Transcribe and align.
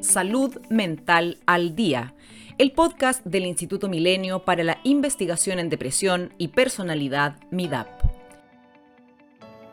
Salud 0.00 0.56
Mental 0.70 1.38
al 1.46 1.74
Día, 1.74 2.14
el 2.56 2.70
podcast 2.70 3.24
del 3.24 3.46
Instituto 3.46 3.88
Milenio 3.88 4.44
para 4.44 4.62
la 4.62 4.78
Investigación 4.84 5.58
en 5.58 5.70
Depresión 5.70 6.32
y 6.38 6.48
Personalidad 6.48 7.36
MIDAP. 7.50 7.88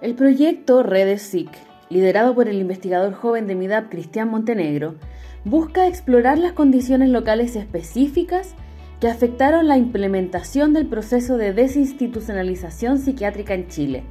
El 0.02 0.16
proyecto 0.16 0.82
Redes 0.82 1.22
SIC, 1.22 1.50
liderado 1.90 2.34
por 2.34 2.50
el 2.50 2.60
investigador 2.60 3.14
joven 3.14 3.46
de 3.46 3.56
MIDAP 3.56 3.90
Cristian 3.90 4.30
Montenegro, 4.30 4.96
busca 5.44 5.88
explorar 5.88 6.40
las 6.40 6.54
condiciones 6.54 7.10
locales 7.10 7.56
específicas 7.56 8.56
que 9.00 9.08
afectaron 9.08 9.68
la 9.68 9.78
implementación 9.78 10.74
del 10.74 10.88
proceso 10.88 11.38
de 11.38 11.54
desinstitucionalización 11.54 12.98
psiquiátrica 12.98 13.54
en 13.54 13.68
Chile, 13.68 14.04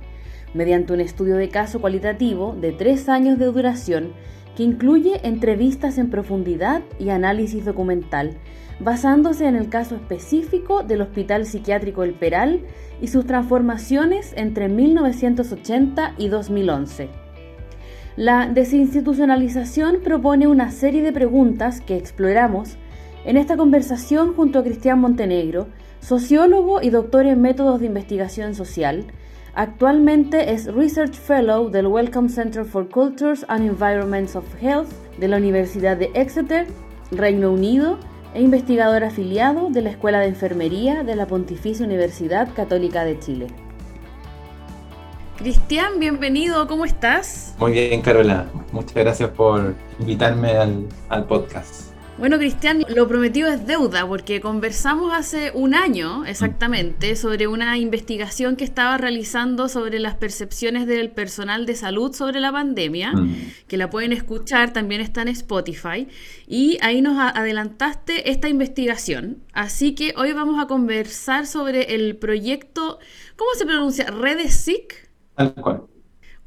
mediante 0.54 0.92
un 0.92 1.00
estudio 1.00 1.36
de 1.36 1.48
caso 1.48 1.80
cualitativo 1.80 2.54
de 2.60 2.70
tres 2.70 3.08
años 3.08 3.38
de 3.38 3.46
duración 3.46 4.12
que 4.56 4.62
incluye 4.62 5.20
entrevistas 5.26 5.98
en 5.98 6.10
profundidad 6.10 6.82
y 6.98 7.10
análisis 7.10 7.64
documental, 7.64 8.36
basándose 8.80 9.46
en 9.46 9.56
el 9.56 9.68
caso 9.68 9.96
específico 9.96 10.82
del 10.82 11.02
Hospital 11.02 11.46
Psiquiátrico 11.46 12.02
El 12.02 12.14
Peral 12.14 12.60
y 13.00 13.08
sus 13.08 13.26
transformaciones 13.26 14.32
entre 14.36 14.68
1980 14.68 16.14
y 16.18 16.28
2011. 16.28 17.08
La 18.16 18.46
desinstitucionalización 18.46 20.00
propone 20.04 20.46
una 20.46 20.70
serie 20.70 21.02
de 21.02 21.12
preguntas 21.12 21.80
que 21.80 21.96
exploramos 21.96 22.76
en 23.24 23.36
esta 23.36 23.56
conversación 23.56 24.34
junto 24.34 24.58
a 24.60 24.62
Cristian 24.62 25.00
Montenegro, 25.00 25.66
sociólogo 26.00 26.80
y 26.80 26.90
doctor 26.90 27.26
en 27.26 27.40
métodos 27.40 27.80
de 27.80 27.86
investigación 27.86 28.54
social, 28.54 29.06
Actualmente 29.56 30.52
es 30.52 30.66
Research 30.66 31.14
Fellow 31.14 31.70
del 31.70 31.86
Wellcome 31.86 32.28
Center 32.28 32.64
for 32.64 32.88
Cultures 32.88 33.44
and 33.46 33.64
Environments 33.64 34.34
of 34.34 34.44
Health 34.60 34.90
de 35.18 35.28
la 35.28 35.36
Universidad 35.36 35.96
de 35.96 36.10
Exeter, 36.14 36.66
Reino 37.12 37.52
Unido, 37.52 37.98
e 38.34 38.42
investigador 38.42 39.04
afiliado 39.04 39.70
de 39.70 39.82
la 39.82 39.90
Escuela 39.90 40.18
de 40.18 40.26
Enfermería 40.26 41.04
de 41.04 41.14
la 41.14 41.26
Pontificia 41.26 41.86
Universidad 41.86 42.52
Católica 42.52 43.04
de 43.04 43.20
Chile. 43.20 43.46
Cristian, 45.36 46.00
bienvenido, 46.00 46.66
¿cómo 46.66 46.84
estás? 46.84 47.54
Muy 47.58 47.72
bien, 47.72 48.02
Carola. 48.02 48.46
Muchas 48.72 48.94
gracias 48.94 49.30
por 49.30 49.76
invitarme 50.00 50.50
al, 50.50 50.88
al 51.08 51.26
podcast. 51.26 51.83
Bueno, 52.16 52.38
Cristian, 52.38 52.84
lo 52.94 53.08
prometido 53.08 53.48
es 53.48 53.66
deuda, 53.66 54.06
porque 54.06 54.40
conversamos 54.40 55.12
hace 55.12 55.50
un 55.52 55.74
año 55.74 56.24
exactamente 56.24 57.16
sobre 57.16 57.48
una 57.48 57.76
investigación 57.76 58.54
que 58.54 58.62
estaba 58.62 58.96
realizando 58.96 59.68
sobre 59.68 59.98
las 59.98 60.14
percepciones 60.14 60.86
del 60.86 61.10
personal 61.10 61.66
de 61.66 61.74
salud 61.74 62.12
sobre 62.12 62.38
la 62.38 62.52
pandemia, 62.52 63.12
mm. 63.12 63.36
que 63.66 63.76
la 63.76 63.90
pueden 63.90 64.12
escuchar, 64.12 64.72
también 64.72 65.00
está 65.00 65.22
en 65.22 65.28
Spotify, 65.28 66.06
y 66.46 66.78
ahí 66.82 67.02
nos 67.02 67.18
adelantaste 67.18 68.30
esta 68.30 68.48
investigación. 68.48 69.42
Así 69.52 69.96
que 69.96 70.14
hoy 70.16 70.32
vamos 70.32 70.62
a 70.62 70.68
conversar 70.68 71.46
sobre 71.48 71.96
el 71.96 72.16
proyecto, 72.16 73.00
¿cómo 73.34 73.50
se 73.58 73.66
pronuncia? 73.66 74.06
¿Redesic? 74.06 75.10
Tal 75.34 75.52
cual. 75.54 75.93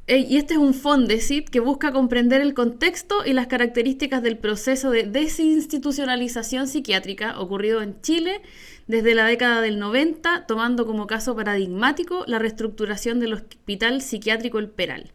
Y 0.09 0.37
este 0.37 0.53
es 0.53 0.59
un 0.59 0.73
Fondesit 0.73 1.49
que 1.49 1.59
busca 1.59 1.91
comprender 1.91 2.39
el 2.39 2.53
contexto 2.53 3.25
y 3.25 3.33
las 3.33 3.47
características 3.47 4.23
del 4.23 4.37
proceso 4.37 4.89
de 4.89 5.03
desinstitucionalización 5.03 6.69
psiquiátrica 6.69 7.37
ocurrido 7.37 7.81
en 7.81 7.99
Chile 7.99 8.41
desde 8.87 9.15
la 9.15 9.25
década 9.25 9.59
del 9.59 9.79
90, 9.79 10.45
tomando 10.47 10.85
como 10.85 11.07
caso 11.07 11.35
paradigmático 11.35 12.23
la 12.25 12.39
reestructuración 12.39 13.19
del 13.19 13.33
Hospital 13.33 14.01
Psiquiátrico 14.01 14.59
El 14.59 14.69
Peral. 14.69 15.11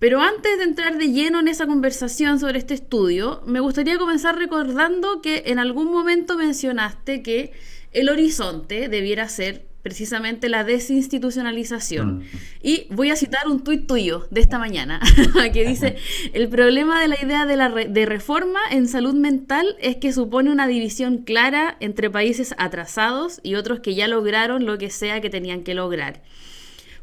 Pero 0.00 0.20
antes 0.20 0.58
de 0.58 0.64
entrar 0.64 0.98
de 0.98 1.12
lleno 1.12 1.38
en 1.38 1.46
esa 1.46 1.68
conversación 1.68 2.40
sobre 2.40 2.58
este 2.58 2.74
estudio, 2.74 3.42
me 3.46 3.60
gustaría 3.60 3.96
comenzar 3.96 4.36
recordando 4.36 5.22
que 5.22 5.44
en 5.46 5.60
algún 5.60 5.88
momento 5.92 6.36
mencionaste 6.36 7.22
que 7.22 7.52
el 7.92 8.08
horizonte 8.08 8.88
debiera 8.88 9.28
ser 9.28 9.69
precisamente 9.82 10.48
la 10.48 10.64
desinstitucionalización. 10.64 12.18
Mm. 12.18 12.22
Y 12.62 12.86
voy 12.90 13.10
a 13.10 13.16
citar 13.16 13.48
un 13.48 13.64
tuit 13.64 13.86
tuyo 13.86 14.26
de 14.30 14.40
esta 14.40 14.58
mañana, 14.58 15.00
que 15.52 15.66
dice, 15.66 15.96
el 16.32 16.48
problema 16.48 17.00
de 17.00 17.08
la 17.08 17.22
idea 17.22 17.46
de, 17.46 17.56
la 17.56 17.70
de 17.70 18.06
reforma 18.06 18.60
en 18.70 18.88
salud 18.88 19.14
mental 19.14 19.76
es 19.80 19.96
que 19.96 20.12
supone 20.12 20.50
una 20.50 20.66
división 20.66 21.18
clara 21.18 21.76
entre 21.80 22.10
países 22.10 22.54
atrasados 22.58 23.40
y 23.42 23.54
otros 23.54 23.80
que 23.80 23.94
ya 23.94 24.08
lograron 24.08 24.66
lo 24.66 24.78
que 24.78 24.90
sea 24.90 25.20
que 25.20 25.30
tenían 25.30 25.62
que 25.62 25.74
lograr. 25.74 26.22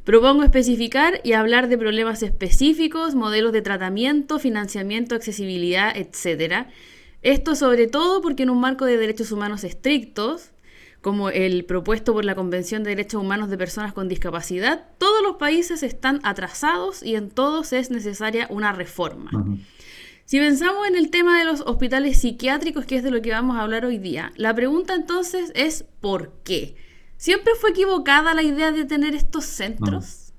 Propongo 0.08 0.44
especificar 0.44 1.20
y 1.26 1.34
hablar 1.34 1.68
de 1.68 1.78
problemas 1.78 2.24
específicos, 2.24 3.14
modelos 3.14 3.52
de 3.52 3.62
tratamiento, 3.62 4.40
financiamiento, 4.40 5.16
accesibilidad, 5.16 5.92
etc. 5.98 6.68
Esto 7.24 7.56
sobre 7.56 7.88
todo 7.88 8.22
porque 8.22 8.44
en 8.44 8.50
un 8.50 8.62
marco 8.62 8.86
de 8.86 8.96
derechos 8.96 9.34
humanos 9.34 9.66
estrictos, 9.66 10.52
como 11.07 11.29
el 11.29 11.63
propuesto 11.63 12.12
por 12.12 12.25
la 12.25 12.35
Convención 12.35 12.84
de 12.84 12.90
Derechos 12.90 13.23
Humanos 13.23 13.50
de 13.50 13.57
Personas 13.57 13.94
con 13.94 14.09
Discapacidad, 14.09 14.88
todos 14.97 15.23
los 15.23 15.38
países 15.38 15.81
están 15.81 16.19
atrasados 16.23 17.01
y 17.01 17.16
en 17.16 17.29
todos 17.29 17.72
es 17.72 17.91
necesaria 17.91 18.45
una 18.50 18.73
reforma. 18.73 19.31
Si 20.25 20.38
pensamos 20.38 20.85
en 20.85 20.97
el 20.97 21.09
tema 21.09 21.40
de 21.40 21.46
los 21.46 21.62
hospitales 21.62 22.17
psiquiátricos, 22.17 22.85
que 22.85 22.97
es 22.97 23.03
de 23.03 23.12
lo 23.12 23.22
que 23.22 23.31
vamos 23.31 23.56
a 23.56 23.62
hablar 23.62 23.85
hoy 23.85 24.00
día, 24.00 24.34
la 24.35 24.53
pregunta 24.53 24.96
entonces 24.96 25.53
es 25.56 25.85
¿por 26.01 26.34
qué? 26.44 26.75
¿Siempre 27.16 27.53
fue 27.57 27.69
equivocada 27.69 28.34
la 28.34 28.44
idea 28.44 28.73
de 28.73 28.84
tener 28.84 29.16
estos 29.16 29.46
centros? 29.46 30.34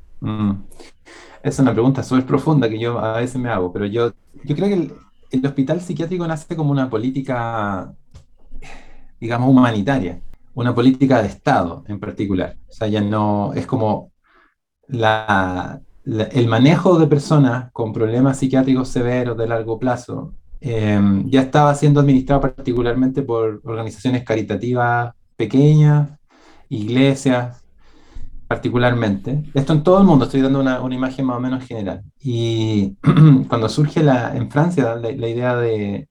Es 1.43 1.59
una 1.59 1.73
pregunta 1.73 2.03
súper 2.03 2.27
profunda 2.27 2.69
que 2.69 2.79
yo 2.79 2.99
a 2.99 3.17
veces 3.17 3.41
me 3.41 3.49
hago, 3.49 3.73
pero 3.73 3.87
yo, 3.87 4.13
yo 4.45 4.55
creo 4.55 4.69
que 4.69 4.75
el, 4.75 4.93
el 5.31 5.47
hospital 5.47 5.81
psiquiátrico 5.81 6.27
nace 6.27 6.55
como 6.55 6.73
una 6.73 6.91
política, 6.91 7.95
digamos, 9.19 9.49
humanitaria 9.49 10.21
una 10.61 10.75
política 10.75 11.23
de 11.23 11.29
Estado 11.29 11.85
en 11.87 12.01
particular. 12.01 12.57
O 12.69 12.73
sea, 12.73 12.89
ya 12.89 13.01
no 13.01 13.53
es 13.55 13.67
como 13.67 14.13
el 14.89 16.49
manejo 16.49 16.99
de 16.99 17.07
personas 17.07 17.71
con 17.73 17.93
problemas 17.93 18.39
psiquiátricos 18.39 18.89
severos 18.89 19.37
de 19.37 19.47
largo 19.47 19.79
plazo 19.79 20.35
em, 20.61 21.29
ya 21.31 21.43
estaba 21.43 21.75
siendo 21.75 22.01
administrado 22.01 22.41
particularmente 22.41 23.23
por 23.23 23.61
organizaciones 23.65 24.25
caritativas 24.25 25.15
pequeñas, 25.37 26.09
iglesias, 26.69 27.63
particularmente. 28.49 29.45
Esto 29.55 29.75
en 29.75 29.83
todo 29.85 29.99
el 29.99 30.05
mundo, 30.05 30.25
estoy 30.25 30.41
dando 30.41 30.61
una, 30.61 30.81
imagen 30.93 31.27
más 31.27 31.37
o 31.37 31.41
menos 31.41 31.65
general. 31.65 32.03
Y 32.21 32.97
cuando 33.49 33.69
surge 33.69 34.03
la, 34.03 34.37
en 34.37 34.51
Francia 34.51 34.97
la, 34.97 35.29
idea 35.29 35.55
de, 35.57 36.09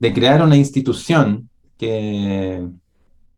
de, 0.00 0.12
crear 0.12 0.42
una 0.42 0.56
institución 0.56 1.50
que, 1.78 2.66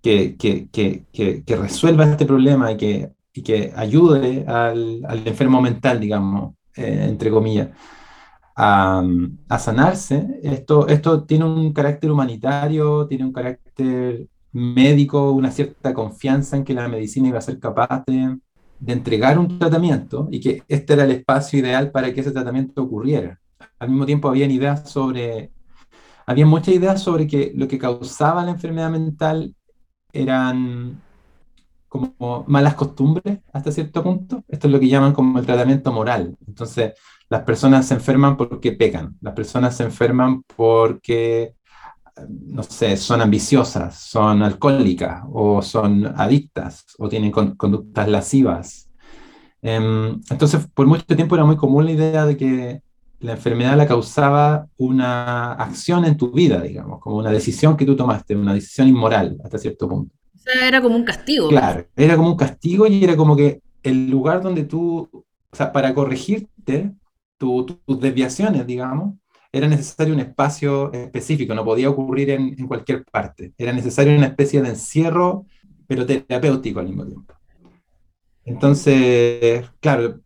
que, 0.04 1.56
resuelva 1.56 2.04
este 2.04 2.26
problema 2.26 2.72
y 2.72 2.76
que, 2.76 3.12
que 3.32 3.72
ayude 3.74 4.44
al, 4.46 5.02
enfermo 5.24 5.62
mental, 5.62 5.98
digamos, 5.98 6.54
eh, 6.76 7.06
entre 7.08 7.30
comillas, 7.30 7.70
a, 8.56 9.02
sanarse, 9.58 10.40
esto, 10.42 10.86
esto 10.88 11.24
tiene 11.24 11.46
un 11.46 11.72
carácter 11.72 12.10
humanitario, 12.10 13.06
tiene 13.06 13.24
un 13.24 13.32
carácter 13.32 14.28
médico, 14.52 15.32
una 15.32 15.50
cierta 15.50 15.94
confianza 15.94 16.56
en 16.56 16.64
que 16.64 16.74
la 16.74 16.88
medicina 16.88 17.28
iba 17.28 17.38
a 17.38 17.42
ser 17.42 17.58
capaz 17.58 18.04
de, 18.06 18.38
de 18.78 18.92
entregar 18.92 19.38
un 19.38 19.58
tratamiento 19.58 20.28
y 20.30 20.40
que 20.40 20.62
este 20.68 20.92
era 20.92 21.04
el 21.04 21.10
espacio 21.12 21.58
ideal 21.58 21.90
para 21.90 22.12
que 22.12 22.20
ese 22.20 22.30
tratamiento 22.30 22.82
ocurriera. 22.82 23.40
Al 23.78 23.88
mismo 23.88 24.06
tiempo, 24.06 24.28
había 24.28 24.46
ideas 24.46 24.88
sobre 24.88 25.50
había 26.26 26.46
muchas 26.46 26.74
ideas 26.74 27.02
sobre 27.02 27.26
que 27.26 27.52
lo 27.54 27.68
que 27.68 27.78
causaba 27.78 28.44
la 28.44 28.52
enfermedad 28.52 28.90
mental 28.90 29.54
eran 30.14 31.00
como 31.88 32.44
malas 32.48 32.74
costumbres 32.74 33.38
hasta 33.52 33.70
cierto 33.70 34.02
punto. 34.02 34.42
Esto 34.48 34.66
es 34.66 34.72
lo 34.72 34.80
que 34.80 34.88
llaman 34.88 35.12
como 35.12 35.38
el 35.38 35.46
tratamiento 35.46 35.92
moral. 35.92 36.36
Entonces, 36.46 36.94
las 37.28 37.42
personas 37.42 37.86
se 37.86 37.94
enferman 37.94 38.36
porque 38.36 38.72
pecan, 38.72 39.16
las 39.20 39.34
personas 39.34 39.76
se 39.76 39.84
enferman 39.84 40.42
porque, 40.56 41.54
no 42.28 42.62
sé, 42.62 42.96
son 42.96 43.20
ambiciosas, 43.20 43.96
son 43.98 44.42
alcohólicas 44.42 45.22
o 45.32 45.62
son 45.62 46.06
adictas 46.16 46.84
o 46.98 47.08
tienen 47.08 47.30
conductas 47.30 48.08
lascivas. 48.08 48.90
Em, 49.62 50.20
entonces, 50.30 50.66
por 50.74 50.86
mucho 50.86 51.04
tiempo 51.06 51.34
era 51.36 51.44
muy 51.44 51.56
común 51.56 51.86
la 51.86 51.92
idea 51.92 52.26
de 52.26 52.36
que 52.36 52.82
la 53.24 53.32
enfermedad 53.32 53.74
la 53.74 53.86
causaba 53.86 54.68
una 54.76 55.54
acción 55.54 56.04
en 56.04 56.18
tu 56.18 56.30
vida, 56.30 56.60
digamos, 56.60 57.00
como 57.00 57.16
una 57.16 57.30
decisión 57.30 57.74
que 57.74 57.86
tú 57.86 57.96
tomaste, 57.96 58.36
una 58.36 58.52
decisión 58.52 58.86
inmoral 58.86 59.38
hasta 59.42 59.56
cierto 59.56 59.88
punto. 59.88 60.14
O 60.34 60.38
sea, 60.38 60.68
era 60.68 60.82
como 60.82 60.94
un 60.94 61.04
castigo. 61.04 61.48
Claro, 61.48 61.86
era 61.96 62.16
como 62.16 62.28
un 62.28 62.36
castigo 62.36 62.86
y 62.86 63.02
era 63.02 63.16
como 63.16 63.34
que 63.34 63.62
el 63.82 64.10
lugar 64.10 64.42
donde 64.42 64.64
tú, 64.64 65.08
o 65.10 65.56
sea, 65.56 65.72
para 65.72 65.94
corregirte 65.94 66.92
tus 67.38 67.78
desviaciones, 67.98 68.66
digamos, 68.66 69.14
era 69.50 69.68
necesario 69.68 70.12
un 70.12 70.20
espacio 70.20 70.92
específico, 70.92 71.54
no 71.54 71.64
podía 71.64 71.88
ocurrir 71.88 72.28
en, 72.28 72.54
en 72.58 72.66
cualquier 72.66 73.04
parte. 73.04 73.54
Era 73.56 73.72
necesario 73.72 74.14
una 74.14 74.26
especie 74.26 74.60
de 74.60 74.68
encierro, 74.68 75.46
pero 75.86 76.04
terapéutico 76.04 76.80
al 76.80 76.88
mismo 76.88 77.06
tiempo. 77.06 77.32
Entonces, 78.44 79.64
claro, 79.80 80.20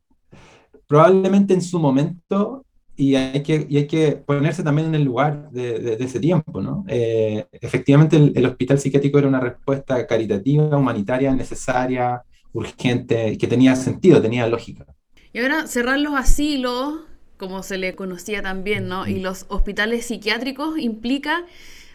probablemente 0.89 1.55
en 1.55 1.63
su 1.63 1.79
momento 1.79 2.65
y 2.99 3.15
hay 3.15 3.45
que, 3.45 3.65
y 3.71 3.77
hay 3.77 3.87
que 3.87 4.11
ponerse 4.13 4.65
también 4.65 4.89
en 4.89 4.97
el 4.97 5.05
lugar 5.05 5.51
de, 5.53 5.79
de, 5.79 6.05
ese 6.05 6.19
tiempo, 6.19 6.61
¿no? 6.61 6.85
Eh, 6.89 7.47
efectivamente, 7.53 8.17
el, 8.17 8.33
el, 8.35 8.45
hospital 8.45 8.81
psiquiátrico 8.81 9.21
era 9.21 9.29
una 9.29 9.39
respuesta 9.39 10.05
caritativa, 10.05 10.77
humanitaria, 10.77 11.33
necesaria, 11.33 12.23
urgente, 12.53 13.39
que 13.39 13.47
tenía 13.47 13.77
sentido, 13.77 14.21
tenía 14.21 14.49
lógica. 14.49 14.85
Y 15.33 15.39
ahora 15.39 15.69
cerrar 15.69 16.01
los 16.01 16.15
asilos, 16.15 17.03
como 17.37 17.63
se 17.63 17.79
le 17.79 17.95
conocía 17.95 18.43
también, 18.43 18.89
¿no? 18.89 19.07
Y 19.07 19.21
los 19.21 19.47
hospitales 19.49 20.07
psiquiátricos 20.07 20.77
implica 20.77 21.45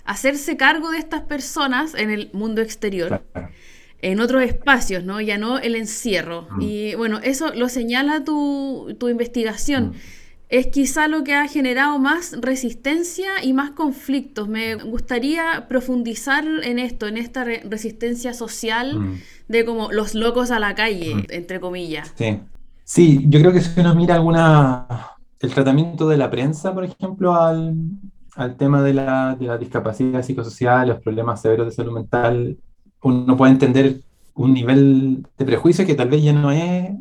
hacerse 0.06 0.56
cargo 0.56 0.92
de 0.92 1.00
estas 1.00 1.24
personas 1.24 1.96
en 1.96 2.12
el 2.12 2.30
mundo 2.32 2.62
exterior. 2.62 3.26
En 4.02 4.22
otros 4.22 4.42
espacios, 4.42 5.04
¿no? 5.04 5.20
Ya 5.20 5.38
no 5.38 5.60
el 5.60 5.76
encierro. 5.76 6.48
Mm. 6.52 6.62
Y 6.62 6.96
bueno, 6.96 7.20
eso 7.22 7.54
lo 7.54 7.68
señala 7.68 8.24
tu, 8.24 8.96
tu 8.98 9.10
investigación. 9.10 9.88
Mm 9.88 10.23
es 10.54 10.68
quizá 10.68 11.08
lo 11.08 11.24
que 11.24 11.34
ha 11.34 11.48
generado 11.48 11.98
más 11.98 12.40
resistencia 12.40 13.44
y 13.44 13.54
más 13.54 13.72
conflictos. 13.72 14.48
Me 14.48 14.76
gustaría 14.76 15.66
profundizar 15.68 16.46
en 16.46 16.78
esto, 16.78 17.08
en 17.08 17.18
esta 17.18 17.44
resistencia 17.44 18.36
social 18.36 19.00
mm. 19.00 19.20
de 19.48 19.66
como 19.66 19.92
los 19.92 20.14
locos 20.14 20.52
a 20.52 20.60
la 20.60 20.76
calle, 20.76 21.16
mm. 21.16 21.24
entre 21.30 21.60
comillas. 21.60 22.14
Sí. 22.16 22.40
sí, 22.84 23.26
yo 23.30 23.40
creo 23.40 23.52
que 23.52 23.62
si 23.62 23.80
uno 23.80 23.96
mira 23.96 24.14
alguna, 24.14 24.86
el 25.40 25.52
tratamiento 25.52 26.08
de 26.08 26.18
la 26.18 26.30
prensa, 26.30 26.72
por 26.72 26.84
ejemplo, 26.84 27.34
al, 27.34 27.74
al 28.36 28.56
tema 28.56 28.84
de 28.84 28.94
la, 28.94 29.36
de 29.36 29.48
la 29.48 29.58
discapacidad 29.58 30.22
psicosocial, 30.22 30.88
los 30.88 31.02
problemas 31.02 31.42
severos 31.42 31.66
de 31.66 31.72
salud 31.72 31.94
mental, 31.94 32.60
uno 33.02 33.36
puede 33.36 33.54
entender 33.54 34.02
un 34.36 34.54
nivel 34.54 35.26
de 35.36 35.46
prejuicio 35.46 35.84
que 35.84 35.96
tal 35.96 36.10
vez 36.10 36.22
ya 36.22 36.34
no 36.34 36.52
es 36.52 36.92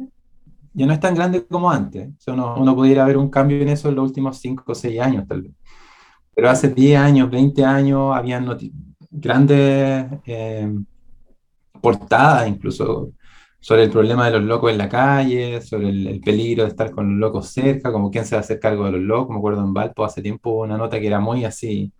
ya 0.74 0.86
no 0.86 0.92
es 0.92 1.00
tan 1.00 1.14
grande 1.14 1.44
como 1.46 1.70
antes. 1.70 2.08
uno, 2.26 2.74
pudiera 2.74 3.04
ver 3.04 3.16
un 3.16 3.30
cambio 3.30 3.60
en 3.60 3.68
eso 3.68 3.88
en 3.88 3.96
los 3.96 4.04
últimos 4.06 4.38
5 4.38 4.64
o 4.66 4.74
6 4.74 5.00
años, 5.00 5.26
tal 5.28 5.42
vez. 5.42 5.52
Pero 6.34 6.50
hace 6.50 6.68
10 6.68 6.98
años, 6.98 7.30
20 7.30 7.64
años, 7.64 8.16
habían 8.16 8.46
grandes 9.10 10.06
eh, 10.26 10.72
portadas 11.80 12.48
incluso 12.48 13.12
sobre 13.60 13.84
el 13.84 13.90
problema 13.90 14.26
de 14.26 14.32
los 14.32 14.42
locos 14.44 14.72
en 14.72 14.78
la 14.78 14.88
calle, 14.88 15.60
sobre 15.62 15.88
el, 15.90 16.20
peligro 16.20 16.64
de 16.64 16.70
estar 16.70 16.90
con 16.90 17.10
los 17.10 17.18
locos 17.18 17.48
cerca, 17.48 17.92
como 17.92 18.10
quién 18.10 18.24
se 18.26 18.34
va 18.34 18.40
a 18.40 18.44
hacer 18.44 18.58
cargo 18.58 18.86
de 18.86 18.92
los 18.92 19.02
locos. 19.02 19.30
Me 19.30 19.38
acuerdo 19.38 19.62
en 19.62 19.72
Valpo 19.74 20.04
hace 20.04 20.22
tiempo 20.22 20.62
una 20.62 20.76
nota 20.76 20.98
que 20.98 21.06
era 21.06 21.20
muy 21.20 21.44
así, 21.44 21.92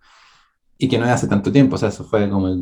y 0.77 0.87
que 0.89 0.97
no 0.97 1.05
es 1.05 1.11
hace 1.11 1.27
tanto 1.27 1.51
tiempo, 1.51 1.75
o 1.75 1.77
sea, 1.77 1.89
eso 1.89 2.03
fue 2.03 2.29
como 2.29 2.47
el 2.49 2.61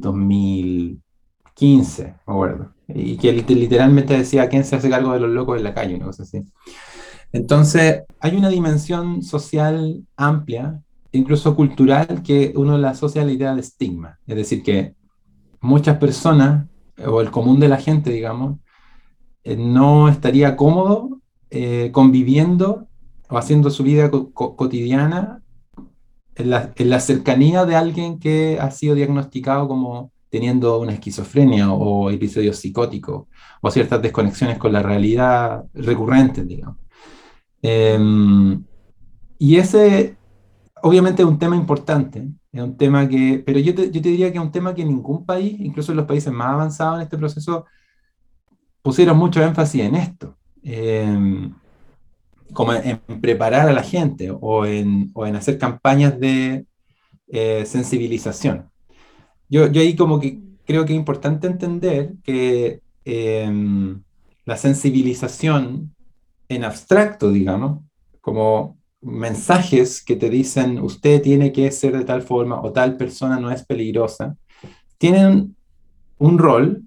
2015, 1.55 2.03
me 2.03 2.33
acuerdo 2.33 2.71
y 2.95 3.17
que 3.17 3.31
literalmente 3.31 4.17
decía 4.17 4.49
quién 4.49 4.63
se 4.63 4.75
hace 4.75 4.89
cargo 4.89 5.13
de 5.13 5.19
los 5.19 5.29
locos 5.29 5.57
en 5.57 5.63
la 5.63 5.73
calle, 5.73 5.95
una 5.95 6.05
cosa 6.05 6.23
así. 6.23 6.43
Entonces, 7.31 8.03
hay 8.19 8.35
una 8.35 8.49
dimensión 8.49 9.23
social 9.23 10.05
amplia, 10.17 10.81
incluso 11.11 11.55
cultural, 11.55 12.23
que 12.23 12.53
uno 12.55 12.77
la 12.77 12.89
asocia 12.89 13.21
a 13.21 13.25
la 13.25 13.31
idea 13.31 13.55
de 13.55 13.61
estigma. 13.61 14.19
Es 14.27 14.35
decir, 14.35 14.63
que 14.63 14.95
muchas 15.61 15.97
personas, 15.97 16.67
o 17.05 17.21
el 17.21 17.31
común 17.31 17.59
de 17.59 17.69
la 17.69 17.77
gente, 17.77 18.11
digamos, 18.11 18.59
eh, 19.43 19.55
no 19.55 20.09
estaría 20.09 20.55
cómodo 20.55 21.21
eh, 21.49 21.89
conviviendo 21.93 22.87
o 23.29 23.37
haciendo 23.37 23.69
su 23.69 23.83
vida 23.83 24.11
cotidiana 24.11 25.41
en 26.35 26.49
la, 26.49 26.73
en 26.75 26.89
la 26.89 26.99
cercanía 26.99 27.65
de 27.65 27.75
alguien 27.75 28.19
que 28.19 28.59
ha 28.59 28.71
sido 28.71 28.95
diagnosticado 28.95 29.67
como 29.67 30.11
teniendo 30.31 30.79
una 30.79 30.93
esquizofrenia 30.93 31.71
o 31.71 32.09
episodios 32.09 32.57
psicóticos 32.57 33.27
o 33.61 33.69
ciertas 33.69 34.01
desconexiones 34.01 34.57
con 34.57 34.71
la 34.71 34.81
realidad 34.81 35.65
recurrentes, 35.73 36.47
digamos. 36.47 36.77
Em, 37.61 38.63
y 39.37 39.57
ese, 39.57 40.15
obviamente, 40.81 41.21
es 41.21 41.27
un 41.27 41.37
tema 41.37 41.55
importante, 41.57 42.29
es 42.51 42.61
un 42.61 42.77
tema 42.77 43.07
que, 43.09 43.43
pero 43.45 43.59
yo 43.59 43.75
te, 43.75 43.91
yo 43.91 44.01
te 44.01 44.09
diría 44.09 44.31
que 44.31 44.37
es 44.37 44.43
un 44.43 44.51
tema 44.51 44.73
que 44.73 44.85
ningún 44.85 45.25
país, 45.25 45.59
incluso 45.59 45.91
en 45.91 45.97
los 45.97 46.05
países 46.07 46.31
más 46.31 46.47
avanzados 46.47 46.95
en 46.97 47.01
este 47.03 47.17
proceso, 47.17 47.65
pusieron 48.81 49.17
mucho 49.17 49.43
énfasis 49.43 49.81
en 49.81 49.95
esto. 49.95 50.37
Em, 50.63 51.53
como 52.53 52.73
en, 52.73 52.99
preparar 53.21 53.67
a 53.67 53.73
la 53.73 53.83
gente 53.83 54.31
o 54.31 54.65
en, 54.65 55.11
o 55.13 55.25
en 55.25 55.35
hacer 55.35 55.57
campañas 55.57 56.19
de 56.19 56.65
eh, 57.27 57.65
sensibilización. 57.65 58.70
Yo, 59.51 59.67
yo 59.67 59.81
ahí 59.81 59.97
como 59.97 60.19
que 60.19 60.39
creo 60.65 60.85
que 60.85 60.93
es 60.93 60.97
importante 60.97 61.45
entender 61.45 62.13
que 62.23 62.79
em, 63.03 64.01
la 64.45 64.55
sensibilización 64.55 65.93
en 66.47 66.63
abstracto, 66.63 67.31
digamos, 67.31 67.81
como 68.21 68.77
mensajes 69.01 70.01
que 70.01 70.15
te 70.15 70.29
dicen 70.29 70.79
usted 70.79 71.21
tiene 71.21 71.51
que 71.51 71.69
ser 71.71 71.97
de 71.97 72.05
tal 72.05 72.21
forma 72.21 72.61
o 72.61 72.71
tal 72.71 72.95
persona 72.95 73.39
no 73.39 73.51
es 73.51 73.65
peligrosa, 73.65 74.37
tienen 74.97 75.57
un 76.17 76.37
rol, 76.37 76.83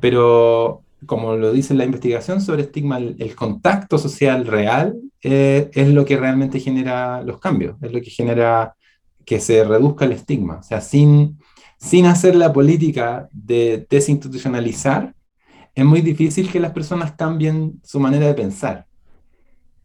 pero 0.00 0.82
como 1.06 1.36
lo 1.36 1.52
dice 1.52 1.74
la 1.74 1.84
investigación 1.84 2.40
sobre 2.40 2.62
estigma, 2.62 2.98
el, 2.98 3.36
contacto 3.36 3.98
social 3.98 4.46
real 4.46 4.96
eh, 5.22 5.70
es 5.72 5.88
lo 5.90 6.04
que 6.04 6.16
realmente 6.16 6.58
genera 6.58 7.22
los 7.22 7.38
cambios, 7.38 7.76
es 7.82 7.92
lo 7.92 8.00
que 8.00 8.10
genera 8.10 8.74
que 9.24 9.38
se 9.38 9.62
reduzca 9.62 10.06
el 10.06 10.12
estigma. 10.12 10.58
O 10.58 10.62
sea, 10.62 10.80
sin 10.80 11.38
sin 11.84 12.06
hacer 12.06 12.34
la 12.34 12.50
política 12.50 13.28
de 13.30 13.86
desinstitucionalizar, 13.90 15.14
es 15.74 15.84
muy 15.84 16.00
difícil 16.00 16.50
que 16.50 16.58
las 16.58 16.72
personas 16.72 17.12
cambien 17.12 17.78
su 17.84 18.00
manera 18.00 18.26
de 18.26 18.32
pensar. 18.32 18.86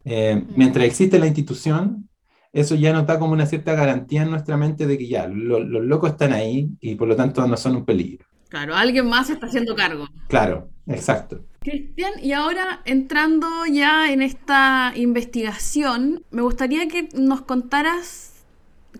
Eh, 0.06 0.42
mientras 0.56 0.86
existe 0.86 1.18
la 1.18 1.26
institución, 1.26 2.08
eso 2.54 2.74
ya 2.74 2.94
no 2.94 3.00
está 3.00 3.18
como 3.18 3.34
una 3.34 3.44
cierta 3.44 3.74
garantía 3.74 4.22
en 4.22 4.30
nuestra 4.30 4.56
mente 4.56 4.86
de 4.86 4.96
que 4.96 5.08
ya 5.08 5.28
los 5.28 5.84
locos 5.84 6.12
están 6.12 6.32
ahí 6.32 6.70
y 6.80 6.94
por 6.94 7.06
lo 7.06 7.16
tanto 7.16 7.46
no 7.46 7.56
son 7.58 7.76
un 7.76 7.84
peligro. 7.84 8.24
Claro, 8.48 8.74
alguien 8.74 9.06
más 9.06 9.28
está 9.28 9.46
haciendo 9.46 9.76
cargo. 9.76 10.08
Claro, 10.28 10.70
exacto. 10.86 11.44
Cristian, 11.60 12.12
y 12.22 12.32
ahora 12.32 12.80
entrando 12.86 13.46
ya 13.70 14.10
en 14.10 14.22
esta 14.22 14.94
investigación, 14.96 16.24
me 16.30 16.40
gustaría 16.40 16.88
que 16.88 17.10
nos 17.12 17.42
contaras 17.42 18.30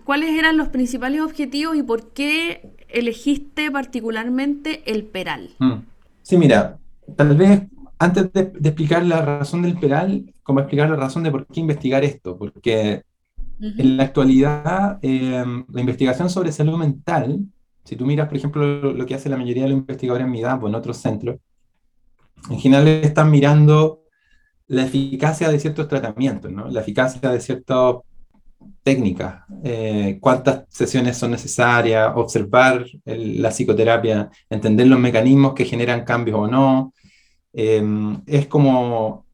cuáles 0.03 0.37
eran 0.37 0.57
los 0.57 0.69
principales 0.69 1.21
objetivos 1.21 1.75
y 1.75 1.83
por 1.83 2.13
qué 2.13 2.80
elegiste 2.93 3.71
particularmente 3.71 4.81
el 4.85 5.03
Peral? 5.03 5.51
Hmm. 5.59 5.83
Sí, 6.21 6.37
mira, 6.37 6.77
tal 7.15 7.35
vez 7.35 7.63
antes 8.01 8.33
de, 8.33 8.51
explicar 8.63 9.05
la 9.05 9.21
razón 9.21 9.61
del 9.61 9.77
Peral, 9.77 10.33
como 10.41 10.59
explicar 10.59 10.89
la 10.89 10.95
razón 10.95 11.23
de 11.23 11.31
por 11.31 11.45
qué 11.45 11.59
investigar 11.59 12.03
esto, 12.03 12.35
porque 12.35 13.03
en 13.59 13.97
la 13.97 14.03
actualidad 14.03 14.97
eh, 15.03 15.43
la 15.71 15.79
investigación 15.79 16.27
sobre 16.27 16.51
salud 16.51 16.79
mental, 16.79 17.45
si 17.83 17.95
tú 17.95 18.07
miras, 18.07 18.27
por 18.27 18.37
ejemplo, 18.37 18.93
lo, 18.93 19.05
que 19.05 19.13
hace 19.13 19.29
la 19.29 19.37
mayoría 19.37 19.63
de 19.63 19.69
los 19.69 19.77
investigadores 19.77 20.25
en 20.25 20.31
MIDAP 20.31 20.63
o 20.63 20.67
en 20.67 20.75
otros 20.75 20.97
centros, 20.97 21.37
en 22.49 22.59
general 22.59 22.87
están 22.87 23.29
mirando 23.29 24.01
la 24.67 24.83
eficacia 24.83 25.49
de 25.49 25.59
ciertos 25.59 25.87
tratamientos, 25.87 26.51
¿no? 26.51 26.69
la 26.69 26.81
eficacia 26.81 27.29
de 27.29 27.39
ciertos 27.39 27.97
técnicas, 28.83 29.43
eh, 29.63 30.17
cuántas 30.19 30.63
sesiones 30.69 31.17
son 31.17 31.31
necesarias, 31.31 32.11
observar 32.15 32.85
la 33.05 33.49
psicoterapia, 33.49 34.29
entender 34.49 34.87
los 34.87 34.99
mecanismos 34.99 35.53
que 35.53 35.65
generan 35.65 36.03
cambios 36.03 36.39
o 36.39 36.47
no. 36.47 36.93
Em, 37.53 38.21
es 38.25 38.47
como 38.47 39.25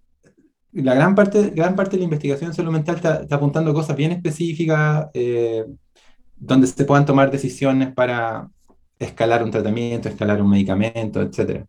la 0.74 0.94
gran 0.94 1.16
parte, 1.16 1.52
gran 1.52 1.76
parte 1.76 1.92
de 1.92 2.00
la 2.00 2.04
investigación 2.06 2.50
en 2.52 2.56
salud 2.56 2.72
mental 2.72 2.96
está, 2.98 3.26
apuntando 3.32 3.72
a 3.72 3.74
cosas 3.74 3.96
bien 3.96 4.12
específicas, 4.12 5.08
eh, 5.14 5.66
donde 6.36 6.68
se 6.68 6.86
puedan 6.86 7.06
tomar 7.06 7.32
decisiones 7.32 7.94
para 7.94 8.50
escalar 9.00 9.44
un 9.44 9.52
tratamiento, 9.52 10.10
escalar 10.10 10.42
un 10.42 10.50
medicamento, 10.50 11.22
etc. 11.22 11.66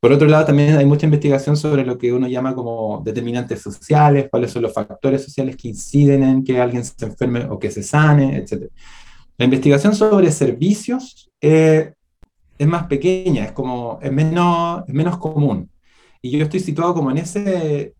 Por 0.00 0.12
otro 0.12 0.26
lado, 0.26 0.46
también 0.46 0.76
hay 0.78 0.86
mucha 0.86 1.04
investigación 1.04 1.58
sobre 1.58 1.84
lo 1.84 1.98
que 1.98 2.10
uno 2.10 2.26
llama 2.26 2.54
como 2.54 3.02
determinantes 3.04 3.60
sociales, 3.60 4.28
cuáles 4.30 4.50
son 4.50 4.62
los 4.62 4.72
factores 4.72 5.22
sociales 5.22 5.56
que 5.56 5.68
inciden 5.68 6.22
en 6.22 6.42
que 6.42 6.58
alguien 6.58 6.82
se 6.82 7.04
enferme 7.04 7.44
o 7.44 7.58
que 7.58 7.70
se 7.70 7.82
sane, 7.82 8.38
etc. 8.38 8.70
La 9.36 9.44
investigación 9.44 9.94
sobre 9.94 10.32
servicios 10.32 11.30
eh, 11.38 11.92
es 12.56 12.66
más 12.66 12.86
pequeña, 12.86 13.44
es, 13.44 13.52
como, 13.52 13.98
es, 14.00 14.10
menos, 14.10 14.84
es 14.88 14.94
menos 14.94 15.18
común. 15.18 15.70
Y 16.22 16.30
yo 16.30 16.44
estoy 16.44 16.60
situado 16.60 16.94
como 16.94 17.10
en 17.10 17.18
ese, 17.18 17.94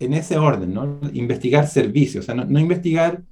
en 0.00 0.14
ese 0.14 0.38
orden, 0.38 0.74
¿no? 0.74 1.00
Investigar 1.12 1.68
servicios, 1.68 2.24
o 2.24 2.26
sea, 2.26 2.34
no, 2.34 2.44
no 2.44 2.58
investigar 2.58 3.22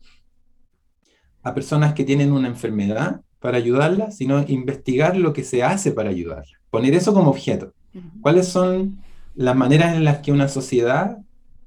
a 1.42 1.52
personas 1.52 1.94
que 1.94 2.04
tienen 2.04 2.32
una 2.32 2.46
enfermedad 2.46 3.22
para 3.40 3.58
ayudarlas, 3.58 4.16
sino 4.16 4.44
investigar 4.46 5.16
lo 5.16 5.32
que 5.32 5.42
se 5.42 5.64
hace 5.64 5.90
para 5.90 6.10
ayudarlas. 6.10 6.52
Poner 6.70 6.94
eso 6.94 7.12
como 7.12 7.30
objeto. 7.30 7.72
¿Cuáles 8.20 8.48
son 8.48 8.98
las 9.34 9.56
maneras 9.56 9.96
en 9.96 10.04
las 10.04 10.18
que 10.18 10.32
una 10.32 10.48
sociedad 10.48 11.18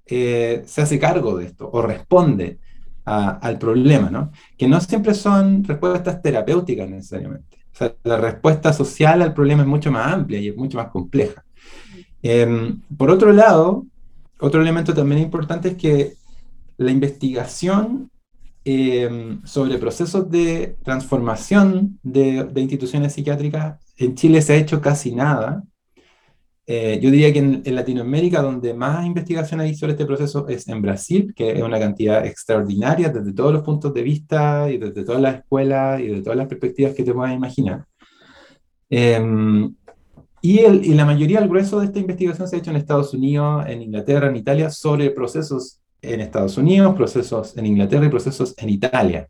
eh, 0.06 0.64
se 0.66 0.82
hace 0.82 1.00
cargo 1.00 1.38
de 1.38 1.46
esto 1.46 1.70
o 1.72 1.82
responde 1.82 2.60
al 3.06 3.58
problema? 3.58 4.10
¿no? 4.10 4.32
Que 4.58 4.68
no 4.68 4.80
siempre 4.82 5.14
son 5.14 5.64
respuestas 5.64 6.22
terapéuticas 6.22 6.90
necesariamente. 6.90 7.58
la 8.04 8.18
respuesta 8.18 8.74
social 8.74 9.22
al 9.22 9.34
problema 9.34 9.62
es 9.62 9.68
mucho 9.68 9.92
más 9.92 10.14
amplia 10.14 10.40
y 10.40 10.50
es 10.50 10.56
mucho 10.56 10.78
más 10.78 10.88
compleja. 10.90 11.44
Em, 12.22 12.82
por 12.98 13.12
otro 13.12 13.32
lado, 13.32 13.86
otro 14.40 14.62
elemento 14.62 14.94
también 14.94 15.22
importante 15.22 15.70
es 15.70 15.78
que 15.78 16.14
la 16.78 16.92
investigación 16.92 18.10
eh, 18.66 19.40
sobre 19.46 19.78
procesos 19.78 20.30
de 20.30 20.76
transformación 20.84 22.00
de, 22.04 22.52
instituciones 22.58 23.14
psiquiátricas 23.14 23.80
en 23.96 24.16
Chile 24.16 24.42
se 24.42 24.54
ha 24.54 24.58
hecho 24.58 24.82
casi 24.82 25.16
nada. 25.16 25.64
Eh, 26.70 27.00
yo 27.02 27.10
diría 27.10 27.32
que 27.32 27.40
en, 27.40 27.76
Latinoamérica 27.76 28.42
donde 28.42 28.74
más 28.74 29.06
investigación 29.06 29.62
hay 29.62 29.74
sobre 29.74 29.94
este 29.94 30.06
proceso 30.06 30.46
es 30.50 30.68
en 30.68 30.82
Brasil, 30.82 31.34
que 31.34 31.54
es 31.54 31.64
una 31.64 31.80
cantidad 31.80 32.26
extraordinaria 32.26 33.08
desde 33.08 33.32
todos 33.32 33.54
los 33.54 33.64
puntos 33.64 33.94
de 33.94 34.04
vista 34.04 34.70
y 34.70 34.78
desde 34.78 35.06
todas 35.06 35.22
las 35.22 35.36
escuelas 35.36 36.02
y 36.02 36.08
de 36.08 36.22
todas 36.22 36.38
las 36.38 36.48
perspectivas 36.48 36.94
que 36.94 37.04
te 37.04 37.14
puedas 37.14 37.34
imaginar. 37.34 37.86
Em, 38.90 39.74
y, 40.42 40.60
el, 40.60 40.84
y, 40.84 40.94
la 40.94 41.06
mayoría, 41.06 41.40
el 41.40 41.48
grueso 41.48 41.80
de 41.80 41.86
esta 41.86 42.00
investigación 42.00 42.50
se 42.50 42.58
ha 42.58 42.60
hecho 42.60 42.72
en 42.72 42.78
Estados 42.78 43.14
Unidos, 43.14 43.66
en 43.68 43.82
Inglaterra, 43.84 44.28
en 44.28 44.36
Italia, 44.36 44.70
sobre 44.70 45.12
procesos 45.12 45.80
en 46.02 46.20
Estados 46.20 46.58
Unidos, 46.58 46.96
procesos 46.96 47.56
en 47.58 47.66
Inglaterra 47.66 48.06
y 48.06 48.10
procesos 48.10 48.54
en 48.58 48.70
Italia. 48.70 49.30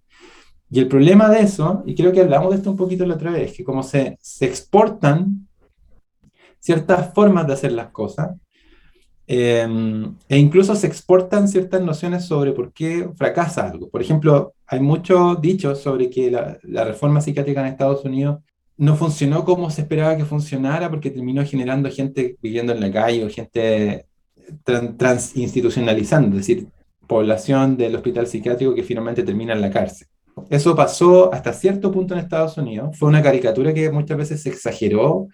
Y 0.71 0.79
el 0.79 0.87
problema 0.87 1.29
de 1.29 1.41
eso, 1.41 1.83
y 1.85 1.93
creo 1.93 2.11
que 2.11 2.21
hablamos 2.21 2.49
de 2.49 2.57
esto 2.57 2.71
un 2.71 2.77
poquito 2.77 3.05
la 3.05 3.13
otra 3.13 3.31
vez, 3.31 3.53
que 3.53 3.63
como 3.63 3.83
se, 3.83 4.17
se 4.21 4.45
exportan 4.45 5.46
ciertas 6.59 7.13
formas 7.13 7.47
de 7.47 7.53
hacer 7.53 7.71
las 7.71 7.89
cosas, 7.91 8.31
em, 9.27 10.15
e 10.29 10.37
incluso 10.37 10.75
se 10.75 10.87
exportan 10.87 11.47
ciertas 11.47 11.81
nociones 11.81 12.25
sobre 12.25 12.53
por 12.53 12.71
qué 12.73 13.09
fracasa 13.17 13.69
algo. 13.69 13.89
Por 13.89 14.01
ejemplo, 14.01 14.53
hay 14.65 14.79
muchos 14.79 15.41
dichos 15.41 15.79
sobre 15.81 16.09
que 16.09 16.31
la, 16.31 16.83
reforma 16.83 17.21
psiquiátrica 17.21 17.61
en 17.61 17.67
Estados 17.67 18.05
Unidos 18.05 18.39
no 18.77 18.95
funcionó 18.95 19.43
como 19.43 19.69
se 19.71 19.81
esperaba 19.81 20.15
que 20.17 20.25
funcionara 20.25 20.89
porque 20.89 21.09
terminó 21.09 21.43
generando 21.45 21.89
gente 21.89 22.37
viviendo 22.41 22.73
en 22.73 22.79
la 22.79 22.91
calle 22.91 23.25
o 23.25 23.29
gente 23.29 24.05
transinstitucionalizando, 24.97 26.37
es 26.37 26.47
decir, 26.47 26.67
población 27.07 27.77
del 27.77 27.95
hospital 27.95 28.27
psiquiátrico 28.27 28.75
que 28.75 28.83
finalmente 28.83 29.23
termina 29.23 29.53
en 29.53 29.61
la 29.61 29.71
cárcel. 29.71 30.07
Eso 30.49 30.75
pasó 30.75 31.33
hasta 31.33 31.53
cierto 31.53 31.91
punto 31.91 32.13
en 32.13 32.19
Estados 32.19 32.57
Unidos. 32.57 32.97
Fue 32.97 33.09
una 33.09 33.23
caricatura 33.23 33.73
que 33.73 33.89
muchas 33.91 34.17
veces 34.17 34.43
se 34.43 34.49
exageró 34.49 35.27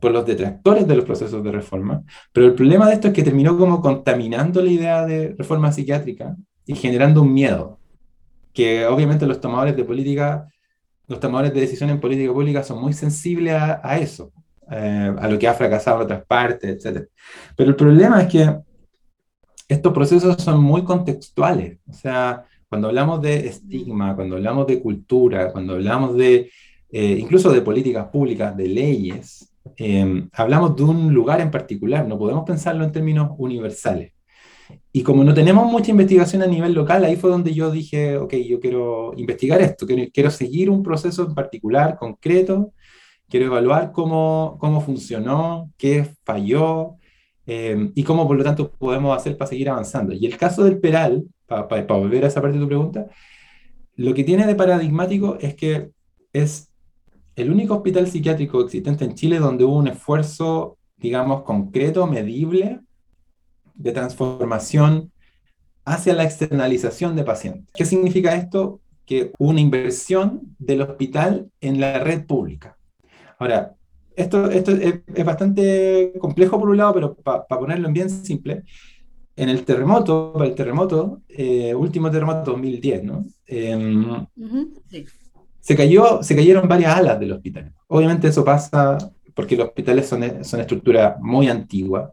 por 0.00 0.12
los 0.12 0.26
detractores 0.26 0.86
de 0.86 0.96
los 0.96 1.04
procesos 1.04 1.42
de 1.42 1.52
reforma, 1.52 2.02
pero 2.32 2.46
el 2.46 2.54
problema 2.54 2.88
de 2.88 2.94
esto 2.94 3.08
es 3.08 3.14
que 3.14 3.22
terminó 3.22 3.56
como 3.56 3.80
contaminando 3.80 4.62
la 4.62 4.70
idea 4.70 5.06
de 5.06 5.34
reforma 5.38 5.72
psiquiátrica 5.72 6.36
y 6.66 6.74
generando 6.74 7.22
un 7.22 7.32
miedo, 7.32 7.78
que 8.52 8.86
obviamente 8.86 9.26
los 9.26 9.40
tomadores 9.40 9.76
de 9.76 9.84
política, 9.84 10.48
los 11.06 11.20
tomadores 11.20 11.54
de 11.54 11.60
decisión 11.60 11.90
en 11.90 12.00
política 12.00 12.32
pública 12.32 12.62
son 12.62 12.80
muy 12.80 12.92
sensibles 12.92 13.54
a, 13.54 13.80
a 13.82 13.98
eso. 13.98 14.32
Eh, 14.68 15.14
a 15.16 15.28
lo 15.28 15.38
que 15.38 15.46
ha 15.46 15.54
fracasado 15.54 15.98
en 15.98 16.02
otras 16.06 16.24
partes, 16.26 16.84
etc. 16.84 17.06
Pero 17.56 17.70
el 17.70 17.76
problema 17.76 18.22
es 18.22 18.28
que 18.28 18.56
estos 19.68 19.92
procesos 19.92 20.42
son 20.42 20.60
muy 20.60 20.82
contextuales. 20.82 21.78
O 21.88 21.92
sea, 21.92 22.44
cuando 22.68 22.88
hablamos 22.88 23.22
de 23.22 23.46
estigma, 23.46 24.16
cuando 24.16 24.36
hablamos 24.36 24.66
de 24.66 24.80
cultura, 24.80 25.52
cuando 25.52 25.74
hablamos 25.74 26.16
de 26.16 26.50
eh, 26.90 27.16
incluso 27.20 27.52
de 27.52 27.60
políticas 27.62 28.08
públicas, 28.08 28.56
de 28.56 28.68
leyes, 28.68 29.52
eh, 29.76 30.28
hablamos 30.32 30.76
de 30.76 30.84
un 30.84 31.12
lugar 31.12 31.40
en 31.40 31.50
particular, 31.50 32.06
no 32.06 32.18
podemos 32.18 32.44
pensarlo 32.44 32.84
en 32.84 32.92
términos 32.92 33.30
universales. 33.38 34.12
Y 34.92 35.02
como 35.02 35.22
no 35.24 35.34
tenemos 35.34 35.70
mucha 35.70 35.90
investigación 35.90 36.42
a 36.42 36.46
nivel 36.46 36.72
local, 36.72 37.04
ahí 37.04 37.16
fue 37.16 37.30
donde 37.30 37.54
yo 37.54 37.70
dije, 37.70 38.16
ok, 38.16 38.34
yo 38.34 38.60
quiero 38.60 39.12
investigar 39.16 39.60
esto, 39.60 39.86
quiero, 39.86 40.10
quiero 40.12 40.30
seguir 40.30 40.70
un 40.70 40.82
proceso 40.82 41.26
en 41.26 41.34
particular, 41.34 41.96
concreto, 41.96 42.72
quiero 43.28 43.46
evaluar 43.46 43.92
cómo, 43.92 44.56
cómo 44.60 44.80
funcionó, 44.80 45.70
qué 45.76 46.06
falló 46.24 46.96
eh, 47.46 47.90
y 47.94 48.02
cómo 48.02 48.26
por 48.26 48.36
lo 48.36 48.44
tanto 48.44 48.72
podemos 48.72 49.16
hacer 49.16 49.36
para 49.36 49.48
seguir 49.48 49.70
avanzando. 49.70 50.12
Y 50.14 50.26
el 50.26 50.36
caso 50.36 50.64
del 50.64 50.80
Peral, 50.80 51.24
para 51.46 51.84
volver 51.84 52.24
a 52.24 52.28
esa 52.28 52.40
parte 52.40 52.58
de 52.58 52.64
tu 52.64 52.68
pregunta, 52.68 53.06
lo 53.94 54.14
que 54.14 54.24
tiene 54.24 54.46
de 54.46 54.54
paradigmático 54.54 55.38
es 55.40 55.54
que 55.54 55.90
es 56.32 56.70
el 57.36 57.50
único 57.50 57.74
hospital 57.74 58.08
psiquiátrico 58.08 58.62
existente 58.62 59.04
en 59.04 59.14
Chile 59.14 59.38
donde 59.38 59.64
hubo 59.64 59.76
un 59.76 59.88
esfuerzo, 59.88 60.78
digamos, 60.96 61.42
concreto, 61.42 62.06
medible, 62.06 62.80
de 63.74 63.92
transformación 63.92 65.12
hacia 65.84 66.14
la 66.14 66.24
externalización 66.24 67.14
de 67.14 67.24
pacientes. 67.24 67.70
¿Qué 67.74 67.84
significa 67.84 68.34
esto? 68.34 68.80
Que 69.04 69.32
una 69.38 69.60
inversión 69.60 70.56
del 70.58 70.80
hospital 70.80 71.50
en 71.60 71.78
la 71.78 71.98
red 71.98 72.26
pública. 72.26 72.78
Ahora, 73.38 73.74
esto, 74.16 74.50
es, 74.50 74.64
bastante 75.24 76.14
complejo 76.18 76.58
por 76.58 76.70
un 76.70 76.78
lado, 76.78 76.94
pero 76.94 77.14
para 77.14 77.46
ponerlo 77.46 77.86
en 77.86 77.94
bien 77.94 78.08
simple, 78.08 78.62
en 79.36 79.50
el 79.50 79.62
terremoto, 79.64 80.42
el 80.42 80.54
terremoto, 80.54 81.20
eh, 81.28 81.74
último 81.74 82.10
terremoto 82.10 82.52
2010, 82.52 83.04
¿no? 83.04 83.26
Em, 83.46 84.26
se, 85.66 85.74
cayó, 85.74 86.22
se 86.22 86.36
cayeron 86.36 86.68
varias 86.68 86.96
alas 86.96 87.18
del 87.18 87.32
hospital. 87.32 87.72
Obviamente 87.88 88.28
eso 88.28 88.44
pasa 88.44 88.98
porque 89.34 89.56
los 89.56 89.66
hospitales 89.66 90.06
son, 90.08 90.44
son 90.44 90.60
estructuras 90.60 91.16
muy 91.20 91.48
antiguas 91.48 92.12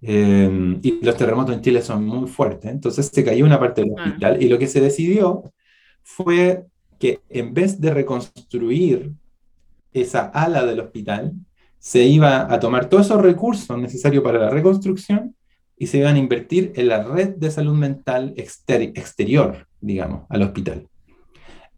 em, 0.00 0.80
y 0.82 1.04
los 1.04 1.14
terremotos 1.14 1.54
en 1.54 1.60
Chile 1.60 1.82
son 1.82 2.02
muy 2.06 2.26
fuertes. 2.30 2.70
Entonces 2.70 3.10
se 3.12 3.22
cayó 3.22 3.44
una 3.44 3.60
parte 3.60 3.82
del 3.82 3.92
ah. 3.98 4.02
hospital 4.02 4.42
y 4.42 4.48
lo 4.48 4.58
que 4.58 4.68
se 4.68 4.80
decidió 4.80 5.52
fue 6.02 6.64
que 6.98 7.20
en 7.28 7.52
vez 7.52 7.78
de 7.78 7.92
reconstruir 7.92 9.12
esa 9.92 10.22
ala 10.28 10.64
del 10.64 10.80
hospital, 10.80 11.34
se 11.78 12.04
iba 12.04 12.50
a 12.50 12.58
tomar 12.58 12.88
todos 12.88 13.04
esos 13.04 13.20
recursos 13.20 13.76
necesarios 13.76 14.24
para 14.24 14.38
la 14.38 14.48
reconstrucción 14.48 15.36
y 15.76 15.88
se 15.88 15.98
iban 15.98 16.16
a 16.16 16.18
invertir 16.18 16.72
en 16.76 16.88
la 16.88 17.02
red 17.02 17.34
de 17.36 17.50
salud 17.50 17.74
mental 17.74 18.32
exterior, 18.36 19.66
digamos, 19.78 20.22
al 20.30 20.40
hospital. 20.40 20.88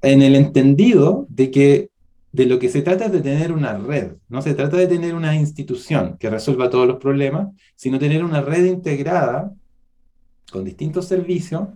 En 0.04 0.22
el 0.22 0.34
entendido 0.34 1.26
de 1.28 1.50
que 1.50 1.90
de 2.32 2.46
lo 2.46 2.58
que 2.58 2.68
se 2.68 2.82
trata 2.82 3.06
es 3.06 3.12
de 3.12 3.20
tener 3.20 3.52
una 3.52 3.78
red, 3.78 4.14
no 4.28 4.42
se 4.42 4.54
trata 4.54 4.76
de 4.76 4.88
tener 4.88 5.14
una 5.14 5.36
institución 5.36 6.16
que 6.18 6.28
resuelva 6.28 6.68
todos 6.68 6.86
los 6.86 6.98
problemas, 6.98 7.48
sino 7.76 7.98
tener 7.98 8.24
una 8.24 8.42
red 8.42 8.64
integrada 8.64 9.52
con 10.50 10.64
distintos 10.64 11.06
servicios 11.06 11.68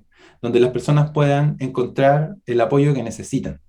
donde 0.42 0.60
las 0.60 0.70
personas 0.70 1.12
puedan 1.12 1.56
encontrar 1.60 2.36
el 2.44 2.60
apoyo 2.60 2.92
que 2.92 3.02
necesitan. 3.02 3.60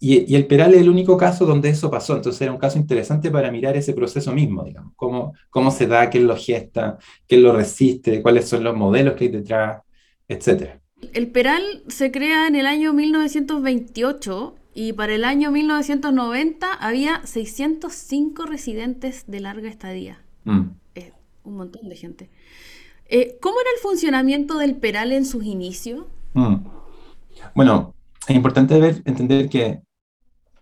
Y, 0.00 0.34
el 0.34 0.46
Peral 0.46 0.74
es 0.74 0.80
el 0.80 0.90
único 0.90 1.16
caso 1.16 1.46
donde 1.46 1.70
eso 1.70 1.90
pasó, 1.90 2.16
entonces 2.16 2.42
era 2.42 2.52
un 2.52 2.58
caso 2.58 2.78
interesante 2.78 3.30
para 3.30 3.50
mirar 3.50 3.76
ese 3.76 3.94
proceso 3.94 4.32
mismo, 4.32 4.64
digamos, 4.64 4.92
cómo, 4.96 5.32
cómo 5.50 5.70
se 5.70 5.86
da, 5.86 6.10
quién 6.10 6.26
lo 6.26 6.36
gesta, 6.36 6.98
quién 7.26 7.42
lo 7.42 7.54
resiste, 7.56 8.20
cuáles 8.20 8.48
son 8.48 8.64
los 8.64 8.76
modelos 8.76 9.14
que 9.14 9.24
hay 9.24 9.30
detrás, 9.30 9.82
etc. 10.28 10.80
El 11.12 11.28
Peral 11.28 11.82
se 11.88 12.10
crea 12.10 12.46
en 12.46 12.56
el 12.56 12.66
año 12.66 12.92
1928 12.92 14.54
y 14.74 14.92
para 14.92 15.14
el 15.14 15.24
año 15.24 15.50
1990 15.50 16.72
había 16.72 17.20
605 17.24 18.46
residentes 18.46 19.24
de 19.26 19.40
larga 19.40 19.68
estadía. 19.68 20.20
Mm. 20.44 20.70
un 21.44 21.56
montón 21.56 21.88
de 21.88 21.96
gente. 21.96 22.30
Eh, 23.06 23.36
¿Cómo 23.40 23.60
era 23.60 23.70
el 23.76 23.80
funcionamiento 23.82 24.58
del 24.58 24.76
Peral 24.76 25.12
en 25.12 25.26
sus 25.26 25.44
inicios? 25.44 26.06
Mm. 26.32 26.56
Bueno, 27.54 27.94
es 28.26 28.34
importante 28.34 28.80
ver, 28.80 29.02
entender 29.04 29.48
que 29.48 29.82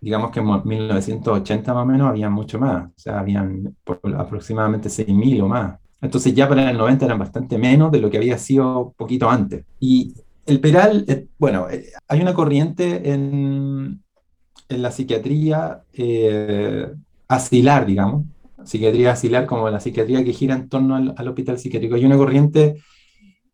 digamos 0.01 0.31
que 0.31 0.41
en 0.41 0.61
1980 0.65 1.73
más 1.73 1.83
o 1.83 1.85
menos 1.85 2.09
había 2.09 2.29
mucho 2.29 2.59
más, 2.59 2.87
o 2.87 2.99
sea, 2.99 3.19
habían 3.19 3.73
aproximadamente 4.17 4.89
6.000 4.89 5.41
o 5.41 5.47
más. 5.47 5.79
Entonces 6.01 6.33
ya 6.33 6.49
para 6.49 6.69
el 6.69 6.77
90 6.77 7.05
eran 7.05 7.19
bastante 7.19 7.57
menos 7.57 7.89
de 7.89 8.01
lo 8.01 8.09
que 8.09 8.17
había 8.17 8.37
sido 8.37 8.93
poquito 8.97 9.29
antes. 9.29 9.63
Y 9.79 10.13
el 10.45 10.59
Peral, 10.59 11.05
eh, 11.07 11.27
bueno, 11.37 11.69
eh, 11.69 11.91
hay 12.07 12.21
una 12.21 12.33
corriente 12.33 13.11
en, 13.13 14.03
en 14.69 14.81
la 14.81 14.91
psiquiatría 14.91 15.83
eh, 15.93 16.91
asilar, 17.27 17.85
digamos, 17.85 18.25
psiquiatría 18.65 19.11
asilar 19.11 19.45
como 19.45 19.69
la 19.69 19.79
psiquiatría 19.79 20.23
que 20.23 20.33
gira 20.33 20.55
en 20.55 20.69
torno 20.69 20.95
al, 20.95 21.13
al, 21.17 21.27
hospital 21.27 21.59
psiquiátrico. 21.59 21.95
Hay 21.95 22.05
una 22.05 22.17
corriente 22.17 22.81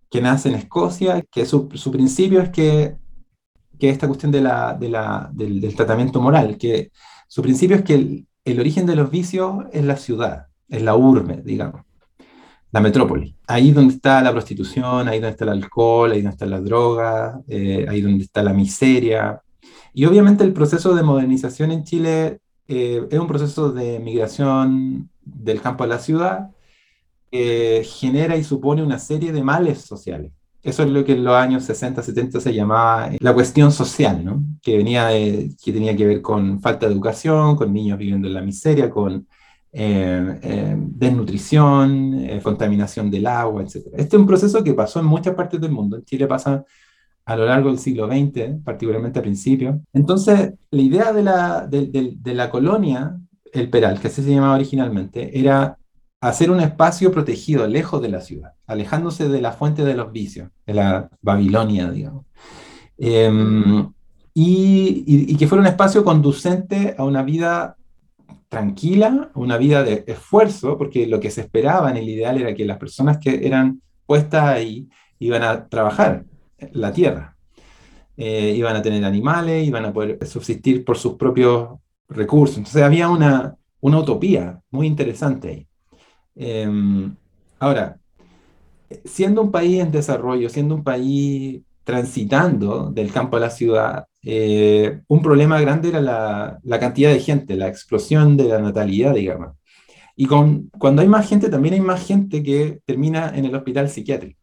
que 0.10 0.22
nace 0.22 0.50
en 0.50 0.56
Escocia, 0.56 1.24
que 1.32 1.46
su, 1.46 1.70
su 1.74 1.92
principio 1.92 2.42
es 2.42 2.50
que 2.50 2.96
que 3.80 3.90
esta 3.90 4.08
cuestión 4.08 4.32
de 4.32 4.42
la, 4.42 4.74
de 4.74 4.90
la, 4.90 5.30
del, 5.34 5.74
tratamiento 5.74 6.22
moral, 6.22 6.58
que 6.58 6.92
su 7.28 7.42
principio 7.42 7.78
es 7.78 7.84
que 7.84 7.96
el, 7.96 8.28
el, 8.44 8.60
origen 8.60 8.86
de 8.86 8.96
los 8.96 9.10
vicios 9.10 9.66
es 9.72 9.86
la 9.86 9.96
ciudad, 9.96 10.48
es 10.68 10.82
la 10.82 10.96
urbe, 10.96 11.42
digamos, 11.44 11.82
la 12.72 12.80
metrópoli. 12.80 13.36
Ahí 13.48 13.72
donde 13.72 13.96
está 13.96 14.22
la 14.22 14.32
prostitución, 14.32 15.08
ahí 15.08 15.20
donde 15.20 15.32
está 15.32 15.46
el 15.46 15.52
alcohol, 15.52 16.12
ahí 16.12 16.22
donde 16.22 16.36
está 16.36 16.46
la 16.46 16.62
droga, 16.62 17.42
eh, 17.48 17.86
ahí 17.90 18.02
donde 18.02 18.24
está 18.24 18.44
la 18.44 18.54
miseria. 18.54 19.42
Y 19.94 20.06
obviamente 20.06 20.44
el 20.44 20.54
proceso 20.54 20.96
de 20.96 21.04
modernización 21.04 21.72
en 21.72 21.84
Chile 21.84 22.40
eh, 22.68 23.08
es 23.10 23.20
un 23.20 23.28
proceso 23.28 23.72
de 23.72 24.00
migración 24.00 25.10
del 25.22 25.62
campo 25.62 25.84
a 25.84 25.88
la 25.88 26.00
ciudad 26.00 26.52
que 27.32 27.84
genera 27.86 28.38
y 28.38 28.44
supone 28.44 28.84
una 28.84 29.00
serie 29.00 29.32
de 29.32 29.44
males 29.44 29.82
sociales 29.82 30.32
eso 30.62 30.84
es 30.84 30.90
lo 30.90 31.06
que 31.06 31.14
en 31.14 31.24
los 31.24 31.36
años 31.36 31.64
60, 31.64 32.04
70 32.04 32.42
se 32.42 32.54
llamaba 32.54 33.10
la 33.20 33.34
cuestión 33.34 33.72
social, 33.72 34.24
que, 34.62 34.78
venía 34.78 35.10
que 35.10 35.72
tenía 35.72 35.96
que 35.96 36.06
ver 36.06 36.22
con 36.22 36.62
falta 36.62 36.86
de 36.86 36.94
educación, 36.94 37.56
con 37.56 37.72
niños 37.74 37.98
viviendo 37.98 38.28
en 38.28 38.34
la 38.34 38.42
miseria, 38.42 38.90
con 38.90 39.28
desnutrición, 39.72 42.28
contaminación 42.42 43.12
del 43.12 43.28
agua, 43.28 43.64
etc. 43.64 43.88
Este 43.94 44.16
es 44.16 44.20
un 44.20 44.28
proceso 44.28 44.64
que 44.64 44.74
pasó 44.74 45.00
en 45.00 45.06
muchas 45.06 45.36
partes 45.36 45.62
del 45.62 45.72
mundo. 45.72 45.98
En 45.98 46.06
Chile 46.06 46.26
pasa 46.28 46.66
a 47.30 47.36
lo 47.36 47.46
largo 47.46 47.70
del 47.70 47.78
siglo 47.78 48.08
XX, 48.08 48.64
particularmente 48.64 49.20
a 49.20 49.22
principios. 49.22 49.76
Entonces, 49.94 50.54
la 50.72 50.82
idea 50.82 51.14
de 51.14 51.22
la, 51.22 51.68
de, 51.68 52.34
la 52.34 52.50
colonia, 52.50 53.20
el 53.54 53.70
Peral, 53.70 54.00
que 54.00 54.08
así 54.08 54.24
se 54.24 54.32
llamaba 54.32 54.56
originalmente, 54.56 55.40
era 55.40 55.78
hacer 56.22 56.50
un 56.50 56.60
espacio 56.60 57.12
protegido, 57.12 57.68
lejos 57.68 58.02
de 58.02 58.10
la 58.10 58.22
ciudad, 58.22 58.54
alejándose 58.66 59.30
de 59.30 59.42
la 59.42 59.52
fuente 59.52 59.86
de 59.86 59.94
los 59.94 60.12
vicios, 60.12 60.50
de 60.66 60.74
la 60.74 61.12
Babilonia, 61.22 61.92
digamos. 61.92 62.26
Y, 62.98 63.28
y, 64.34 65.38
que 65.38 65.48
fuera 65.48 65.62
un 65.62 65.68
espacio 65.68 66.04
conducente 66.04 66.96
a 66.98 67.04
una 67.04 67.22
vida 67.22 67.78
tranquila, 68.50 69.32
una 69.36 69.58
vida 69.58 69.84
de 69.84 70.04
esfuerzo, 70.08 70.78
porque 70.78 71.08
lo 71.08 71.20
que 71.20 71.32
se 71.32 71.42
esperaba 71.42 71.90
en 71.92 71.98
el 71.98 72.10
ideal 72.10 72.42
era 72.42 72.54
que 72.54 72.66
las 72.66 72.78
personas 72.78 73.20
que 73.20 73.46
eran 73.46 73.82
puestas 74.06 74.44
ahí 74.44 74.90
iban 75.20 75.44
a 75.44 75.70
trabajar, 75.70 76.26
la 76.72 76.92
tierra. 76.92 77.38
Eh, 78.18 78.54
iban 78.58 78.76
a 78.76 78.82
tener 78.82 79.06
animales, 79.06 79.66
iban 79.66 79.86
a 79.86 79.94
poder 79.94 80.26
subsistir 80.28 80.84
por 80.84 80.98
sus 80.98 81.14
propios 81.14 81.80
recursos. 82.10 82.58
Entonces 82.58 82.82
había 82.82 83.08
una, 83.08 83.56
una 83.80 84.00
utopía 84.00 84.60
muy 84.72 84.88
interesante 84.88 85.50
ahí. 85.50 85.68
Em, 86.36 87.16
ahora, 87.60 87.98
siendo 89.06 89.42
un 89.42 89.52
país 89.52 89.80
en 89.80 89.92
desarrollo, 89.92 90.50
siendo 90.50 90.76
un 90.76 90.84
país 90.84 91.62
transitando 91.90 92.92
del 92.92 93.12
campo 93.12 93.38
a 93.38 93.40
la 93.40 93.50
ciudad, 93.50 94.06
eh, 94.24 95.02
un 95.08 95.22
problema 95.24 95.60
grande 95.60 95.90
era 95.90 96.02
la, 96.02 96.80
cantidad 96.80 97.12
de 97.12 97.20
gente, 97.20 97.56
la 97.56 97.68
explosión 97.68 98.38
de 98.38 98.44
la 98.46 98.60
natalidad, 98.60 99.16
digamos. 99.16 99.58
Y 100.16 100.28
con, 100.28 100.70
cuando 100.78 101.02
hay 101.02 101.08
más 101.08 101.28
gente, 101.28 101.50
también 101.50 101.74
hay 101.74 101.82
más 101.82 102.06
gente 102.06 102.44
que 102.44 102.82
termina 102.86 103.32
en 103.36 103.46
el 103.46 103.56
hospital 103.56 103.90
psiquiátrico. 103.90 104.40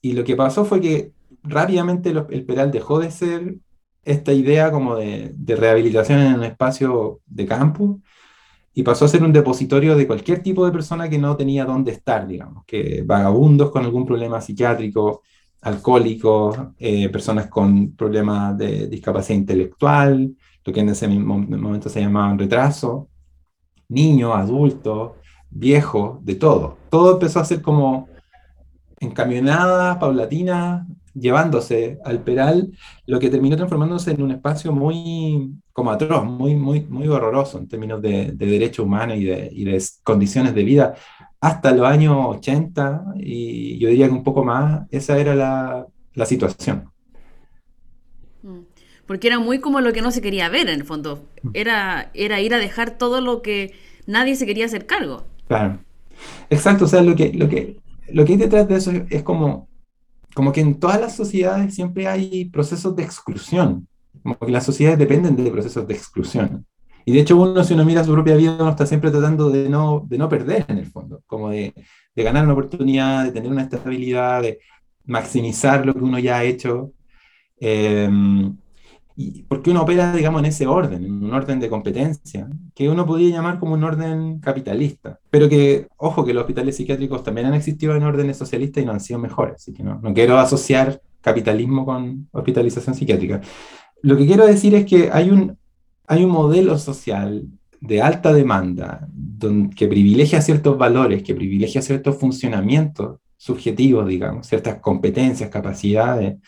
Y 0.00 0.14
lo 0.14 0.24
que 0.24 0.34
pasó 0.34 0.64
fue 0.64 0.80
que 0.80 1.12
rápidamente 1.44 2.10
el 2.10 2.44
Peral 2.44 2.72
dejó 2.72 2.98
de 2.98 3.10
ser 3.12 3.56
esta 4.04 4.32
idea 4.32 4.72
como 4.72 4.96
de, 4.96 5.34
rehabilitación 5.46 6.18
en 6.20 6.34
un 6.34 6.44
espacio 6.44 7.20
de 7.26 7.46
campo 7.46 8.00
y 8.72 8.82
pasó 8.82 9.04
a 9.04 9.08
ser 9.08 9.22
un 9.22 9.32
depositorio 9.32 9.96
de 9.96 10.06
cualquier 10.06 10.42
tipo 10.42 10.64
de 10.64 10.72
persona 10.72 11.08
que 11.08 11.18
no 11.18 11.36
tenía 11.36 11.64
dónde 11.64 11.92
estar, 11.92 12.26
digamos, 12.26 12.64
que 12.66 13.02
vagabundos 13.04 13.70
con 13.70 13.84
algún 13.84 14.06
problema 14.06 14.40
psiquiátrico, 14.40 15.22
alcohólicos, 15.62 16.56
eh, 16.78 17.08
personas 17.08 17.48
con 17.48 17.94
problemas 17.94 18.56
de 18.56 18.86
discapacidad 18.88 19.38
intelectual, 19.38 20.34
lo 20.64 20.72
que 20.72 20.80
en 20.80 20.90
ese 20.90 21.08
momento 21.08 21.88
se 21.88 22.00
llamaban 22.00 22.38
retraso, 22.38 23.08
niños, 23.88 24.34
adultos, 24.34 25.12
viejos, 25.50 26.24
de 26.24 26.36
todo. 26.36 26.78
Todo 26.90 27.14
empezó 27.14 27.40
a 27.40 27.44
ser 27.44 27.60
como 27.60 28.08
encamionada, 29.00 29.98
paulatina, 29.98 30.86
llevándose 31.14 31.98
al 32.04 32.22
Peral, 32.22 32.70
lo 33.06 33.18
que 33.18 33.30
terminó 33.30 33.56
transformándose 33.56 34.12
en 34.12 34.22
un 34.22 34.30
espacio 34.30 34.72
muy 34.72 35.52
como 35.72 35.90
atroz, 35.90 36.24
muy, 36.24 36.54
muy, 36.54 36.82
muy 36.82 37.08
horroroso 37.08 37.58
en 37.58 37.68
términos 37.68 38.00
de, 38.02 38.32
de 38.32 38.46
derechos 38.46 38.84
humanos 38.86 39.16
y 39.16 39.24
de, 39.24 39.48
y 39.52 39.64
de, 39.64 39.82
condiciones 40.02 40.54
de 40.54 40.62
vida. 40.62 40.94
Hasta 41.40 41.72
los 41.72 41.86
años 41.86 42.16
80, 42.36 43.14
y 43.16 43.78
yo 43.78 43.88
diría 43.88 44.06
que 44.06 44.12
un 44.12 44.24
poco 44.24 44.44
más, 44.44 44.86
esa 44.90 45.18
era 45.18 45.34
la, 45.34 45.86
la 46.14 46.26
situación. 46.26 46.90
Mm. 48.42 48.60
Porque 49.06 49.26
era 49.26 49.38
muy 49.38 49.58
como 49.58 49.80
lo 49.80 49.92
que 49.92 50.02
no 50.02 50.10
se 50.10 50.20
quería 50.20 50.48
ver 50.48 50.68
en 50.68 50.80
el 50.80 50.84
fondo. 50.84 51.24
Mm. 51.42 51.50
Era, 51.54 52.10
era 52.14 52.40
ir 52.40 52.54
a 52.54 52.58
dejar 52.58 52.98
todo 52.98 53.20
lo 53.20 53.42
que 53.42 53.74
nadie 54.06 54.36
se 54.36 54.46
quería 54.46 54.66
hacer 54.66 54.86
cargo. 54.86 55.24
Claro. 55.48 55.78
Exacto, 56.50 56.84
o 56.84 56.88
sea, 56.88 57.02
lo 57.02 57.16
que, 57.16 57.32
lo 57.32 57.48
que, 57.48 57.80
lo 58.08 58.24
que 58.24 58.32
hay 58.32 58.38
detrás 58.38 58.68
de 58.68 58.76
eso 58.76 58.92
es 59.08 59.22
como 59.22 59.70
como 60.34 60.52
que 60.52 60.60
en 60.60 60.78
todas 60.78 61.00
las 61.00 61.16
sociedades 61.16 61.74
siempre 61.74 62.06
hay 62.06 62.46
procesos 62.46 62.94
de 62.96 63.02
exclusión, 63.02 63.88
como 64.22 64.38
que 64.38 64.52
las 64.52 64.64
sociedades 64.64 64.98
dependen 64.98 65.36
de 65.36 65.50
procesos 65.50 65.86
de 65.86 65.94
exclusión. 65.94 66.66
Y 67.10 67.12
de 67.12 67.20
hecho 67.22 67.36
uno, 67.36 67.64
si 67.64 67.74
uno 67.74 67.84
mira 67.84 68.04
su 68.04 68.12
propia 68.12 68.36
vida, 68.36 68.56
uno 68.60 68.70
está 68.70 68.86
siempre 68.86 69.10
tratando 69.10 69.50
de 69.50 69.68
no, 69.68 70.06
de 70.08 70.16
no 70.16 70.28
perder 70.28 70.64
en 70.68 70.78
el 70.78 70.86
fondo, 70.86 71.24
como 71.26 71.50
de, 71.50 71.74
de 72.14 72.22
ganar 72.22 72.44
una 72.44 72.52
oportunidad, 72.52 73.24
de 73.24 73.32
tener 73.32 73.50
una 73.50 73.62
estabilidad, 73.62 74.42
de 74.42 74.60
maximizar 75.06 75.84
lo 75.84 75.92
que 75.92 76.04
uno 76.04 76.20
ya 76.20 76.38
ha 76.38 76.44
hecho. 76.44 76.92
Eh, 77.60 78.08
porque 79.48 79.70
uno 79.70 79.82
opera, 79.82 80.14
digamos, 80.14 80.38
en 80.38 80.46
ese 80.46 80.68
orden, 80.68 81.04
en 81.04 81.24
un 81.24 81.34
orden 81.34 81.58
de 81.58 81.68
competencia, 81.68 82.48
que 82.76 82.88
uno 82.88 83.04
podría 83.04 83.30
llamar 83.30 83.58
como 83.58 83.74
un 83.74 83.82
orden 83.82 84.38
capitalista, 84.38 85.18
pero 85.30 85.48
que, 85.48 85.88
ojo, 85.96 86.24
que 86.24 86.32
los 86.32 86.42
hospitales 86.42 86.76
psiquiátricos 86.76 87.24
también 87.24 87.48
han 87.48 87.54
existido 87.54 87.96
en 87.96 88.04
órdenes 88.04 88.36
socialistas 88.36 88.84
y 88.84 88.86
no 88.86 88.92
han 88.92 89.00
sido 89.00 89.18
mejores, 89.18 89.56
así 89.56 89.74
que 89.74 89.82
no, 89.82 89.98
no 90.00 90.14
quiero 90.14 90.38
asociar 90.38 91.02
capitalismo 91.20 91.84
con 91.84 92.28
hospitalización 92.30 92.94
psiquiátrica. 92.94 93.40
Lo 94.00 94.16
que 94.16 94.26
quiero 94.26 94.46
decir 94.46 94.76
es 94.76 94.86
que 94.86 95.10
hay 95.12 95.28
un, 95.28 95.58
hay 96.10 96.24
un 96.24 96.32
modelo 96.32 96.76
social 96.76 97.46
de 97.80 98.02
alta 98.02 98.32
demanda 98.32 99.06
donde, 99.12 99.72
que 99.76 99.86
privilegia 99.86 100.42
ciertos 100.42 100.76
valores, 100.76 101.22
que 101.22 101.36
privilegia 101.36 101.82
ciertos 101.82 102.16
funcionamientos 102.16 103.20
subjetivos, 103.36 104.08
digamos, 104.08 104.48
ciertas 104.48 104.80
competencias, 104.80 105.50
capacidades, 105.50 106.38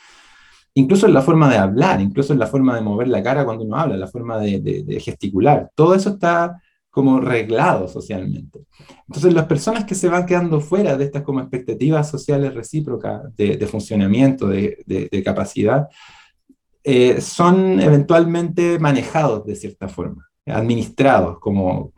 incluso 0.75 1.07
en 1.07 1.15
la 1.15 1.23
forma 1.23 1.49
de 1.49 1.59
hablar, 1.59 2.01
incluso 2.01 2.33
en 2.33 2.41
la 2.41 2.49
forma 2.49 2.75
de 2.75 2.81
mover 2.81 3.07
la 3.07 3.23
cara 3.23 3.45
cuando 3.45 3.65
uno 3.65 3.77
habla, 3.77 3.97
la 3.97 4.09
forma 4.09 4.37
de, 4.39 5.01
gesticular, 5.01 5.71
todo 5.77 5.95
eso 5.95 6.11
está 6.11 6.61
como 6.91 7.21
reglado 7.21 7.87
socialmente. 7.87 8.67
Entonces 9.07 9.33
las 9.33 9.47
personas 9.47 9.85
que 9.85 9.95
se 9.95 10.09
van 10.09 10.27
quedando 10.27 10.61
fuera 10.61 10.97
de 10.97 11.05
estas 11.05 11.23
como 11.23 11.39
expectativas 11.39 12.11
sociales 12.11 12.53
recíprocas 12.53 13.23
de, 13.37 13.65
funcionamiento, 13.69 14.49
de, 14.49 15.23
capacidad, 15.25 15.87
eh, 16.85 17.21
son 17.21 17.81
eventualmente 17.81 18.79
manejados 18.79 19.45
de 19.47 19.57
cierta 19.57 19.89
forma, 19.89 20.29
administrados, 20.47 21.39
como 21.39 21.93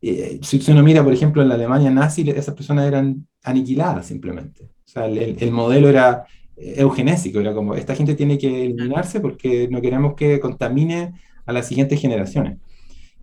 eh, 0.00 0.38
si 0.42 0.60
uno 0.70 0.82
mira, 0.82 1.02
por 1.02 1.12
ejemplo, 1.12 1.42
en 1.42 1.48
la 1.48 1.54
Alemania 1.54 1.90
nazi, 1.90 2.28
esas 2.30 2.54
personas 2.54 2.86
eran 2.86 3.26
aniquiladas 3.42 4.06
simplemente. 4.06 4.64
O 4.64 4.88
sea, 4.92 5.06
el 5.06 5.50
modelo 5.52 5.88
era 5.88 6.24
eugenésico, 6.56 7.40
era 7.40 7.54
como, 7.54 7.74
esta 7.74 7.94
gente 7.94 8.14
tiene 8.14 8.38
que 8.38 8.66
eliminarse 8.66 9.20
porque 9.20 9.68
no 9.70 9.80
queremos 9.80 10.14
que 10.14 10.38
contamine 10.38 11.14
a 11.46 11.52
las 11.52 11.66
siguientes 11.66 12.00
generaciones. 12.00 12.58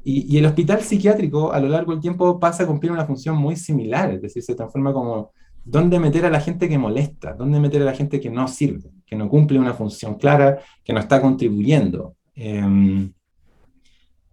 Y, 0.04 0.38
el 0.38 0.46
hospital 0.46 0.82
psiquiátrico 0.82 1.52
a 1.52 1.60
lo 1.60 1.68
largo 1.68 1.92
del 1.92 2.02
tiempo 2.02 2.40
pasa 2.40 2.64
a 2.64 2.68
cumplir 2.68 2.92
una 2.92 3.06
función 3.06 3.36
muy 3.38 3.56
similar, 3.56 4.12
es 4.12 4.22
decir, 4.22 4.42
se 4.42 4.56
transforma 4.56 4.94
como 4.94 5.32
dónde 5.66 6.00
meter 6.00 6.26
a 6.26 6.30
la 6.30 6.40
gente 6.40 6.70
que 6.70 6.78
molesta, 6.78 7.34
dónde 7.34 7.60
meter 7.60 7.82
a 7.82 7.86
la 7.86 7.94
gente 7.94 8.20
que 8.20 8.30
no 8.30 8.48
sirve, 8.48 8.90
que 9.10 9.16
no 9.16 9.28
cumple 9.28 9.60
una 9.60 9.74
función 9.74 10.16
clara, 10.16 10.60
que 10.84 10.94
no 10.94 11.00
está 11.00 11.20
contribuyendo. 11.22 12.16
Em, 12.36 13.12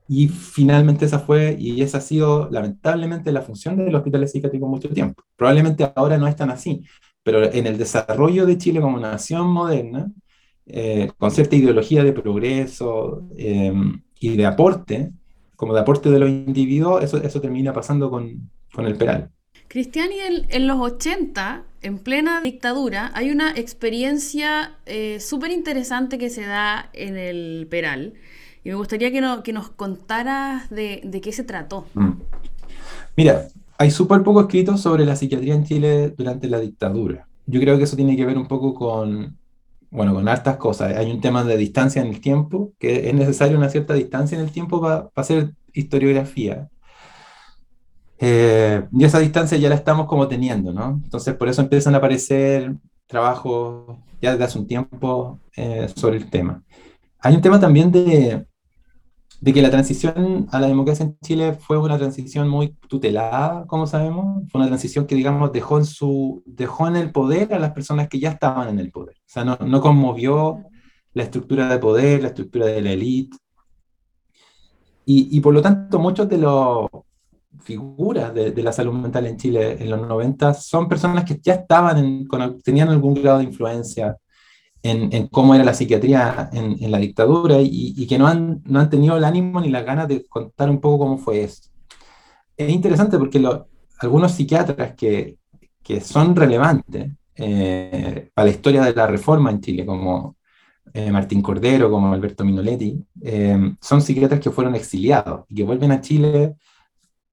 y 0.08 0.28
finalmente 0.28 1.06
esa 1.06 1.18
fue, 1.18 1.56
y 1.58 1.80
esa 1.82 1.98
ha 1.98 2.00
sido 2.00 2.48
lamentablemente 2.50 3.32
la 3.32 3.42
función 3.42 3.76
del 3.76 3.94
hospital 3.94 4.28
psiquiátrico 4.28 4.68
mucho 4.68 4.90
tiempo. 4.90 5.22
Probablemente 5.34 5.90
ahora 5.96 6.18
no 6.18 6.28
es 6.28 6.36
tan 6.36 6.50
así, 6.50 6.84
pero 7.22 7.50
en 7.50 7.66
el 7.66 7.78
desarrollo 7.78 8.46
de 8.46 8.58
Chile 8.58 8.80
como 8.80 9.00
nación 9.00 9.48
moderna, 9.48 10.12
eh, 10.66 11.10
con 11.18 11.30
cierta 11.30 11.56
ideología 11.56 12.04
de 12.04 12.12
progreso 12.12 13.26
em, 13.36 14.02
y 14.20 14.36
de 14.36 14.46
aporte, 14.46 15.12
como 15.56 15.74
de 15.74 15.80
aporte 15.80 16.10
de 16.10 16.18
los 16.20 16.28
individuos, 16.28 17.02
eso, 17.02 17.16
eso 17.22 17.40
termina 17.40 17.72
pasando 17.72 18.10
con, 18.10 18.50
con 18.72 18.86
el 18.86 18.96
Peral. 18.96 19.30
Cristian, 19.68 20.10
y 20.12 20.46
en, 20.48 20.66
los 20.66 20.78
80, 20.78 21.62
en 21.82 21.98
plena 21.98 22.40
dictadura, 22.42 23.10
hay 23.14 23.30
una 23.30 23.50
experiencia 23.50 24.76
eh, 24.86 25.18
súper 25.20 25.50
interesante 25.50 26.18
que 26.18 26.30
se 26.30 26.42
da 26.42 26.88
en 26.92 27.16
el 27.16 27.66
Peral. 27.70 28.14
Y 28.64 28.70
me 28.70 28.74
gustaría 28.74 29.10
que, 29.12 29.20
no, 29.20 29.42
que 29.42 29.52
nos 29.52 29.70
contaras 29.70 30.70
de, 30.70 31.00
de, 31.04 31.20
qué 31.20 31.32
se 31.32 31.44
trató. 31.44 31.86
Mm. 31.94 32.12
Mira, 33.16 33.48
hay 33.78 33.90
súper 33.90 34.22
poco 34.22 34.40
escrito 34.40 34.76
sobre 34.76 35.04
la 35.04 35.16
psiquiatría 35.16 35.54
en 35.54 35.64
Chile 35.64 36.14
durante 36.16 36.48
la 36.48 36.58
dictadura. 36.58 37.26
Yo 37.46 37.60
creo 37.60 37.78
que 37.78 37.84
eso 37.84 37.96
tiene 37.96 38.16
que 38.16 38.26
ver 38.26 38.36
un 38.36 38.48
poco 38.48 38.74
con, 38.74 39.36
bueno, 39.90 40.14
con 40.14 40.28
hartas 40.28 40.56
cosas. 40.56 40.96
Hay 40.96 41.10
un 41.10 41.20
tema 41.20 41.44
de 41.44 41.56
distancia 41.56 42.02
en 42.02 42.08
el 42.08 42.20
tiempo, 42.20 42.72
que 42.78 43.08
es 43.08 43.14
necesaria 43.14 43.56
una 43.56 43.68
cierta 43.68 43.94
distancia 43.94 44.36
en 44.36 44.44
el 44.44 44.50
tiempo 44.50 44.80
para 44.80 45.10
hacer 45.14 45.52
historiografía. 45.72 46.68
Eh, 48.18 48.86
y 48.92 49.04
esa 49.04 49.18
distancia 49.18 49.58
ya 49.58 49.68
la 49.68 49.74
estamos 49.74 50.06
como 50.06 50.26
teniendo, 50.26 50.72
¿no? 50.72 51.00
Entonces 51.04 51.34
por 51.34 51.48
eso 51.48 51.60
empiezan 51.62 51.94
a 51.94 51.98
aparecer 51.98 52.74
trabajos 53.06 53.98
ya 54.20 54.32
desde 54.32 54.44
hace 54.44 54.58
un 54.58 54.66
tiempo 54.66 55.40
eh, 55.56 55.88
sobre 55.94 56.16
el 56.16 56.30
tema. 56.30 56.62
Hay 57.20 57.34
un 57.34 57.42
tema 57.42 57.60
también 57.60 57.90
de, 57.90 58.46
de 59.40 59.52
que 59.52 59.62
la 59.62 59.70
transición 59.70 60.48
a 60.50 60.60
la 60.60 60.66
democracia 60.66 61.04
en 61.04 61.18
Chile 61.22 61.54
fue 61.54 61.78
una 61.78 61.98
transición 61.98 62.48
muy 62.48 62.74
tutelada, 62.88 63.66
como 63.66 63.86
sabemos, 63.86 64.50
fue 64.50 64.60
una 64.60 64.68
transición 64.68 65.06
que, 65.06 65.14
digamos, 65.14 65.52
dejó 65.52 65.78
en, 65.78 65.84
su, 65.84 66.42
dejó 66.46 66.88
en 66.88 66.96
el 66.96 67.12
poder 67.12 67.52
a 67.52 67.58
las 67.58 67.72
personas 67.72 68.08
que 68.08 68.18
ya 68.18 68.30
estaban 68.30 68.68
en 68.68 68.78
el 68.78 68.90
poder. 68.90 69.16
O 69.18 69.28
sea, 69.28 69.44
no, 69.44 69.56
no 69.56 69.80
conmovió 69.80 70.64
la 71.12 71.22
estructura 71.22 71.68
de 71.68 71.78
poder, 71.78 72.22
la 72.22 72.28
estructura 72.28 72.66
de 72.66 72.82
la 72.82 72.92
élite. 72.92 73.36
Y, 75.04 75.36
y, 75.36 75.40
por 75.40 75.54
lo 75.54 75.62
tanto, 75.62 75.98
muchos 75.98 76.28
de 76.28 76.38
los, 76.38 76.88
figuras 77.62 78.34
de, 78.34 78.62
la 78.62 78.72
salud 78.72 78.94
mental 78.94 79.26
en 79.26 79.36
Chile 79.36 79.76
en 79.80 79.90
los 79.90 80.06
90 80.06 80.54
son 80.54 80.88
personas 80.88 81.24
que 81.24 81.38
ya 81.42 81.54
estaban, 81.54 82.26
tenían 82.62 82.88
algún 82.88 83.14
grado 83.14 83.38
de 83.38 83.44
influencia 83.44 84.16
en, 84.82 85.28
cómo 85.28 85.54
era 85.54 85.64
la 85.64 85.74
psiquiatría 85.74 86.50
en, 86.52 86.90
la 86.90 86.98
dictadura 86.98 87.56
y, 87.60 88.06
que 88.06 88.18
no 88.18 88.26
han, 88.26 88.62
no 88.64 88.80
han 88.80 88.90
tenido 88.90 89.16
el 89.16 89.24
ánimo 89.24 89.60
ni 89.60 89.68
las 89.68 89.84
ganas 89.84 90.08
de 90.08 90.24
contar 90.26 90.70
un 90.70 90.80
poco 90.80 90.98
cómo 90.98 91.18
fue 91.18 91.42
eso. 91.42 91.70
Es 92.56 92.70
interesante 92.70 93.18
porque 93.18 93.44
algunos 93.98 94.32
psiquiatras 94.32 94.94
que, 94.94 95.38
que 95.82 96.00
son 96.00 96.34
relevantes 96.34 97.12
eh, 97.34 98.30
para 98.32 98.46
la 98.46 98.50
historia 98.50 98.82
de 98.82 98.94
la 98.94 99.06
reforma 99.06 99.50
en 99.50 99.60
Chile, 99.60 99.84
como 99.84 100.36
eh, 100.92 101.10
Martín 101.10 101.42
Cordero, 101.42 101.90
como 101.90 102.12
Alberto 102.12 102.44
Minoletti, 102.44 103.04
eh, 103.22 103.74
son 103.80 104.00
psiquiatras 104.00 104.40
que 104.40 104.50
fueron 104.50 104.74
exiliados 104.74 105.44
y 105.48 105.56
que 105.56 105.64
vuelven 105.64 105.92
a 105.92 106.00
Chile 106.00 106.54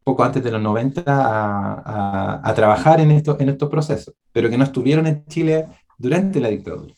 poco 0.04 0.24
antes 0.24 0.44
de 0.44 0.52
los 0.52 0.62
90 0.62 1.04
a, 1.06 2.42
a, 2.44 2.54
trabajar 2.54 3.00
en, 3.00 3.12
esto, 3.12 3.38
en 3.40 3.50
estos 3.50 3.70
procesos, 3.70 4.14
pero 4.32 4.50
que 4.50 4.58
no 4.58 4.64
estuvieron 4.64 5.08
en 5.08 5.26
Chile 5.26 5.68
durante 5.98 6.40
la 6.40 6.50
dictadura. 6.50 6.94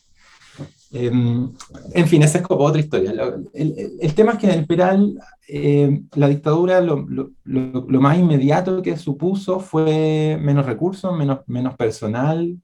Em, 0.92 1.52
en 1.92 2.06
fin, 2.06 2.22
esa 2.22 2.38
es 2.38 2.44
como 2.44 2.64
otra 2.64 2.80
historia. 2.80 3.12
El, 3.52 3.98
el, 4.00 4.14
tema 4.14 4.32
es 4.32 4.38
que 4.38 4.46
en 4.46 4.58
el 4.58 4.66
Peral, 4.66 5.18
eh, 5.48 6.00
la 6.14 6.28
dictadura, 6.28 6.80
lo, 6.80 7.06
lo, 7.08 7.32
lo, 7.44 8.00
más 8.00 8.18
inmediato 8.18 8.82
que 8.82 8.96
supuso 8.96 9.60
fue 9.60 10.38
menos 10.40 10.64
recursos, 10.64 11.16
menos, 11.16 11.40
menos 11.46 11.76
personal, 11.76 12.56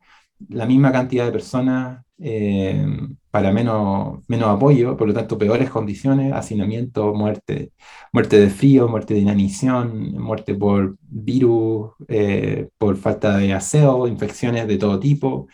la 0.49 0.67
misma 0.67 0.93
cantidad 0.93 1.25
de 1.25 1.33
personas 1.33 2.05
eh, 2.19 2.87
para 3.31 3.53
menos, 3.53 4.21
menos 4.29 4.49
apoyo, 4.49 4.97
por 4.97 5.09
lo 5.09 5.15
tanto 5.15 5.39
peores 5.39 5.71
condiciones, 5.71 6.33
hacinamiento, 6.33 7.15
muerte, 7.15 7.73
muerte 8.13 8.39
de 8.39 8.51
frío, 8.51 8.89
muerte 8.89 9.15
de 9.15 9.21
inanición, 9.21 10.13
muerte 10.13 10.55
por 10.55 10.97
virus, 11.01 11.93
eh, 12.09 12.69
por 12.79 12.97
falta 12.97 13.39
de 13.39 13.53
aseo, 13.53 14.07
infecciones 14.07 14.69
de 14.69 14.79
todo 14.79 15.01
tipo 15.01 15.49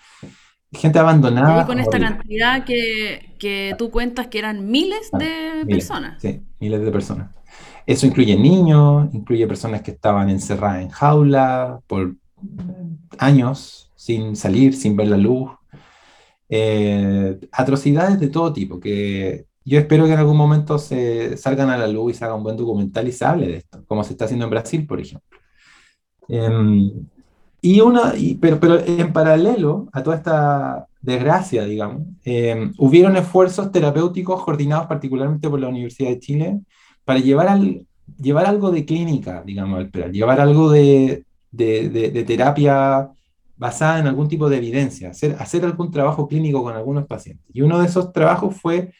gente 0.72 0.98
abandonada. 0.98 1.62
Y 1.62 1.66
con 1.66 1.80
esta 1.80 1.98
cantidad 1.98 2.64
que, 2.64 3.34
que, 3.38 3.74
tú 3.78 3.90
cuentas 3.90 4.26
que 4.28 4.38
eran 4.38 4.70
miles 4.70 5.10
ah, 5.12 5.18
de 5.18 5.66
personas. 5.66 6.20
Sí, 6.20 6.40
miles 6.60 6.80
de 6.82 6.90
personas. 6.90 7.30
Eso 7.86 8.06
incluye 8.06 8.36
niños, 8.36 9.08
incluye 9.12 9.46
personas 9.46 9.82
que 9.82 9.92
estaban 9.92 10.28
encerradas 10.28 10.82
en 10.82 10.90
jaula 10.90 11.80
por 11.86 12.16
años, 13.18 13.87
sin 14.08 14.36
salir, 14.36 14.74
sin 14.74 14.96
ver 14.96 15.08
la 15.08 15.18
luz. 15.18 15.50
Eh, 16.48 17.38
atrocidades 17.52 18.18
de 18.18 18.30
todo 18.30 18.54
tipo, 18.54 18.80
que 18.80 19.44
yo 19.66 19.78
espero 19.78 20.06
que 20.06 20.14
en 20.14 20.18
algún 20.18 20.38
momento 20.38 20.78
se 20.78 21.36
salgan 21.36 21.68
a 21.68 21.76
la 21.76 21.86
luz 21.88 22.12
y 22.12 22.14
se 22.14 22.24
haga 22.24 22.34
un 22.34 22.42
buen 22.42 22.56
documental 22.56 23.06
y 23.06 23.12
se 23.12 23.26
hable 23.26 23.48
de 23.48 23.56
esto, 23.58 23.84
como 23.86 24.02
se 24.02 24.12
está 24.12 24.24
haciendo 24.24 24.46
en 24.46 24.50
Brasil, 24.50 24.86
por 24.86 24.98
ejemplo. 24.98 25.38
Em, 26.26 26.90
y 27.60 27.80
una, 27.82 28.14
pero, 28.40 28.58
pero 28.58 28.78
en 28.80 29.12
paralelo 29.12 29.88
a 29.92 30.02
toda 30.02 30.16
esta 30.16 30.86
desgracia, 31.02 31.66
digamos, 31.66 32.06
eh, 32.24 32.70
hubieron 32.78 33.14
esfuerzos 33.18 33.70
terapéuticos 33.70 34.42
coordinados 34.42 34.86
particularmente 34.86 35.50
por 35.50 35.60
la 35.60 35.68
Universidad 35.68 36.08
de 36.08 36.20
Chile 36.20 36.60
para 37.04 37.20
llevar, 37.20 37.48
al, 37.48 37.86
llevar 38.18 38.46
algo 38.46 38.70
de 38.70 38.86
clínica, 38.86 39.42
digamos, 39.44 39.80
al 39.80 40.12
llevar 40.12 40.40
algo 40.40 40.70
de, 40.70 41.24
de, 41.50 41.90
de, 41.90 42.24
terapia 42.24 43.10
basada 43.58 43.98
en 43.98 44.06
algún 44.06 44.28
tipo 44.28 44.48
de 44.48 44.56
evidencia, 44.56 45.10
hacer, 45.10 45.36
hacer 45.38 45.64
algún 45.64 45.90
trabajo 45.90 46.28
clínico 46.28 46.62
con 46.62 46.74
algunos 46.74 47.06
pacientes. 47.06 47.44
Y 47.52 47.62
uno 47.62 47.78
de 47.80 47.86
esos 47.86 48.12
trabajos 48.12 48.56
fue 48.56 48.92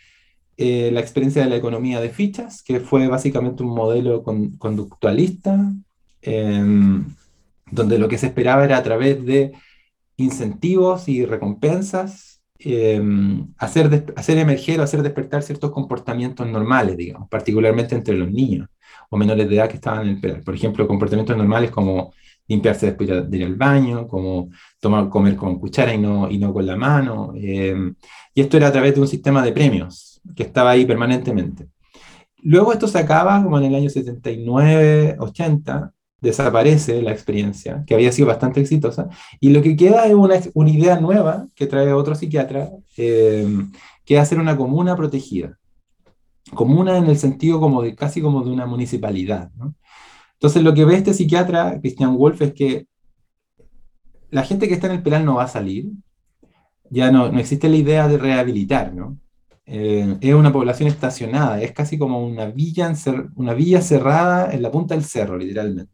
eh, 0.57 0.91
la 0.93 1.01
experiencia 1.01 1.43
de 1.43 1.51
la 1.51 1.57
economía 1.57 2.01
de 2.01 2.11
fichas, 2.11 2.63
que 2.63 2.81
fue 2.81 3.07
básicamente 3.09 3.63
un 3.63 3.71
modelo 3.71 4.23
conductualista. 4.23 5.73
Eh, 6.23 7.01
donde 7.71 7.99
lo 7.99 8.09
que 8.09 8.19
se 8.19 8.27
esperaba 8.27 8.65
era 8.65 8.79
a 8.79 8.83
través 8.83 9.25
de 9.25 9.53
incentivos 10.17 11.09
y 11.09 11.25
recompensas 11.25 12.43
eh, 12.59 13.01
hacer, 13.57 14.13
hacer 14.17 14.39
emerger 14.39 14.81
o 14.81 14.83
hacer 14.83 15.03
despertar 15.03 15.43
ciertos 15.43 15.71
comportamientos 15.71 16.47
normales, 16.49 16.97
digamos, 16.97 17.29
particularmente 17.29 17.95
entre 17.95 18.17
los 18.17 18.31
niños 18.31 18.69
o 19.11 19.17
menores 19.17 19.49
de 19.49 19.57
edad 19.57 19.69
que 19.69 19.77
estaban 19.77 20.03
en 20.03 20.15
el 20.15 20.21
pedal. 20.21 20.43
Por 20.43 20.55
ejemplo, 20.55 20.89
comportamientos 20.89 21.37
normales 21.37 21.71
como 21.71 22.13
limpiarse 22.49 22.87
después 22.87 23.31
de 23.31 23.37
ir 23.37 23.57
baño, 23.57 24.09
como 24.09 24.51
tomar, 24.81 25.09
comer 25.09 25.37
con 25.37 25.59
cuchara 25.59 25.95
y 25.95 25.99
no, 25.99 26.31
y 26.31 26.39
no 26.39 26.53
con 26.53 26.67
la 26.67 26.77
mano. 26.77 27.33
Eh, 27.37 27.77
y 28.35 28.41
esto 28.41 28.57
era 28.57 28.69
a 28.69 28.73
través 28.73 28.95
de 28.95 29.01
un 29.01 29.09
sistema 29.09 29.43
de 29.43 29.53
premios 29.53 30.21
que 30.35 30.43
estaba 30.43 30.71
ahí 30.71 30.85
permanentemente. 30.85 31.69
Luego 32.43 32.73
esto 32.73 32.89
se 32.89 32.99
acaba 32.99 33.43
como 33.43 33.59
en 33.59 33.65
el 33.65 33.75
año 33.75 33.91
79, 33.91 35.17
80, 35.19 35.93
desaparece 36.21 37.03
la 37.03 37.13
experiencia, 37.13 37.85
que 37.87 37.95
había 37.95 38.13
sido 38.13 38.29
bastante 38.29 38.61
exitosa, 38.61 39.09
y 39.41 39.51
lo 39.51 39.63
que 39.63 39.77
queda 39.77 40.07
es 40.07 40.15
una, 40.15 40.37
una 40.55 40.71
idea 40.71 41.01
nueva 41.01 41.47
que 41.55 41.67
trae 41.67 41.93
otro 41.93 42.15
psiquiatra, 42.15 42.71
eh, 42.97 43.47
que 44.05 44.17
es 44.17 44.21
hacer 44.21 44.39
una 44.39 44.57
comuna 44.57 44.97
protegida. 44.97 45.59
Comuna 46.55 46.97
en 46.97 47.07
el 47.07 47.19
sentido 47.19 47.61
como 47.61 47.83
de, 47.83 47.95
casi 47.95 48.23
como 48.23 48.43
de 48.43 48.51
una 48.51 48.67
municipalidad. 48.67 49.51
Entonces 50.39 50.63
lo 50.63 50.73
que 50.73 50.85
ve 50.85 50.95
este 50.95 51.15
psiquiatra, 51.15 51.81
Christian 51.81 52.17
Wolf, 52.17 52.41
es 52.43 52.53
que 52.55 52.87
la 54.31 54.45
gente 54.45 54.69
que 54.69 54.75
está 54.75 54.87
en 54.87 54.95
el 54.95 55.03
penal 55.03 55.25
no 55.25 55.37
va 55.37 55.45
a 55.45 55.49
salir, 55.49 55.91
ya 56.91 57.11
no, 57.11 57.31
no 57.31 57.41
existe 57.41 57.69
la 57.69 57.77
idea 57.77 58.09
de 58.09 58.19
rehabilitar, 58.19 58.95
¿no? 58.95 59.19
Eh, 59.67 60.17
es 60.21 60.35
una 60.35 60.53
población 60.53 60.89
estacionada, 60.89 61.61
es 61.61 61.73
casi 61.73 61.99
como 61.99 62.25
una 62.25 62.47
villa, 62.47 62.93
una 63.37 63.53
villa 63.53 63.83
cerrada 63.83 64.53
en 64.53 64.63
la 64.63 64.71
punta 64.71 64.95
del 64.95 65.05
cerro, 65.05 65.37
literalmente. 65.37 65.93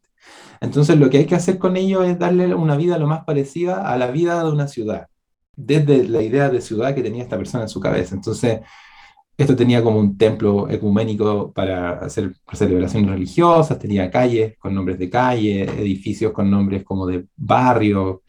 Entonces 0.61 0.97
lo 0.99 1.11
que 1.11 1.19
hay 1.19 1.27
que 1.27 1.35
hacer 1.35 1.59
con 1.59 1.77
ellos 1.77 2.07
es 2.07 2.19
darle 2.19 2.55
una 2.55 2.77
vida 2.77 2.99
lo 2.99 3.07
más 3.07 3.25
parecida 3.25 3.91
a 3.91 3.97
la 3.97 4.11
vida 4.11 4.45
de 4.45 4.51
una 4.51 4.69
ciudad, 4.69 5.09
desde 5.57 6.07
la 6.09 6.23
idea 6.23 6.51
de 6.51 6.61
ciudad 6.61 6.95
que 6.95 7.03
tenía 7.03 7.23
esta 7.23 7.37
persona 7.37 7.65
en 7.65 7.69
su 7.69 7.81
cabeza. 7.81 8.15
Entonces, 8.15 8.61
esto 9.37 9.57
tenía 9.57 9.83
como 9.83 9.99
un 9.99 10.17
templo 10.17 10.69
ecuménico 10.71 11.53
para 11.53 11.99
hacer 11.99 12.35
celebraciones 12.53 13.11
religiosas, 13.11 13.79
tenía 13.79 14.11
calles 14.11 14.57
con 14.59 14.75
nombres 14.75 14.99
de 14.99 15.11
calle, 15.11 15.63
edificios 15.63 16.33
con 16.33 16.51
nombres 16.51 16.85
como 16.85 17.07
de 17.07 17.27
barrio. 17.37 18.23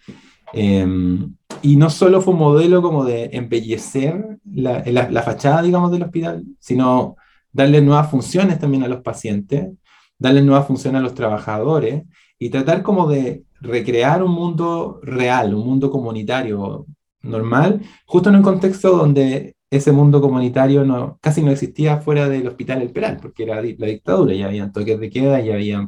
Em, 0.54 1.36
y 1.62 1.76
no 1.76 1.90
solo 1.90 2.22
fue 2.22 2.34
un 2.34 2.40
modelo 2.40 2.82
como 2.82 3.04
de 3.06 3.30
embellecer 3.34 4.40
la, 4.46 4.84
la, 4.86 5.24
fachada, 5.24 5.62
digamos, 5.62 5.92
del 5.92 6.04
hospital, 6.04 6.44
sino 6.60 7.16
darle 7.52 7.82
nuevas 7.82 8.10
funciones 8.10 8.60
también 8.60 8.84
a 8.84 8.88
los 8.88 9.02
pacientes 9.02 9.70
darle 10.18 10.42
nueva 10.42 10.64
función 10.64 10.96
a 10.96 11.02
los 11.02 11.14
trabajadores 11.14 12.04
y 12.40 12.50
tratar 12.50 12.84
como 12.84 13.08
de 13.08 13.44
recrear 13.62 14.24
un 14.24 14.32
mundo 14.32 15.00
real, 15.04 15.54
un 15.54 15.66
mundo 15.66 15.90
comunitario 15.90 16.86
normal, 17.22 17.82
justo 18.06 18.30
en 18.30 18.36
un 18.36 18.44
contexto 18.44 18.96
donde 18.96 19.55
ese 19.70 19.92
mundo 19.92 20.22
comunitario 20.22 20.86
no, 20.86 21.18
casi 21.22 21.42
no 21.42 21.52
existía 21.52 21.98
fuera 21.98 22.30
del 22.30 22.48
hospital 22.48 22.82
El 22.82 22.92
Peral, 22.92 23.18
porque 23.22 23.44
era 23.44 23.56
la 23.56 23.88
dictadura, 23.88 24.34
ya 24.34 24.46
habían 24.48 24.72
toques 24.72 25.00
de 25.00 25.10
queda, 25.10 25.40
ya 25.42 25.56
habían, 25.56 25.88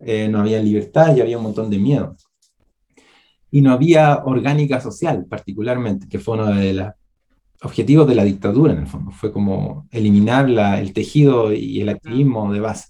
eh, 0.00 0.28
no 0.28 0.40
había 0.40 0.62
libertad, 0.62 1.14
ya 1.14 1.22
había 1.22 1.38
un 1.38 1.44
montón 1.44 1.70
de 1.70 1.78
miedo. 1.78 2.16
Y 3.50 3.62
no 3.62 3.72
había 3.72 4.18
orgánica 4.24 4.80
social, 4.80 5.26
particularmente, 5.28 6.08
que 6.08 6.18
fue 6.18 6.34
uno 6.34 6.46
de 6.54 6.74
los 6.74 6.88
objetivos 7.62 8.06
de 8.06 8.14
la 8.14 8.24
dictadura, 8.24 8.72
en 8.72 8.80
el 8.80 8.86
fondo. 8.86 9.10
Fue 9.10 9.32
como 9.32 9.88
eliminar 9.90 10.50
la, 10.50 10.80
el 10.80 10.92
tejido 10.92 11.52
y 11.52 11.80
el 11.80 11.88
activismo 11.88 12.52
de 12.52 12.60
base. 12.60 12.88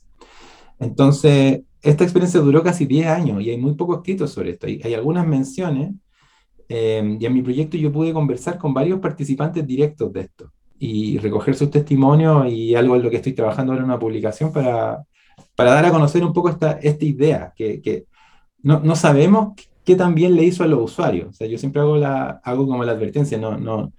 Entonces, 0.81 1.63
esta 1.83 2.05
experiencia 2.05 2.41
duró 2.41 2.63
casi 2.63 2.87
10 2.87 3.07
años 3.07 3.43
y 3.43 3.51
hay 3.51 3.59
muy 3.59 3.75
poco 3.75 3.97
escrito 3.97 4.27
sobre 4.27 4.51
esto. 4.51 4.67
Hay, 4.67 4.95
algunas 4.95 5.27
menciones 5.27 5.95
eh, 6.69 7.17
y 7.19 7.25
en 7.25 7.35
mi 7.35 7.43
proyecto 7.43 7.77
yo 7.77 7.93
pude 7.93 8.13
conversar 8.13 8.59
con 8.59 8.75
varios 8.75 9.01
participantes 9.01 9.67
directos 9.67 10.13
de 10.13 10.21
esto 10.21 10.53
y 10.79 11.19
recoger 11.19 11.55
sus 11.55 11.71
testimonios 11.71 12.47
y 12.51 12.75
algo 12.75 12.97
en 12.97 13.03
lo 13.03 13.11
que 13.11 13.17
estoy 13.17 13.33
trabajando 13.33 13.73
ahora 13.73 13.85
en 13.85 13.91
una 13.91 13.99
publicación 13.99 14.53
para, 14.53 15.03
para 15.57 15.73
dar 15.73 15.87
a 15.87 15.91
conocer 15.91 16.25
un 16.25 16.33
poco 16.33 16.51
esta, 16.51 16.73
esta 16.73 17.05
idea, 17.05 17.53
que, 17.57 17.81
que 17.81 18.07
no, 18.63 18.81
no, 18.81 18.95
sabemos 18.95 19.55
qué 19.85 19.97
también 19.97 20.37
le 20.37 20.45
hizo 20.45 20.63
a 20.63 20.67
los 20.67 20.93
usuarios. 20.93 21.31
O 21.31 21.33
sea, 21.33 21.47
yo 21.47 21.59
siempre 21.59 21.81
hago, 21.81 21.97
la, 21.97 22.41
hago 22.45 22.67
como 22.67 22.85
la 22.85 22.93
advertencia, 22.93 23.39
no, 23.39 23.57
no, 23.57 23.93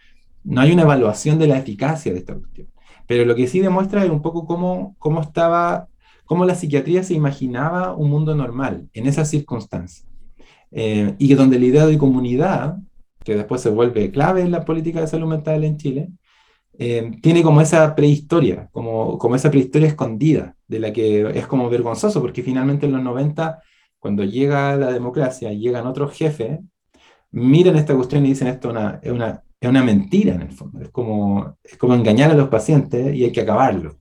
no 0.43 0.61
hay 0.61 0.71
una 0.71 0.83
evaluación 0.83 1.39
de 1.39 1.47
la 1.47 1.57
eficacia 1.57 2.13
de 2.13 2.19
esta 2.19 2.35
cuestión. 2.35 2.67
Pero 3.07 3.25
lo 3.25 3.35
que 3.35 3.47
sí 3.47 3.59
demuestra 3.59 4.03
es 4.05 4.09
un 4.09 4.21
poco 4.21 4.45
cómo, 4.45 4.95
cómo 4.99 5.21
estaba 5.21 5.87
cómo 6.29 6.45
la 6.45 6.53
psiquiatría 6.53 7.01
se 7.01 7.15
imaginaba 7.15 7.95
un 7.95 8.11
mundo 8.11 8.35
normal 8.35 8.87
en 8.93 9.07
esas 9.07 9.31
circunstancias. 9.31 10.07
Eh, 10.71 11.15
y 11.17 11.27
que 11.27 11.35
donde 11.35 11.59
la 11.59 11.65
idea 11.65 11.85
de 11.87 11.97
comunidad, 11.97 12.77
que 13.23 13.35
después 13.35 13.61
se 13.61 13.69
vuelve 13.69 14.11
clave 14.11 14.41
en 14.41 14.51
la 14.51 14.65
política 14.65 15.01
de 15.01 15.07
salud 15.07 15.27
mental 15.27 15.63
en 15.63 15.77
Chile, 15.77 16.09
eh, 16.77 17.11
tiene 17.21 17.43
como 17.43 17.61
esa 17.61 17.93
prehistoria, 17.95 18.69
como, 18.71 19.17
como 19.17 19.35
esa 19.35 19.51
prehistoria 19.51 19.87
escondida, 19.87 20.55
de 20.67 20.79
la 20.79 20.93
que 20.93 21.29
es 21.37 21.47
como 21.47 21.69
vergonzoso, 21.69 22.21
porque 22.21 22.43
finalmente 22.43 22.85
en 22.85 22.93
los 22.93 23.03
90, 23.03 23.61
cuando 23.99 24.23
llega 24.23 24.75
la 24.77 24.91
democracia, 24.91 25.51
llegan 25.51 25.87
otros 25.87 26.13
jefes, 26.13 26.59
miran 27.31 27.75
esta 27.75 27.95
cuestión 27.95 28.25
y 28.25 28.29
dicen 28.29 28.47
esto 28.47 28.69
una, 28.69 28.99
es, 29.03 29.11
una, 29.11 29.43
es 29.59 29.69
una 29.69 29.83
mentira 29.83 30.35
en 30.35 30.41
el 30.41 30.51
fondo, 30.51 30.79
es 30.81 30.89
como, 30.89 31.57
es 31.63 31.77
como 31.77 31.95
engañar 31.95 32.31
a 32.31 32.35
los 32.35 32.47
pacientes 32.47 33.13
y 33.13 33.25
hay 33.25 33.31
que 33.31 33.41
acabarlo, 33.41 33.97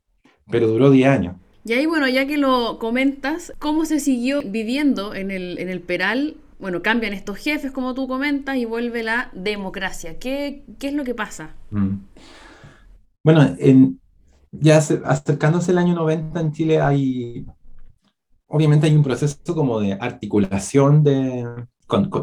pero 0.51 0.69
duró 0.69 0.91
10 0.91 1.09
años. 1.09 1.37
Y 1.65 1.73
ahí, 1.73 1.87
bueno, 1.87 2.09
ya 2.09 2.27
que 2.27 2.39
lo 2.39 2.79
comentas, 2.79 3.53
¿cómo 3.59 3.85
se 3.85 3.99
siguió 3.99 4.41
viviendo 4.43 5.15
en 5.15 5.31
el, 5.31 5.59
en 5.59 5.69
el 5.69 5.81
Peral? 5.81 6.37
Bueno, 6.59 6.83
cambian 6.83 7.13
estos 7.13 7.39
jefes, 7.39 7.71
como 7.71 7.95
tú 7.95 8.09
comentas, 8.09 8.57
y 8.57 8.65
vuelve 8.65 9.03
la 9.03 9.31
democracia. 9.33 10.19
¿Qué, 10.19 10.65
es 10.81 10.93
lo 10.93 11.05
que 11.05 11.15
pasa? 11.15 11.55
Mm. 11.71 11.97
Bueno, 13.25 13.57
en, 13.59 14.01
ya 14.51 14.79
acercándose 14.79 15.71
el 15.71 15.79
año 15.79 15.95
90 15.95 16.41
en 16.41 16.53
Chile 16.53 16.81
hay, 16.81 17.47
obviamente 18.47 18.87
hay 18.87 18.97
un 18.97 19.03
proceso 19.05 19.39
como 19.55 19.81
de 19.81 19.93
articulación 19.93 21.05
de, 21.05 21.45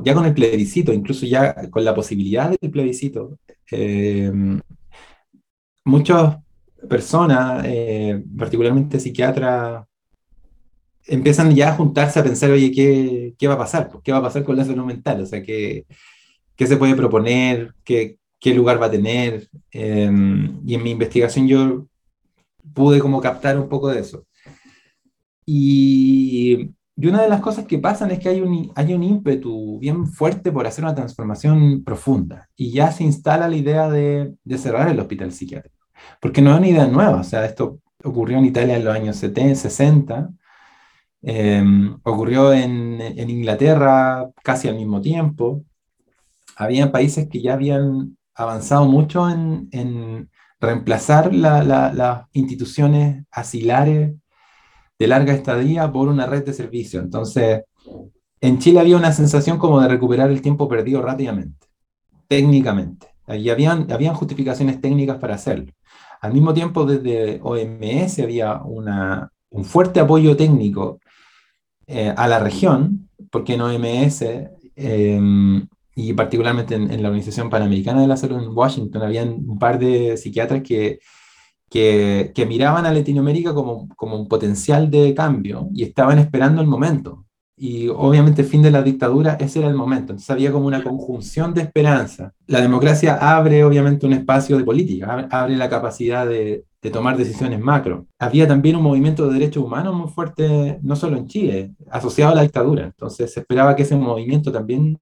ya 0.04 0.14
con 0.14 0.26
el 0.26 0.34
plebiscito, 0.34 0.94
incluso 0.94 1.26
ya 1.26 1.70
con 1.70 1.84
la 1.84 1.96
posibilidad 1.96 2.54
del 2.60 2.72
plebiscito. 2.72 3.40
Eh, 3.72 4.32
muchas 5.86 6.38
personas, 6.90 7.64
eh, 7.66 8.24
particularmente 8.38 9.00
psiquiatras, 9.00 9.86
empiezan 11.08 11.56
ya 11.56 11.70
a 11.70 11.76
juntarse 11.76 12.20
a 12.20 12.24
pensar, 12.24 12.52
oye, 12.52 12.72
¿qué, 12.72 13.36
qué 13.38 13.48
va 13.48 13.56
a 13.56 13.60
pasar? 13.60 13.90
¿Qué 14.04 14.12
va 14.12 14.20
a 14.20 14.24
pasar 14.24 14.44
con 14.44 14.56
la 14.56 14.66
salud 14.66 14.86
mental? 14.86 15.22
O 15.22 15.26
sea, 15.26 15.44
¿qué, 15.44 15.86
qué 16.56 16.68
se 16.68 16.78
puede 16.78 16.96
proponer? 16.96 17.74
¿Qué, 17.84 18.18
qué 18.40 18.54
lugar 18.54 18.82
va 18.82 18.88
a 18.88 18.92
tener? 18.92 19.48
Eh, 19.72 20.10
y 20.66 20.76
en 20.76 20.84
mi 20.84 20.92
investigación 20.92 21.48
yo 21.48 21.88
pude 22.74 23.00
como 23.00 23.22
captar 23.22 23.60
un 23.60 23.70
poco 23.70 23.90
de 23.90 24.00
eso. 24.00 24.26
Y, 25.46 26.72
y, 26.98 27.08
una 27.08 27.22
de 27.22 27.30
las 27.30 27.42
cosas 27.42 27.66
que 27.66 27.78
pasan 27.78 28.12
es 28.12 28.20
que 28.20 28.30
hay 28.30 28.42
un, 28.42 28.72
hay 28.76 28.94
un 28.94 29.04
ímpetu 29.04 29.80
bien 29.80 30.08
fuerte 30.08 30.52
por 30.52 30.66
hacer 30.66 30.84
una 30.84 30.96
transformación 30.96 31.84
profunda 31.84 32.50
y 32.56 32.72
ya 32.72 32.92
se 32.92 33.04
instala 33.04 33.48
la 33.48 33.56
idea 33.56 33.90
de, 33.90 34.34
de 34.44 34.58
cerrar 34.58 34.90
el 34.90 35.00
hospital 35.00 35.32
psiquiátrico. 35.32 35.76
Porque 36.20 36.42
no 36.42 36.52
es 36.52 36.58
una 36.58 36.68
idea 36.68 36.88
nueva, 36.88 37.22
o 37.22 37.24
sea, 37.24 37.46
esto 37.46 37.80
ocurrió 38.04 38.38
en 38.38 38.46
Italia 38.46 38.78
en 38.78 38.86
los 38.86 38.96
años 38.96 39.18
70, 39.18 39.56
60, 39.56 40.30
em, 41.26 41.98
ocurrió 42.04 42.54
en, 42.54 43.02
en, 43.02 43.30
Inglaterra 43.30 44.30
casi 44.44 44.68
al 44.68 44.76
mismo 44.76 45.02
tiempo. 45.02 45.64
Había 46.56 46.92
países 46.92 47.28
que 47.28 47.42
ya 47.42 47.54
habían 47.54 48.18
avanzado 48.36 48.86
mucho 48.86 49.30
en, 49.30 49.68
en 49.72 50.30
reemplazar 50.60 51.34
las 51.34 52.26
instituciones 52.34 53.26
asilares 53.32 54.14
de 54.98 55.08
larga 55.08 55.34
estadía 55.34 55.92
por 55.92 56.08
una 56.08 56.26
red 56.26 56.46
de 56.46 56.54
servicios. 56.54 57.04
Entonces, 57.04 57.64
en 58.42 58.60
Chile 58.60 58.80
había 58.80 58.98
una 58.98 59.12
sensación 59.12 59.58
como 59.58 59.82
de 59.82 59.88
recuperar 59.88 60.30
el 60.30 60.42
tiempo 60.42 60.68
perdido 60.68 61.02
rápidamente, 61.02 61.68
técnicamente. 62.28 63.08
Y 63.28 63.50
habían, 63.50 63.92
habían 63.92 64.14
justificaciones 64.14 64.80
técnicas 64.80 65.18
para 65.18 65.36
hacerlo. 65.36 65.72
Al 66.22 66.34
mismo 66.34 66.54
tiempo, 66.54 66.86
desde 66.86 67.40
OMS 67.42 68.20
había 68.20 68.62
una, 68.62 69.32
un 69.50 69.66
fuerte 69.66 70.00
apoyo 70.00 70.36
técnico 70.38 71.00
eh, 71.88 72.14
a 72.16 72.28
la 72.28 72.40
región, 72.40 73.10
porque 73.32 73.54
en 73.54 73.62
OMS 73.62 74.24
em, 74.76 75.68
y 75.96 76.14
particularmente 76.14 76.76
en, 76.76 77.02
la 77.02 77.10
Organización 77.10 77.50
Panamericana 77.50 78.02
de 78.02 78.08
la 78.08 78.18
Salud 78.18 78.42
en 78.42 78.56
Washington, 78.56 79.04
había 79.04 79.24
un 79.24 79.58
par 79.60 79.80
de 79.80 80.18
psiquiatras 80.18 80.62
que, 80.62 81.00
que, 81.70 82.32
que, 82.36 82.46
miraban 82.46 82.86
a 82.86 82.94
Latinoamérica 82.94 83.54
como, 83.54 83.88
como 83.96 84.20
un 84.20 84.28
potencial 84.28 84.90
de 84.90 85.14
cambio 85.14 85.70
y 85.74 85.84
estaban 85.84 86.20
esperando 86.20 86.62
el 86.62 86.68
momento. 86.68 87.26
Y 87.58 87.88
obviamente 87.88 88.42
el 88.42 88.48
fin 88.48 88.62
de 88.62 88.72
la 88.72 88.84
dictadura, 88.84 89.38
ese 89.40 89.60
era 89.60 89.70
el 89.70 89.76
momento. 89.76 90.12
Entonces 90.12 90.30
había 90.30 90.52
como 90.52 90.68
una 90.68 90.84
conjunción 90.84 91.54
de 91.54 91.62
esperanza. 91.62 92.34
La 92.48 92.60
democracia 92.60 93.16
abre 93.16 93.64
obviamente 93.64 94.06
un 94.06 94.14
espacio 94.14 94.58
de 94.58 94.66
política, 94.66 95.28
abre 95.32 95.56
la 95.56 95.70
capacidad 95.70 96.28
de, 96.28 96.66
de 96.86 96.92
tomar 96.92 97.18
decisiones 97.18 97.60
macro. 97.60 98.06
Había 98.20 98.48
también 98.48 98.76
un 98.76 98.84
movimiento 98.84 99.28
de 99.28 99.34
derechos 99.34 99.64
humanos 99.64 99.96
muy 99.96 100.08
fuerte, 100.08 100.78
no 100.84 100.96
solo 100.96 101.18
en 101.18 101.26
Chile, 101.26 101.74
asociado 101.90 102.32
a 102.32 102.36
la 102.36 102.44
dictadura. 102.44 102.86
Entonces 102.86 103.34
se 103.34 103.40
esperaba 103.40 103.76
que 103.76 103.82
ese 103.82 103.96
movimiento 103.96 104.52
también 104.52 105.00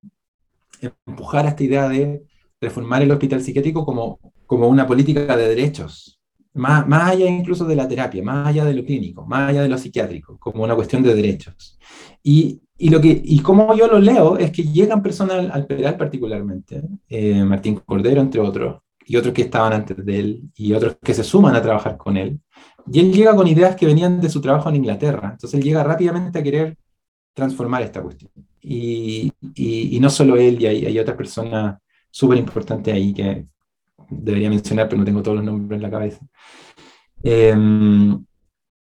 empujar 1.06 1.46
a 1.46 1.50
esta 1.50 1.62
idea 1.62 1.90
de 1.90 2.24
reformar 2.62 3.02
el 3.02 3.12
hospital 3.12 3.42
psiquiátrico 3.42 3.86
como, 3.86 4.18
como 4.46 4.70
una 4.70 4.88
política 4.88 5.36
de 5.36 5.50
derechos, 5.50 6.22
más, 6.54 6.88
más 6.88 7.12
allá 7.12 7.26
incluso 7.26 7.66
de 7.66 7.76
la 7.76 7.86
terapia, 7.86 8.24
más 8.24 8.48
allá 8.48 8.64
de 8.64 8.76
lo 8.76 8.86
clínico, 8.86 9.26
más 9.26 9.50
allá 9.50 9.64
de 9.64 9.68
lo 9.68 9.78
psiquiátrico, 9.78 10.38
como 10.40 10.64
una 10.64 10.76
cuestión 10.76 11.04
de 11.04 11.14
derechos. 11.14 11.78
Y, 12.24 12.62
y 12.78 12.92
lo 12.92 13.02
que, 13.02 13.22
y 13.22 13.40
como 13.42 13.76
yo 13.76 13.88
lo 13.88 14.00
leo 14.00 14.38
es 14.38 14.52
que 14.52 14.64
llegan 14.64 15.04
personas 15.04 15.40
al, 15.40 15.52
al 15.52 15.66
Peral 15.66 15.98
particularmente, 15.98 16.82
eh, 17.10 17.44
Martín 17.44 17.82
Cordero 17.86 18.22
entre 18.22 18.40
otros, 18.40 18.83
y 19.06 19.16
otros 19.18 19.34
que 19.34 19.44
estaban 19.44 19.74
antes 19.74 20.06
de 20.06 20.20
él, 20.20 20.42
y 20.56 20.74
otros 20.74 20.98
que 21.02 21.14
se 21.14 21.24
suman 21.24 21.56
a 21.56 21.62
trabajar 21.62 21.98
con 21.98 22.18
él, 22.18 22.40
y 22.92 23.00
él 23.00 23.14
llega 23.14 23.36
con 23.36 23.48
ideas 23.48 23.76
que 23.76 23.86
venían 23.86 24.20
de 24.20 24.30
su 24.30 24.42
trabajo 24.42 24.70
en 24.70 24.76
Inglaterra, 24.78 25.30
entonces 25.34 25.60
él 25.60 25.64
llega 25.64 25.84
rápidamente 25.84 26.40
a 26.40 26.44
querer 26.44 26.78
transformar 27.34 27.82
esta 27.82 28.02
cuestión. 28.02 28.32
Y, 28.62 29.32
y, 29.56 30.00
no 30.00 30.10
solo 30.10 30.38
él, 30.38 30.62
y 30.62 30.68
hay, 30.68 30.86
hay 30.86 31.00
otras 31.00 31.18
personas 31.18 31.78
súper 32.10 32.38
importantes 32.38 32.94
ahí 32.94 33.14
que 33.14 33.46
debería 34.10 34.50
mencionar, 34.50 34.88
pero 34.88 35.00
no 35.00 35.06
tengo 35.06 35.24
todos 35.24 35.38
los 35.38 35.46
nombres 35.46 35.78
en 35.78 35.82
la 35.82 35.90
cabeza. 35.90 36.26
Em, 37.24 38.24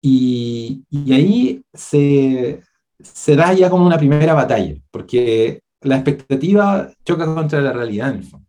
y, 0.02 0.84
y, 0.90 1.14
ahí 1.14 1.64
se, 1.74 2.62
se, 3.00 3.36
da 3.36 3.54
ya 3.54 3.70
como 3.70 3.86
una 3.86 3.98
primera 3.98 4.34
batalla, 4.34 4.76
porque 4.92 5.62
la 5.82 5.96
expectativa 5.96 6.90
choca 7.06 7.34
contra 7.34 7.62
la 7.62 7.74
realidad 7.74 8.10
en 8.10 8.18
el 8.18 8.24
fondo. 8.24 8.48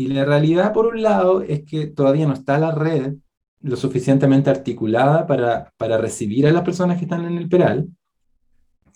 Y 0.00 0.06
la 0.08 0.24
realidad, 0.24 0.72
por 0.72 0.86
un 0.86 1.02
lado, 1.02 1.42
es 1.42 1.62
que 1.62 1.86
todavía 1.86 2.26
no 2.26 2.32
está 2.32 2.58
la 2.58 2.70
red 2.70 3.16
lo 3.60 3.76
suficientemente 3.76 4.48
articulada 4.48 5.26
para, 5.26 5.74
para 5.76 5.98
recibir 5.98 6.46
a 6.46 6.52
las 6.52 6.62
personas 6.62 6.96
que 6.96 7.04
están 7.04 7.26
en 7.26 7.36
el 7.36 7.50
Peral, 7.50 7.86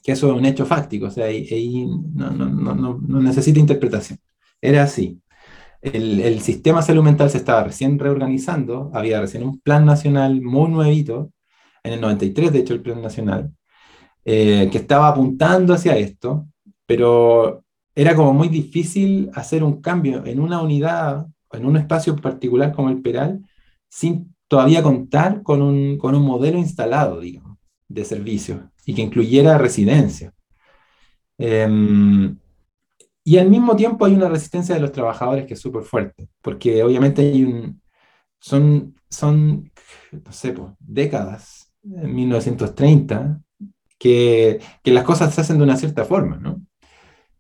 que 0.03 0.13
eso 0.13 0.33
es 0.33 0.39
un 0.39 0.47
hecho 0.47 0.65
fáctico, 0.65 1.09
o 1.09 1.11
sea, 1.11 1.27
ahí, 1.27 1.87
no, 2.15 2.31
no, 2.31 2.47
no, 2.47 2.99
no, 3.07 3.21
necesita 3.21 3.61
interpretación. 3.61 4.19
Era 4.63 4.85
así. 4.85 5.21
El, 5.83 6.21
el, 6.21 6.41
sistema 6.41 6.81
salud 6.81 7.03
mental 7.03 7.29
se 7.29 7.37
estaba 7.37 7.65
recién 7.65 7.99
reorganizando, 7.99 8.91
había 8.95 9.21
recién 9.21 9.43
un 9.43 9.61
plan 9.61 9.85
nacional 9.85 10.41
muy 10.41 10.71
nuevito, 10.71 11.33
en 11.83 11.93
el 11.93 12.01
93 12.01 12.51
de 12.51 12.61
hecho 12.61 12.73
el 12.73 12.81
plan 12.81 13.03
nacional, 13.03 13.53
eh, 14.25 14.71
que 14.73 14.79
estaba 14.79 15.09
apuntando 15.09 15.75
hacia 15.75 15.99
esto, 15.99 16.47
pero 16.87 17.64
era 17.95 18.15
como 18.15 18.33
muy 18.33 18.49
difícil 18.49 19.31
hacer 19.35 19.63
un 19.63 19.81
cambio 19.81 20.25
en 20.27 20.41
una 20.41 20.61
unidad, 20.61 21.27
en 21.53 21.67
un 21.67 21.77
espacio 21.77 22.17
particular 22.17 22.73
como 22.73 22.91
el 22.91 23.01
Peral, 23.01 23.45
sin 23.89 24.35
todavía 24.49 24.83
contar 24.83 25.43
con 25.43 25.63
un, 25.63 25.99
con 25.99 26.15
un 26.15 26.23
modelo 26.23 26.59
instalado, 26.59 27.21
digamos, 27.21 27.59
de 27.89 28.05
servicio 28.05 28.71
y 28.85 28.95
que 28.95 29.03
incluyera 29.03 29.59
residencia. 29.59 30.33
Em, 31.39 32.37
y 33.25 33.39
al 33.39 33.49
mismo 33.49 33.75
tiempo 33.77 34.05
hay 34.05 34.15
una 34.15 34.29
resistencia 34.29 34.75
de 34.75 34.81
los 34.81 34.93
trabajadores 34.93 35.47
que 35.47 35.55
es 35.55 35.61
súper 35.61 35.83
fuerte, 35.83 36.29
porque 36.43 36.83
obviamente 36.83 37.23
hay 37.23 37.45
un, 37.45 37.81
son, 38.39 38.95
son, 39.09 39.73
no 40.13 40.33
sé, 40.33 40.53
pues, 40.53 40.73
décadas, 40.79 41.73
en 41.83 42.15
1930, 42.15 43.41
que, 43.99 44.61
que, 44.83 44.91
las 44.93 45.05
cosas 45.05 45.35
se 45.35 45.41
hacen 45.41 45.59
de 45.59 45.65
una 45.65 45.77
cierta 45.77 46.05
forma, 46.05 46.37
¿no? 46.37 46.61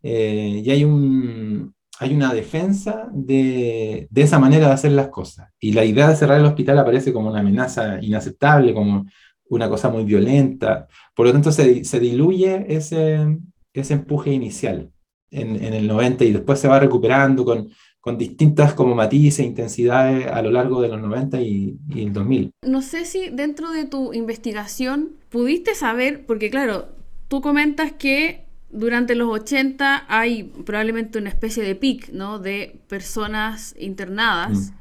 Eh, 0.07 0.61
y 0.63 0.71
hay, 0.71 0.85
un, 0.85 1.75
hay 1.99 2.15
una 2.15 2.35
defensa 2.35 3.09
de, 3.11 4.07
de, 4.11 4.23
esa 4.23 4.39
manera 4.39 4.67
de 4.67 4.75
hacer 4.75 4.93
las 4.93 5.09
cosas. 5.09 5.49
Y 5.59 5.73
la 5.73 5.87
idea 5.87 6.11
de 6.11 6.17
cerrar 6.17 6.39
el 6.39 6.45
hospital 6.45 6.79
aparece 6.79 7.11
como 7.11 7.31
una 7.31 7.41
amenaza 7.41 7.99
inaceptable, 8.03 8.75
como 8.75 9.07
una 9.49 9.69
cosa 9.71 9.89
muy 9.89 10.05
violenta. 10.05 10.87
Por 11.15 11.25
lo 11.25 11.33
tanto, 11.33 11.51
se, 11.51 11.85
se 11.85 12.01
diluye 12.01 12.67
ese, 12.69 13.39
ese 13.73 13.95
empuje 13.95 14.31
inicial 14.31 14.91
en, 15.31 15.65
en, 15.65 15.73
el 15.73 15.89
90 15.89 16.25
y 16.25 16.33
después 16.33 16.61
se 16.61 16.69
va 16.69 16.79
recuperando 16.79 17.47
con, 17.47 17.71
con 17.99 18.19
distintas 18.19 18.75
como 18.75 18.95
matices, 18.95 19.47
intensidades 19.47 20.27
a 20.27 20.43
lo 20.43 20.51
largo 20.51 20.83
de 20.83 20.89
los 20.89 21.01
90 21.01 21.41
y, 21.41 21.79
y, 21.89 22.03
el 22.03 22.13
2000. 22.13 22.51
No 22.67 22.83
sé 22.83 23.07
si 23.07 23.31
dentro 23.31 23.71
de 23.71 23.87
tu 23.87 24.13
investigación 24.13 25.17
pudiste 25.31 25.75
saber, 25.75 26.27
porque 26.27 26.51
claro, 26.51 26.89
tú 27.29 27.41
comentas 27.41 27.93
que 27.93 28.45
durante 28.75 29.15
los 29.15 29.29
80 29.31 30.05
hay 30.09 30.45
probablemente 30.45 31.19
una 31.19 31.31
especie 31.31 31.63
de 31.63 31.75
pic, 31.75 32.11
¿no? 32.11 32.39
De 32.39 32.81
personas 32.89 33.75
internadas, 33.79 34.73
mm. 34.73 34.75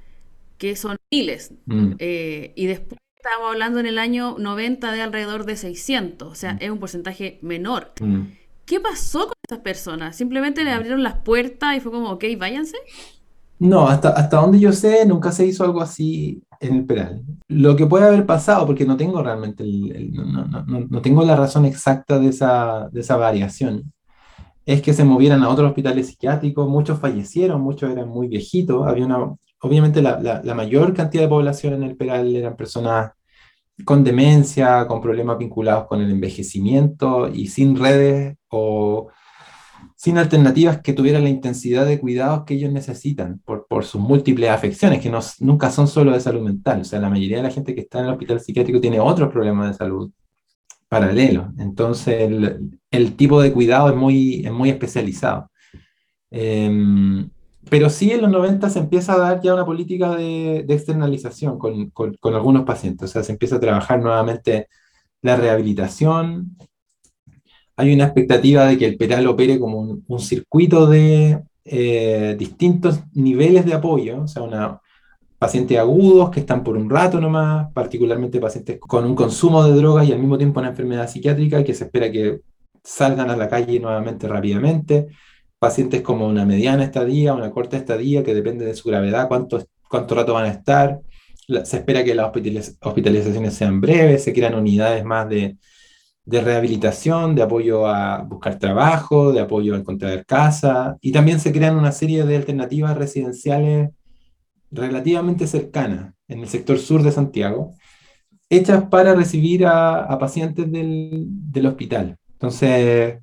que 0.57 0.75
son 0.75 0.97
miles, 1.11 1.53
mm. 1.65 1.93
eh, 1.99 2.51
y 2.55 2.65
después 2.65 2.99
Estábamos 3.23 3.53
hablando 3.53 3.79
en 3.79 3.85
el 3.85 3.99
año 3.99 4.35
90 4.37 4.91
de 4.91 5.01
alrededor 5.01 5.45
de 5.45 5.55
600, 5.55 6.29
o 6.29 6.35
sea, 6.35 6.55
mm. 6.55 6.57
es 6.59 6.69
un 6.71 6.79
porcentaje 6.79 7.39
menor. 7.41 7.93
¿Qué 8.65 8.81
pasó 8.81 9.27
con 9.27 9.35
estas 9.41 9.59
personas? 9.59 10.17
¿Simplemente 10.17 10.65
le 10.65 10.71
abrieron 10.71 11.03
las 11.03 11.19
puertas 11.19 11.77
y 11.77 11.79
fue 11.79 11.93
como, 11.93 12.09
ok, 12.09 12.25
váyanse? 12.37 12.75
No, 13.59 13.87
hasta, 13.87 14.09
hasta 14.09 14.41
donde 14.41 14.59
yo 14.59 14.73
sé, 14.73 15.05
nunca 15.05 15.31
se 15.31 15.45
hizo 15.45 15.63
algo 15.63 15.81
así 15.81 16.43
en 16.63 16.75
el 16.75 16.85
Peral. 16.85 17.23
Lo 17.47 17.75
que 17.75 17.85
puede 17.85 18.05
haber 18.05 18.25
pasado, 18.25 18.65
porque 18.65 18.85
no 18.85 18.97
tengo 18.97 19.21
realmente, 19.21 19.63
el, 19.63 20.11
no, 20.13 20.25
no, 20.25 20.63
no, 20.65 20.87
no, 20.89 21.01
tengo 21.01 21.23
la 21.23 21.35
razón 21.35 21.65
exacta 21.65 22.19
de 22.19 22.29
esa, 22.29 22.89
de 22.91 23.01
esa 23.01 23.17
variación, 23.17 23.93
es 24.65 24.81
que 24.81 24.93
se 24.93 25.03
movieran 25.03 25.43
a 25.43 25.49
otros 25.49 25.69
hospitales 25.69 26.07
psiquiátricos, 26.07 26.67
muchos 26.69 26.99
fallecieron, 26.99 27.61
muchos 27.61 27.91
eran 27.91 28.09
muy 28.09 28.27
viejitos, 28.27 28.87
había 28.87 29.05
una, 29.05 29.35
obviamente 29.61 30.01
la, 30.01 30.19
la, 30.21 30.55
mayor 30.55 30.93
cantidad 30.93 31.23
de 31.23 31.29
población 31.29 31.73
en 31.73 31.83
el 31.83 31.97
Peral 31.97 32.35
eran 32.35 32.55
personas 32.55 33.11
con 33.85 34.03
demencia, 34.03 34.87
con 34.87 35.01
problemas 35.01 35.37
vinculados 35.37 35.87
con 35.87 36.01
el 36.01 36.11
envejecimiento 36.11 37.27
y 37.27 37.47
sin 37.47 37.75
redes 37.75 38.37
o 38.49 39.09
sin 40.03 40.17
alternativas 40.17 40.81
que 40.81 40.91
tuvieran 40.91 41.23
la 41.23 41.29
intensidad 41.29 41.85
de 41.85 41.97
cuidados 41.97 42.43
que 42.43 42.55
ellos 42.55 42.73
necesitan 42.73 43.39
por, 43.45 43.67
por 43.67 43.85
sus 43.85 44.01
múltiples 44.01 44.49
afecciones, 44.49 44.99
que 44.99 45.09
no, 45.09 45.21
nunca 45.39 45.71
son 45.71 45.87
solo 45.87 46.11
de 46.11 46.19
salud 46.19 46.41
mental. 46.41 46.81
O 46.81 46.83
sea, 46.83 46.99
la 46.99 47.09
mayoría 47.09 47.37
de 47.37 47.43
la 47.43 47.51
gente 47.51 47.73
que 47.73 47.79
está 47.79 47.99
en 47.99 48.07
el 48.07 48.11
hospital 48.11 48.41
psiquiátrico 48.41 48.81
tiene 48.81 48.99
otros 48.99 49.31
problemas 49.31 49.69
de 49.69 49.77
salud 49.77 50.11
paralelos. 50.89 51.47
Entonces, 51.57 52.19
el, 52.19 52.77
el 52.91 53.15
tipo 53.15 53.41
de 53.41 53.53
cuidado 53.53 53.87
es 53.91 53.95
muy, 53.95 54.45
es 54.45 54.51
muy 54.51 54.71
especializado. 54.71 55.49
Em, 56.29 57.29
pero 57.69 57.89
sí 57.89 58.11
en 58.11 58.23
los 58.23 58.31
90 58.31 58.69
se 58.69 58.79
empieza 58.79 59.13
a 59.13 59.19
dar 59.19 59.41
ya 59.41 59.53
una 59.53 59.65
política 59.65 60.17
de, 60.17 60.65
de 60.67 60.73
externalización 60.73 61.57
con, 61.57 61.91
con, 61.91 62.13
con, 62.15 62.33
algunos 62.33 62.65
pacientes. 62.65 63.09
O 63.09 63.13
sea, 63.13 63.23
se 63.23 63.31
empieza 63.31 63.55
a 63.55 63.61
trabajar 63.61 64.01
nuevamente 64.01 64.67
la 65.21 65.37
rehabilitación, 65.37 66.57
hay 67.75 67.93
una 67.93 68.05
expectativa 68.05 68.65
de 68.67 68.77
que 68.77 68.85
el 68.85 68.97
Peral 68.97 69.27
opere 69.27 69.59
como 69.59 70.01
un, 70.07 70.19
circuito 70.19 70.87
de 70.87 71.41
eh, 71.65 72.35
distintos 72.37 73.01
niveles 73.13 73.65
de 73.65 73.73
apoyo, 73.73 74.21
o 74.23 74.27
sea, 74.27 74.79
pacientes 75.39 75.77
agudos 75.77 76.29
que 76.29 76.39
están 76.39 76.63
por 76.63 76.77
un 76.77 76.89
rato 76.89 77.19
nomás, 77.19 77.71
particularmente 77.73 78.39
pacientes 78.39 78.79
con 78.79 79.05
un 79.05 79.15
consumo 79.15 79.63
de 79.63 79.73
drogas 79.73 80.07
y 80.07 80.13
al 80.13 80.19
mismo 80.19 80.37
tiempo 80.37 80.59
una 80.59 80.69
enfermedad 80.69 81.09
psiquiátrica 81.09 81.63
que 81.63 81.73
se 81.73 81.85
espera 81.85 82.11
que 82.11 82.41
salgan 82.83 83.29
a 83.29 83.37
la 83.37 83.47
calle 83.47 83.79
nuevamente 83.79 84.27
rápidamente, 84.27 85.07
pacientes 85.59 86.01
como 86.01 86.27
una 86.27 86.45
mediana 86.45 86.83
estadía, 86.83 87.33
una 87.33 87.51
corta 87.51 87.77
estadía, 87.77 88.23
que 88.23 88.35
depende 88.35 88.65
de 88.65 88.75
su 88.75 88.89
gravedad, 88.89 89.27
cuánto, 89.27 89.65
cuánto 89.89 90.15
rato 90.15 90.33
van 90.33 90.45
a 90.45 90.49
estar, 90.49 90.99
se 91.63 91.77
espera 91.77 92.03
que 92.03 92.15
las 92.15 92.31
hospitalizaciones 92.81 93.53
sean 93.53 93.81
breves, 93.81 94.23
se 94.23 94.33
crean 94.33 94.55
unidades 94.55 95.03
más 95.03 95.27
de 95.27 95.57
de 96.25 96.41
rehabilitación, 96.41 97.35
de 97.35 97.43
apoyo 97.43 97.85
a 97.87 98.19
buscar 98.23 98.57
trabajo, 98.57 99.33
de 99.33 99.41
apoyo 99.41 99.75
a 99.75 99.77
encontrar 99.77 100.25
casa, 100.25 100.97
y 101.01 101.11
también 101.11 101.39
se 101.39 101.51
crean 101.51 101.75
una 101.75 101.91
serie 101.91 102.23
de 102.23 102.37
alternativas 102.37 102.97
residenciales 102.97 103.89
relativamente 104.71 105.47
cercanas 105.47 106.13
en 106.27 106.39
el 106.39 106.47
sector 106.47 106.79
sur 106.79 107.03
de 107.03 107.11
Santiago, 107.11 107.73
hechas 108.49 108.85
para 108.85 109.13
recibir 109.15 109.65
a, 109.65 110.17
pacientes 110.19 110.71
del, 110.71 111.65
hospital. 111.65 112.17
Entonces, 112.33 113.17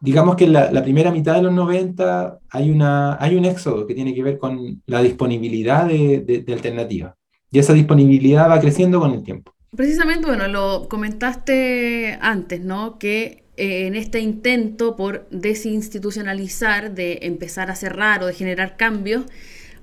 digamos 0.00 0.36
que 0.36 0.44
en 0.44 0.52
la, 0.52 0.82
primera 0.82 1.10
mitad 1.10 1.34
de 1.34 1.42
los 1.42 1.52
90 1.52 2.38
hay, 2.50 2.70
una, 2.70 3.16
hay 3.20 3.34
un 3.36 3.44
éxodo 3.44 3.86
que 3.86 3.94
tiene 3.94 4.14
que 4.14 4.22
ver 4.22 4.38
con 4.38 4.82
la 4.86 5.02
disponibilidad 5.02 5.86
de, 5.86 6.20
de 6.20 6.52
alternativas, 6.52 7.14
y 7.50 7.58
esa 7.58 7.72
disponibilidad 7.72 8.48
va 8.48 8.60
creciendo 8.60 9.00
con 9.00 9.12
el 9.12 9.22
tiempo. 9.22 9.53
Precisamente, 9.76 10.26
bueno, 10.26 10.48
lo 10.48 10.88
comentaste 10.88 12.18
antes, 12.20 12.60
¿no? 12.60 12.98
Que 12.98 13.44
eh, 13.56 13.86
en 13.86 13.94
este 13.94 14.20
intento 14.20 14.96
por 14.96 15.26
desinstitucionalizar, 15.30 16.94
de 16.94 17.20
empezar 17.22 17.70
a 17.70 17.76
cerrar 17.76 18.22
o 18.22 18.26
de 18.26 18.34
generar 18.34 18.76
cambios, 18.76 19.24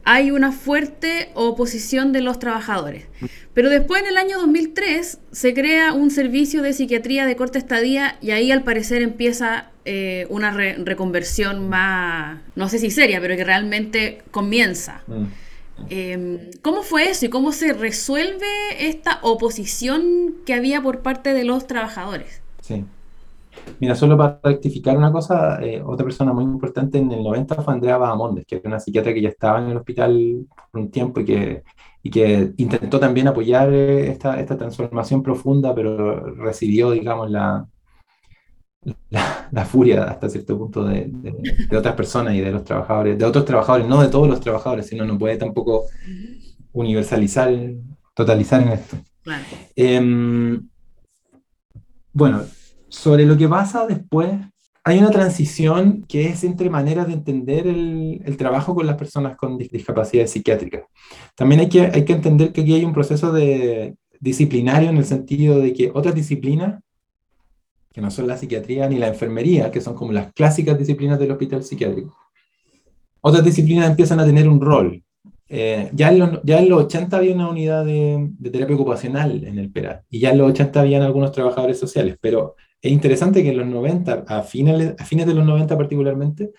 hay 0.03 0.31
una 0.31 0.51
fuerte 0.51 1.29
oposición 1.35 2.11
de 2.11 2.21
los 2.21 2.39
trabajadores. 2.39 3.05
Pero 3.53 3.69
después, 3.69 4.01
en 4.01 4.09
el 4.09 4.17
año 4.17 4.39
2003, 4.39 5.19
se 5.31 5.53
crea 5.53 5.93
un 5.93 6.09
servicio 6.09 6.61
de 6.61 6.73
psiquiatría 6.73 7.25
de 7.25 7.35
corta 7.35 7.59
estadía 7.59 8.17
y 8.21 8.31
ahí 8.31 8.51
al 8.51 8.63
parecer 8.63 9.01
empieza 9.03 9.69
eh, 9.85 10.25
una 10.29 10.51
re 10.51 10.75
reconversión 10.75 11.69
más, 11.69 12.39
no 12.55 12.67
sé 12.67 12.79
si 12.79 12.91
seria, 12.91 13.21
pero 13.21 13.35
que 13.35 13.43
realmente 13.43 14.21
comienza. 14.31 15.01
Mm. 15.07 15.25
Eh, 15.89 16.51
¿Cómo 16.61 16.83
fue 16.83 17.09
eso 17.09 17.25
y 17.25 17.29
cómo 17.29 17.51
se 17.51 17.73
resuelve 17.73 18.45
esta 18.79 19.19
oposición 19.21 20.35
que 20.45 20.53
había 20.53 20.81
por 20.81 20.99
parte 20.99 21.33
de 21.33 21.43
los 21.43 21.67
trabajadores? 21.67 22.41
Sí. 22.61 22.85
Mira, 23.79 23.95
solo 23.95 24.17
para 24.17 24.39
rectificar 24.43 24.97
una 24.97 25.11
cosa, 25.11 25.61
eh, 25.61 25.81
otra 25.85 26.05
persona 26.05 26.33
muy 26.33 26.43
importante 26.43 26.97
en 26.97 27.11
el 27.11 27.23
90 27.23 27.55
fue 27.61 27.73
Andrea 27.73 27.97
Bahamondes, 27.97 28.45
que 28.45 28.55
era 28.55 28.67
una 28.69 28.79
psiquiatra 28.79 29.13
que 29.13 29.21
ya 29.21 29.29
estaba 29.29 29.59
en 29.59 29.69
el 29.69 29.77
hospital 29.77 30.47
por 30.71 30.81
un 30.81 30.89
tiempo 30.89 31.19
y 31.19 31.25
que, 31.25 31.63
y 32.01 32.09
que 32.09 32.53
intentó 32.57 32.99
también 32.99 33.27
apoyar 33.27 33.71
eh, 33.73 34.09
esta, 34.09 34.39
esta 34.39 34.57
transformación 34.57 35.21
profunda, 35.21 35.75
pero 35.75 36.33
recibió, 36.35 36.91
digamos, 36.91 37.29
la, 37.29 37.67
la, 39.09 39.47
la, 39.51 39.65
furia 39.65 40.05
hasta 40.05 40.29
cierto 40.29 40.57
punto 40.57 40.83
de, 40.83 41.05
de, 41.07 41.33
de, 41.69 41.77
otras 41.77 41.95
personas 41.95 42.33
y 42.33 42.41
de 42.41 42.51
los 42.51 42.63
trabajadores, 42.63 43.17
de 43.17 43.25
otros 43.25 43.45
trabajadores, 43.45 43.87
no 43.87 44.01
de 44.01 44.07
todos 44.07 44.27
los 44.27 44.39
trabajadores, 44.39 44.87
sino 44.87 45.05
no 45.05 45.17
puede 45.17 45.37
tampoco 45.37 45.85
universalizar, 46.73 47.53
totalizar 48.15 48.61
en 48.63 48.69
esto. 48.69 48.97
Claro. 49.23 49.43
Eh, 49.75 50.59
bueno, 52.13 52.41
sobre 52.89 53.25
lo 53.25 53.37
que 53.37 53.47
pasa 53.47 53.85
después, 53.85 54.31
hay 54.83 54.97
una 54.97 55.11
transición 55.11 56.03
que 56.07 56.27
es 56.27 56.43
entre 56.43 56.69
maneras 56.69 57.07
de 57.07 57.13
entender 57.13 57.67
el, 57.67 58.21
el 58.25 58.37
trabajo 58.37 58.73
con 58.73 58.87
las 58.87 58.95
personas 58.95 59.37
con 59.37 59.57
discapacidades 59.57 60.31
psiquiátricas. 60.31 60.83
También 61.35 61.61
hay 61.61 61.69
que, 61.69 61.81
hay 61.81 62.03
que 62.03 62.13
entender 62.13 62.51
que 62.51 62.61
aquí 62.61 62.73
hay 62.73 62.83
un 62.83 62.93
proceso 62.93 63.31
de 63.31 63.95
disciplinario 64.19 64.89
en 64.89 64.97
el 64.97 65.05
sentido 65.05 65.59
de 65.59 65.73
que 65.73 65.91
otras 65.93 66.15
disciplinas 66.15 66.81
que 67.93 68.01
no 68.01 68.09
son 68.09 68.27
la 68.27 68.37
psiquiatría 68.37 68.87
ni 68.87 68.97
la 68.97 69.07
enfermería, 69.07 69.71
que 69.71 69.81
son 69.81 69.95
como 69.95 70.11
las 70.11 70.31
clásicas 70.33 70.77
disciplinas 70.77 71.19
del 71.19 71.31
hospital 71.31 71.63
psiquiátrico. 71.63 72.15
Otras 73.21 73.43
disciplinas 73.43 73.89
empiezan 73.89 74.19
a 74.19 74.25
tener 74.25 74.47
un 74.47 74.61
rol. 74.61 75.03
Eh, 75.47 75.89
ya, 75.93 76.09
en 76.09 76.19
los, 76.19 76.39
ya 76.43 76.59
en 76.59 76.69
los 76.69 76.85
80 76.85 77.17
había 77.17 77.35
una 77.35 77.49
unidad 77.49 77.83
de, 77.83 78.31
terapia 78.51 78.75
ocupacional 78.75 79.43
en 79.43 79.59
el 79.59 79.69
PERA, 79.69 80.03
y 80.09 80.19
ya 80.19 80.31
en 80.31 80.37
los 80.37 80.49
80 80.51 80.79
habían 80.79 81.01
algunos 81.01 81.33
trabajadores 81.33 81.77
sociales, 81.77 82.15
pero 82.21 82.55
es 82.81 82.91
interesante 82.91 83.43
que 83.43 83.49
en 83.49 83.57
los 83.57 83.67
90, 83.67 84.23
a 84.27 84.43
fines, 84.43 84.95
de 84.97 85.33
los 85.33 85.45
90 85.45 85.77
particularmente, 85.77 86.51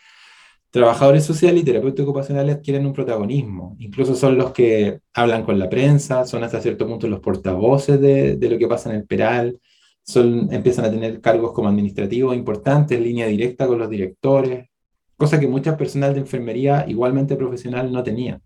trabajadores 0.70 1.24
sociales 1.24 1.62
y 1.62 1.64
terapeutas 1.64 2.04
ocupacionales 2.04 2.56
adquieren 2.56 2.86
un 2.86 2.92
protagonismo. 2.92 3.76
Incluso 3.78 4.14
son 4.14 4.36
los 4.36 4.52
que 4.52 5.00
hablan 5.14 5.42
con 5.44 5.58
la 5.58 5.70
prensa, 5.70 6.26
son 6.26 6.44
hasta 6.44 6.60
cierto 6.60 6.86
punto 6.86 7.08
los 7.08 7.20
portavoces 7.20 8.00
de 8.00 8.48
lo 8.50 8.58
que 8.58 8.68
pasa 8.68 8.90
en 8.90 8.96
el 8.96 9.06
Peral, 9.06 9.58
son, 10.04 10.52
empiezan 10.52 10.84
a 10.84 10.90
tener 10.90 11.20
cargos 11.20 11.52
como 11.52 11.68
administrativos 11.68 12.36
importantes, 12.36 13.00
línea 13.00 13.26
directa 13.26 13.66
con 13.66 13.78
los 13.78 13.88
directores, 13.88 14.68
cosa 15.16 15.38
que 15.38 15.48
muchas 15.48 15.76
personas 15.76 16.14
de 16.14 16.20
enfermería 16.20 16.84
igualmente 16.88 17.36
profesional 17.36 17.92
no 17.92 18.02
tenían. 18.02 18.42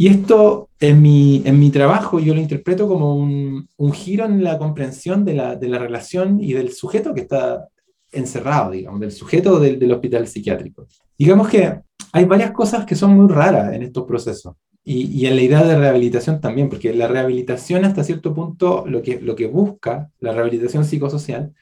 Y 0.00 0.06
esto 0.06 0.68
en 0.78 1.02
mi, 1.02 1.42
en 1.44 1.58
mi 1.58 1.70
trabajo 1.70 2.20
yo 2.20 2.32
lo 2.32 2.40
interpreto 2.40 2.86
como 2.86 3.16
un, 3.16 3.68
un 3.76 3.92
giro 3.92 4.24
en 4.26 4.44
la 4.44 4.56
comprensión 4.56 5.24
de 5.24 5.34
la, 5.34 5.56
de 5.56 5.68
la, 5.68 5.78
relación 5.78 6.40
y 6.40 6.52
del 6.52 6.72
sujeto 6.72 7.12
que 7.12 7.22
está 7.22 7.68
encerrado, 8.12 8.70
digamos, 8.70 9.00
del 9.00 9.10
sujeto 9.10 9.58
del, 9.58 9.78
del 9.78 9.92
hospital 9.92 10.28
psiquiátrico. 10.28 10.86
Digamos 11.18 11.48
que 11.48 11.80
hay 12.12 12.24
varias 12.24 12.52
cosas 12.52 12.86
que 12.86 12.94
son 12.94 13.16
muy 13.16 13.32
raras 13.32 13.74
en 13.74 13.82
estos 13.82 14.04
procesos. 14.04 14.54
Y, 14.90 15.26
en 15.26 15.36
la 15.36 15.42
idea 15.42 15.62
de 15.64 15.76
rehabilitación 15.76 16.40
también, 16.40 16.70
porque 16.70 16.94
la 16.94 17.08
rehabilitación 17.08 17.84
hasta 17.84 18.02
cierto 18.02 18.32
punto 18.32 18.86
lo 18.86 19.02
que, 19.02 19.20
lo 19.20 19.36
que 19.36 19.46
busca, 19.46 20.10
la 20.18 20.32
rehabilitación 20.32 20.86
psicosocial, 20.86 21.52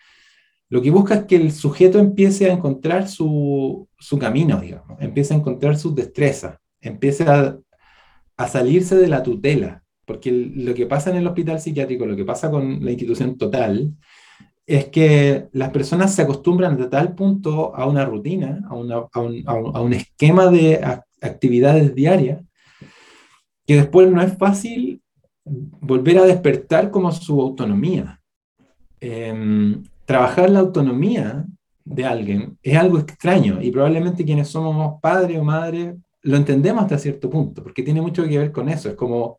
lo 0.68 0.80
que 0.80 0.92
busca 0.92 1.14
es 1.14 1.24
que 1.24 1.34
el 1.34 1.50
sujeto 1.50 1.98
empiece 1.98 2.48
a 2.48 2.52
encontrar 2.52 3.08
su, 3.08 3.88
su 3.98 4.18
camino, 4.20 4.60
digamos, 4.60 5.00
empiece 5.00 5.34
a 5.34 5.38
encontrar 5.38 5.76
sus 5.76 5.96
destrezas, 5.96 6.58
empiece 6.80 7.24
a, 7.24 7.58
a 8.36 8.46
salirse 8.46 8.94
de 8.94 9.08
la 9.08 9.24
tutela, 9.24 9.82
porque 10.04 10.30
lo 10.30 10.72
que 10.74 10.86
pasa 10.86 11.10
en 11.10 11.16
el 11.16 11.26
hospital 11.26 11.58
psiquiátrico, 11.58 12.06
lo 12.06 12.14
que 12.14 12.24
pasa 12.24 12.48
con 12.48 12.84
la 12.84 12.92
institución 12.92 13.36
total, 13.36 13.92
es 14.66 14.84
que 14.86 15.48
las 15.50 15.70
personas 15.70 16.14
se 16.14 16.22
acostumbran 16.22 16.80
a 16.80 16.88
tal 16.88 17.16
punto 17.16 17.74
a 17.74 17.86
una 17.86 18.04
rutina, 18.04 18.60
a, 18.70 18.74
una, 18.76 19.02
a, 19.12 19.20
un, 19.20 19.42
a 19.46 19.80
un, 19.80 19.92
esquema 19.94 20.48
de 20.48 20.80
actividades 21.20 21.92
diarias, 21.92 22.46
que 23.66 23.76
después 23.76 24.10
no 24.10 24.22
es 24.22 24.36
fácil 24.36 25.02
volver 25.44 26.18
a 26.18 26.24
despertar 26.24 26.90
como 26.90 27.10
su 27.12 27.40
autonomía. 27.40 28.20
Eh, 29.00 29.76
trabajar 30.04 30.50
la 30.50 30.60
autonomía 30.60 31.44
de 31.84 32.04
alguien 32.04 32.58
es 32.62 32.76
algo 32.76 32.98
extraño 32.98 33.62
y 33.62 33.70
probablemente 33.70 34.24
quienes 34.24 34.48
somos 34.48 35.00
padres 35.00 35.38
o 35.38 35.44
madres 35.44 35.94
lo 36.22 36.36
entendemos 36.36 36.82
hasta 36.82 36.98
cierto 36.98 37.30
punto, 37.30 37.62
porque 37.62 37.84
tiene 37.84 38.02
mucho 38.02 38.24
que 38.24 38.38
ver 38.38 38.50
con 38.50 38.68
eso. 38.68 38.88
Es 38.88 38.96
como, 38.96 39.38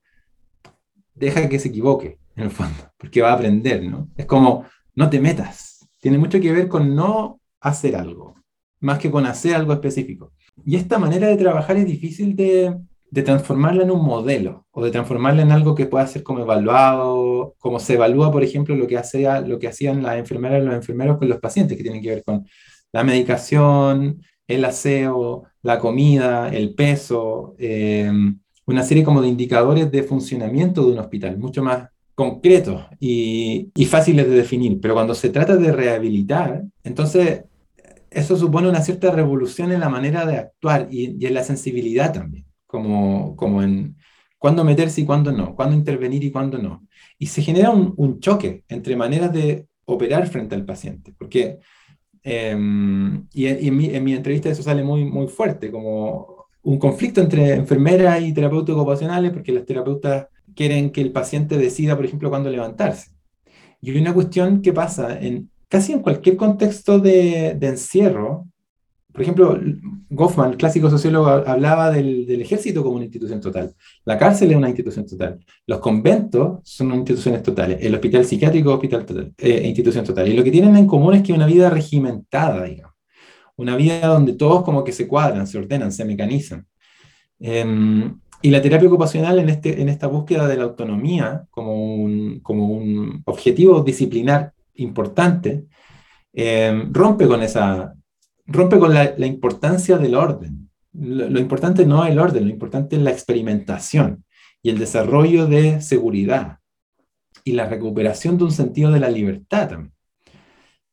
deja 1.13 1.49
que 1.49 1.59
se 1.59 1.67
equivoque, 1.67 2.17
en 2.35 2.45
el 2.45 2.51
fondo, 2.51 2.93
porque 2.97 3.21
va 3.21 3.31
a 3.31 3.33
aprender, 3.33 3.83
¿no? 3.83 4.09
Es 4.15 4.25
como, 4.25 4.63
no 4.95 5.09
te 5.09 5.19
metas. 5.19 5.85
Tiene 5.99 6.17
mucho 6.17 6.39
que 6.39 6.53
ver 6.53 6.69
con 6.69 6.95
no 6.95 7.41
hacer 7.59 7.95
algo, 7.97 8.35
más 8.79 8.99
que 8.99 9.11
con 9.11 9.25
hacer 9.25 9.55
algo 9.55 9.73
específico. 9.73 10.31
Y 10.65 10.77
esta 10.77 10.97
manera 10.97 11.27
de 11.27 11.35
trabajar 11.35 11.75
es 11.75 11.85
difícil 11.85 12.35
de, 12.37 12.77
de 13.09 13.23
transformarla 13.23 13.83
en 13.83 13.91
un 13.91 14.03
modelo 14.03 14.67
o 14.71 14.83
de 14.83 14.91
transformarla 14.91 15.41
en 15.41 15.51
algo 15.51 15.75
que 15.75 15.85
pueda 15.85 16.07
ser 16.07 16.23
como 16.23 16.41
evaluado, 16.41 17.55
como 17.57 17.79
se 17.79 17.93
evalúa, 17.93 18.31
por 18.31 18.43
ejemplo, 18.43 18.75
lo 18.75 18.87
que, 18.87 18.97
hacía, 18.97 19.41
lo 19.41 19.59
que 19.59 19.67
hacían 19.67 20.03
las 20.03 20.17
enfermeras 20.17 20.61
y 20.61 20.65
los 20.65 20.75
enfermeros 20.75 21.17
con 21.17 21.29
los 21.29 21.39
pacientes, 21.39 21.77
que 21.77 21.83
tienen 21.83 22.01
que 22.01 22.09
ver 22.09 22.23
con 22.23 22.45
la 22.91 23.03
medicación, 23.03 24.21
el 24.47 24.65
aseo, 24.65 25.43
la 25.61 25.79
comida, 25.79 26.49
el 26.49 26.73
peso, 26.73 27.55
eh, 27.59 28.11
una 28.65 28.83
serie 28.83 29.03
como 29.03 29.21
de 29.21 29.27
indicadores 29.29 29.91
de 29.91 30.03
funcionamiento 30.03 30.85
de 30.85 30.93
un 30.93 30.99
hospital, 30.99 31.37
mucho 31.37 31.63
más 31.63 31.89
concretos 32.17 32.83
y, 32.99 33.71
fáciles 33.87 34.27
de 34.27 34.35
definir, 34.35 34.81
pero 34.81 34.95
cuando 34.95 35.13
se 35.13 35.29
trata 35.29 35.55
de 35.55 35.71
rehabilitar, 35.71 36.63
entonces 36.83 37.43
eso 38.09 38.35
supone 38.35 38.67
una 38.67 38.81
cierta 38.81 39.11
revolución 39.11 39.71
en 39.71 39.79
la 39.79 39.89
manera 39.89 40.25
de 40.25 40.37
actuar 40.37 40.87
y, 40.89 41.23
en 41.23 41.33
la 41.35 41.43
sensibilidad 41.43 42.11
también, 42.11 42.46
como, 42.67 43.35
como 43.35 43.63
en 43.63 43.97
cuándo 44.37 44.63
meterse 44.63 45.01
y 45.01 45.05
cuándo 45.05 45.31
no, 45.31 45.55
cuándo 45.55 45.75
intervenir 45.75 46.23
y 46.23 46.31
cuándo 46.31 46.57
no. 46.57 46.87
Y 47.17 47.27
se 47.27 47.41
genera 47.41 47.71
un, 47.71 48.19
choque 48.19 48.63
entre 48.67 48.95
maneras 48.95 49.33
de 49.33 49.67
operar 49.85 50.27
frente 50.27 50.55
al 50.55 50.65
paciente, 50.65 51.13
porque, 51.17 51.59
em, 52.23 53.27
y, 53.33 53.47
en, 53.47 53.75
mi, 54.03 54.13
entrevista 54.13 54.49
eso 54.49 54.63
sale 54.63 54.83
muy, 54.83 55.05
muy 55.05 55.27
fuerte, 55.27 55.71
como 55.71 56.47
un 56.63 56.77
conflicto 56.77 57.21
entre 57.21 57.53
enfermeras 57.53 58.21
y 58.21 58.33
terapeutas 58.33 58.75
ocupacionales, 58.75 59.31
porque 59.31 59.53
las 59.53 59.65
terapeutas 59.65 60.27
quieren 60.55 60.91
que 60.91 61.01
el 61.01 61.11
paciente 61.11 61.57
decida, 61.57 61.95
por 61.95 62.05
ejemplo, 62.05 62.29
cuándo 62.29 62.49
levantarse. 62.49 63.11
Y 63.81 63.97
una 63.97 64.13
cuestión 64.13 64.61
que 64.61 64.73
pasa 64.73 65.19
en 65.19 65.49
casi 65.67 65.93
en 65.93 66.01
cualquier 66.01 66.37
contexto 66.37 66.99
de, 66.99 67.55
de 67.57 67.67
encierro. 67.67 68.47
Por 69.17 69.23
ejemplo, 69.23 69.59
Goffman, 70.11 70.51
el 70.51 70.57
clásico 70.57 70.91
sociólogo, 70.91 71.27
hablaba 71.27 71.89
del, 71.89 72.39
ejército 72.39 72.83
como 72.83 72.97
una 72.97 73.05
institución 73.05 73.41
total. 73.41 73.73
La 74.05 74.15
cárcel 74.15 74.51
es 74.51 74.57
una 74.57 74.67
institución 74.67 75.07
total. 75.07 75.39
Los 75.65 75.79
conventos 75.79 76.59
son 76.61 76.93
instituciones 76.93 77.41
totales. 77.41 77.79
El 77.81 77.95
hospital 77.95 78.25
psiquiátrico 78.25 78.71
hospital 78.75 79.07
total, 79.07 79.33
eh, 79.39 79.63
institución 79.65 80.05
total. 80.05 80.27
Y 80.27 80.33
lo 80.33 80.43
que 80.43 80.51
tienen 80.51 80.75
en 80.75 80.85
común 80.85 81.15
es 81.15 81.23
que 81.23 81.33
una 81.33 81.47
vida 81.47 81.71
regimentada, 81.71 82.65
digamos. 82.65 82.93
Una 83.55 83.75
vida 83.75 84.05
donde 84.05 84.33
todos 84.33 84.61
como 84.61 84.83
que 84.83 84.91
se 84.91 85.07
cuadran, 85.07 85.47
se 85.47 85.57
ordenan, 85.57 85.91
se 85.91 86.05
mecanizan. 86.05 86.67
Eh, 87.39 88.11
y 88.43 88.51
la 88.51 88.61
terapia 88.61 88.87
ocupacional 88.87 89.39
en, 89.39 89.49
este, 89.49 89.81
en 89.81 89.89
esta 89.89 90.05
búsqueda 90.05 90.47
de 90.47 90.57
la 90.57 90.65
autonomía 90.65 91.47
como 91.49 91.73
un, 91.73 92.39
como 92.41 92.67
un 92.67 93.23
objetivo 93.25 93.81
disciplinar 93.81 94.53
importante, 94.75 95.65
eh, 96.33 96.83
rompe 96.91 97.27
con 97.27 97.41
esa, 97.41 97.96
rompe 98.47 98.79
con 98.79 98.93
la, 98.93 99.13
la 99.17 99.25
importancia 99.25 99.97
del 99.97 100.15
orden. 100.15 100.69
Lo, 100.93 101.29
lo, 101.29 101.39
importante 101.39 101.85
no 101.85 102.03
es 102.05 102.11
el 102.11 102.19
orden, 102.19 102.45
lo 102.45 102.49
importante 102.49 102.95
es 102.95 103.01
la 103.01 103.11
experimentación 103.11 104.23
y 104.63 104.69
el 104.69 104.79
desarrollo 104.79 105.45
de 105.45 105.81
seguridad 105.81 106.59
y 107.43 107.51
la 107.51 107.67
recuperación 107.67 108.37
de 108.37 108.45
un 108.45 108.51
sentido 108.51 108.91
de 108.91 108.99
la 108.99 109.09
libertad 109.09 109.69
también. 109.69 109.93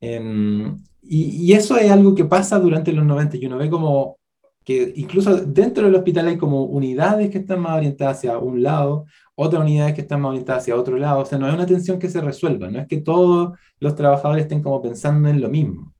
Eh, 0.01 0.73
y, 1.03 1.47
y, 1.47 1.53
eso 1.53 1.77
es 1.77 1.91
algo 1.91 2.15
que 2.15 2.25
pasa 2.25 2.59
durante 2.59 2.93
los 2.93 3.05
90 3.05 3.37
y 3.37 3.47
uno 3.47 3.59
ve 3.59 3.71
como 3.71 4.19
que 4.65 4.93
incluso 4.97 5.37
dentro 5.37 5.85
del 5.85 5.95
hospital 5.95 6.29
hay 6.29 6.39
como 6.39 6.65
unidades 6.65 7.31
que 7.31 7.39
están 7.39 7.61
más 7.61 7.77
orientadas 7.77 8.19
hacia 8.19 8.39
un 8.39 8.63
lado, 8.63 9.07
otras 9.35 9.63
unidades 9.63 9.95
que 9.95 10.01
están 10.01 10.21
más 10.21 10.31
orientadas 10.31 10.63
hacia 10.63 10.77
otro 10.77 10.97
lado, 10.97 11.21
o 11.21 11.25
sea, 11.27 11.39
no 11.39 11.47
hay 11.47 11.55
una 11.55 11.67
tensión 11.67 11.99
que 11.99 12.09
se 12.09 12.21
resuelva, 12.21 12.71
no 12.71 12.81
es 12.81 12.89
que 12.89 13.01
todos 13.01 13.59
los 13.79 13.95
trabajadores 13.95 14.45
estén 14.45 14.63
como 14.63 14.81
pensando 14.81 15.29
en 15.29 15.41
lo 15.41 15.51
mismo, 15.51 15.94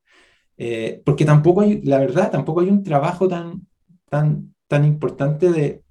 eh, 0.57 1.03
porque 1.05 1.25
tampoco 1.25 1.63
hay, 1.63 1.83
la 1.83 1.99
verdad, 1.99 2.31
tampoco 2.31 2.61
hay 2.61 2.69
un 2.69 2.83
trabajo 2.83 3.29
tan, 3.29 3.67
tan, 4.09 4.55
tan 4.69 4.85
importante 4.85 5.51
de, 5.51 5.83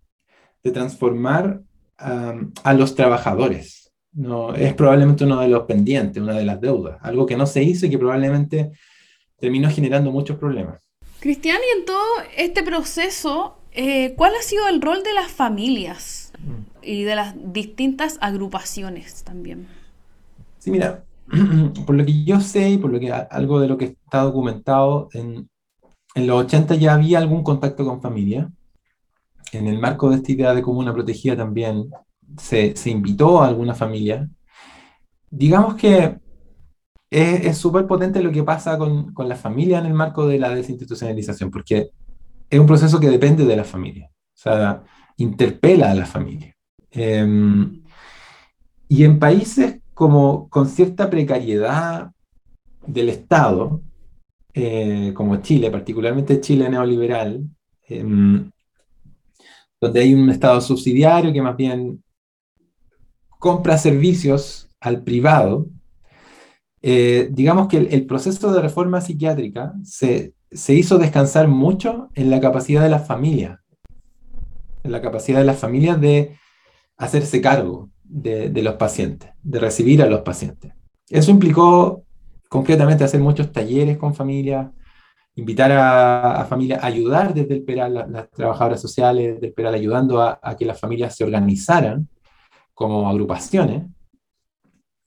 de 0.63 0.71
transformar 0.71 1.61
a 1.97 2.73
los 2.73 2.95
trabajadores. 2.95 3.91
No, 4.11 4.53
es 4.53 4.73
probablemente 4.73 5.23
uno 5.23 5.39
de 5.39 5.47
los 5.47 5.63
pendientes, 5.63 6.21
una 6.21 6.33
de 6.33 6.43
las 6.43 6.59
deudas, 6.59 6.97
algo 7.01 7.25
que 7.25 7.37
no 7.37 7.45
se 7.45 7.63
hizo 7.63 7.85
y 7.85 7.89
que 7.89 7.97
probablemente 7.97 8.71
terminó 9.37 9.69
generando 9.69 10.11
muchos 10.11 10.37
problemas. 10.37 10.83
Cristian, 11.19 11.57
y 11.57 11.79
en 11.79 11.85
todo 11.85 12.03
este 12.35 12.63
proceso, 12.63 13.57
eh, 13.71 14.13
¿cuál 14.15 14.33
ha 14.37 14.41
sido 14.41 14.67
el 14.67 14.81
rol 14.81 15.03
de 15.03 15.13
las 15.13 15.31
familias 15.31 16.33
y 16.81 17.03
de 17.03 17.15
las 17.15 17.35
distintas 17.53 18.17
agrupaciones 18.19 19.23
también? 19.23 19.67
Sí, 20.59 20.69
mira, 20.69 21.05
por 21.85 21.95
lo 21.95 22.05
que 22.05 22.23
yo 22.23 22.39
sé 22.39 22.71
y 22.71 22.77
por 22.77 22.91
lo 22.91 22.99
que 22.99 23.11
algo 23.11 23.59
de 23.59 23.67
lo 23.67 23.77
que 23.77 23.85
está 23.85 24.21
documentado, 24.21 25.09
en, 25.13 25.49
en 26.15 26.27
los 26.27 26.45
80 26.45 26.75
ya 26.75 26.93
había 26.93 27.19
algún 27.19 27.43
contacto 27.43 27.85
con 27.85 28.01
familia. 28.01 28.51
En 29.51 29.67
el 29.67 29.79
marco 29.79 30.09
de 30.09 30.17
esta 30.17 30.31
idea 30.31 30.53
de 30.53 30.61
comuna 30.61 30.93
protegida 30.93 31.37
también 31.37 31.89
se, 32.37 32.75
se 32.75 32.89
invitó 32.89 33.41
a 33.41 33.47
alguna 33.47 33.75
familia. 33.75 34.29
Digamos 35.29 35.75
que 35.75 36.17
es 37.13 37.57
súper 37.57 37.85
potente 37.85 38.23
lo 38.23 38.31
que 38.31 38.43
pasa 38.43 38.77
con, 38.77 39.13
con, 39.13 39.29
la 39.29 39.35
familia 39.35 39.77
en 39.77 39.85
el 39.85 39.93
marco 39.93 40.25
de 40.25 40.39
la 40.39 40.49
desinstitucionalización, 40.49 41.51
porque 41.51 41.91
es 42.49 42.59
un 42.59 42.65
proceso 42.65 42.99
que 42.99 43.09
depende 43.09 43.45
de 43.45 43.55
la 43.55 43.63
familia, 43.63 44.09
o 44.11 44.31
sea, 44.33 44.83
interpela 45.17 45.91
a 45.91 45.95
la 45.95 46.05
familia. 46.07 46.55
Em, 46.89 47.83
y 48.87 49.03
en 49.03 49.19
países 49.19 49.79
como 49.93 50.49
con 50.49 50.67
cierta 50.67 51.09
precariedad 51.09 52.11
del 52.85 53.09
Estado, 53.09 53.81
eh, 54.53 55.11
como 55.15 55.37
Chile, 55.37 55.71
particularmente 55.71 56.41
Chile 56.41 56.69
neoliberal, 56.69 57.43
em, 57.87 58.51
donde 59.79 59.99
hay 59.99 60.13
un 60.13 60.29
Estado 60.29 60.61
subsidiario 60.61 61.33
que 61.33 61.41
más 61.41 61.55
bien 61.55 62.03
compra 63.39 63.77
servicios 63.77 64.69
al 64.79 65.03
privado, 65.03 65.67
eh, 66.81 67.29
digamos 67.31 67.67
que 67.67 67.77
el, 67.77 68.05
proceso 68.05 68.51
de 68.53 68.61
reforma 68.61 68.99
psiquiátrica 68.99 69.73
se, 69.83 70.33
se, 70.51 70.73
hizo 70.73 70.97
descansar 70.97 71.47
mucho 71.47 72.09
en 72.13 72.29
la 72.29 72.41
capacidad 72.41 72.83
de 72.83 72.89
las 72.89 73.07
familias, 73.07 73.59
en 74.83 74.91
la 74.91 75.01
capacidad 75.01 75.39
de 75.39 75.45
las 75.45 75.59
familias 75.59 75.99
de 76.01 76.37
hacerse 76.97 77.41
cargo 77.41 77.89
de, 78.13 78.61
los 78.61 78.75
pacientes, 78.75 79.31
de 79.41 79.59
recibir 79.59 80.03
a 80.03 80.07
los 80.07 80.21
pacientes. 80.21 80.71
Eso 81.09 81.31
implicó 81.31 82.03
concretamente 82.47 83.03
hacer 83.03 83.19
muchos 83.19 83.51
talleres 83.51 83.97
con 83.97 84.13
familias, 84.13 84.69
invitar 85.35 85.71
a, 85.71 86.41
a 86.41 86.45
familias 86.45 86.83
ayudar 86.83 87.33
desde 87.33 87.55
el 87.55 87.63
PERAL, 87.63 88.05
las, 88.11 88.29
trabajadoras 88.29 88.79
sociales 88.79 89.41
del 89.41 89.53
PERAL, 89.53 89.73
ayudando 89.73 90.21
a, 90.21 90.39
que 90.57 90.65
las 90.65 90.79
familias 90.79 91.15
se 91.15 91.23
organizaran 91.23 92.07
como 92.75 93.09
agrupaciones, 93.09 93.83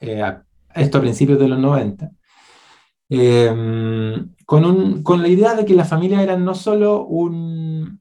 eh, 0.01 0.23
esto 0.75 0.99
a 0.99 1.01
principios 1.01 1.39
de 1.39 1.49
los 1.49 1.59
90, 1.61 2.11
eh, 3.09 4.25
con, 4.45 4.65
un, 4.65 5.03
con, 5.05 5.23
la 5.23 5.29
idea 5.29 5.55
de 5.55 5.65
que 5.65 5.75
las 5.75 5.89
familias 5.89 6.23
eran 6.23 6.45
no 6.45 6.57
solo 6.57 7.05
un, 7.05 8.01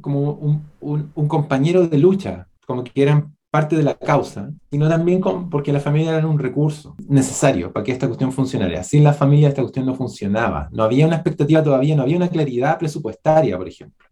como 0.00 0.32
un, 0.32 0.64
un, 0.80 1.28
compañero 1.28 1.88
de 1.88 1.98
lucha, 1.98 2.46
como 2.66 2.84
que 2.84 3.02
eran 3.02 3.36
parte 3.50 3.76
de 3.76 3.82
la 3.82 3.94
causa, 3.94 4.50
sino 4.70 4.88
también 4.88 5.20
con, 5.20 5.50
porque 5.50 5.72
la 5.72 5.80
familia 5.80 6.16
era 6.16 6.26
un 6.26 6.38
recurso 6.38 6.94
necesario 7.08 7.72
para 7.72 7.84
que 7.84 7.92
esta 7.92 8.06
cuestión 8.06 8.32
funcionara. 8.32 8.82
Sin 8.84 9.02
la 9.02 9.12
familia 9.12 9.48
esta 9.48 9.62
cuestión 9.62 9.86
no 9.86 9.94
funcionaba. 9.94 10.68
No 10.72 10.84
había 10.84 11.06
una 11.06 11.16
expectativa 11.16 11.62
todavía, 11.62 11.96
no 11.96 12.02
había 12.02 12.16
una 12.16 12.28
claridad 12.28 12.78
presupuestaria, 12.78 13.56
por 13.58 13.68
ejemplo, 13.68 14.06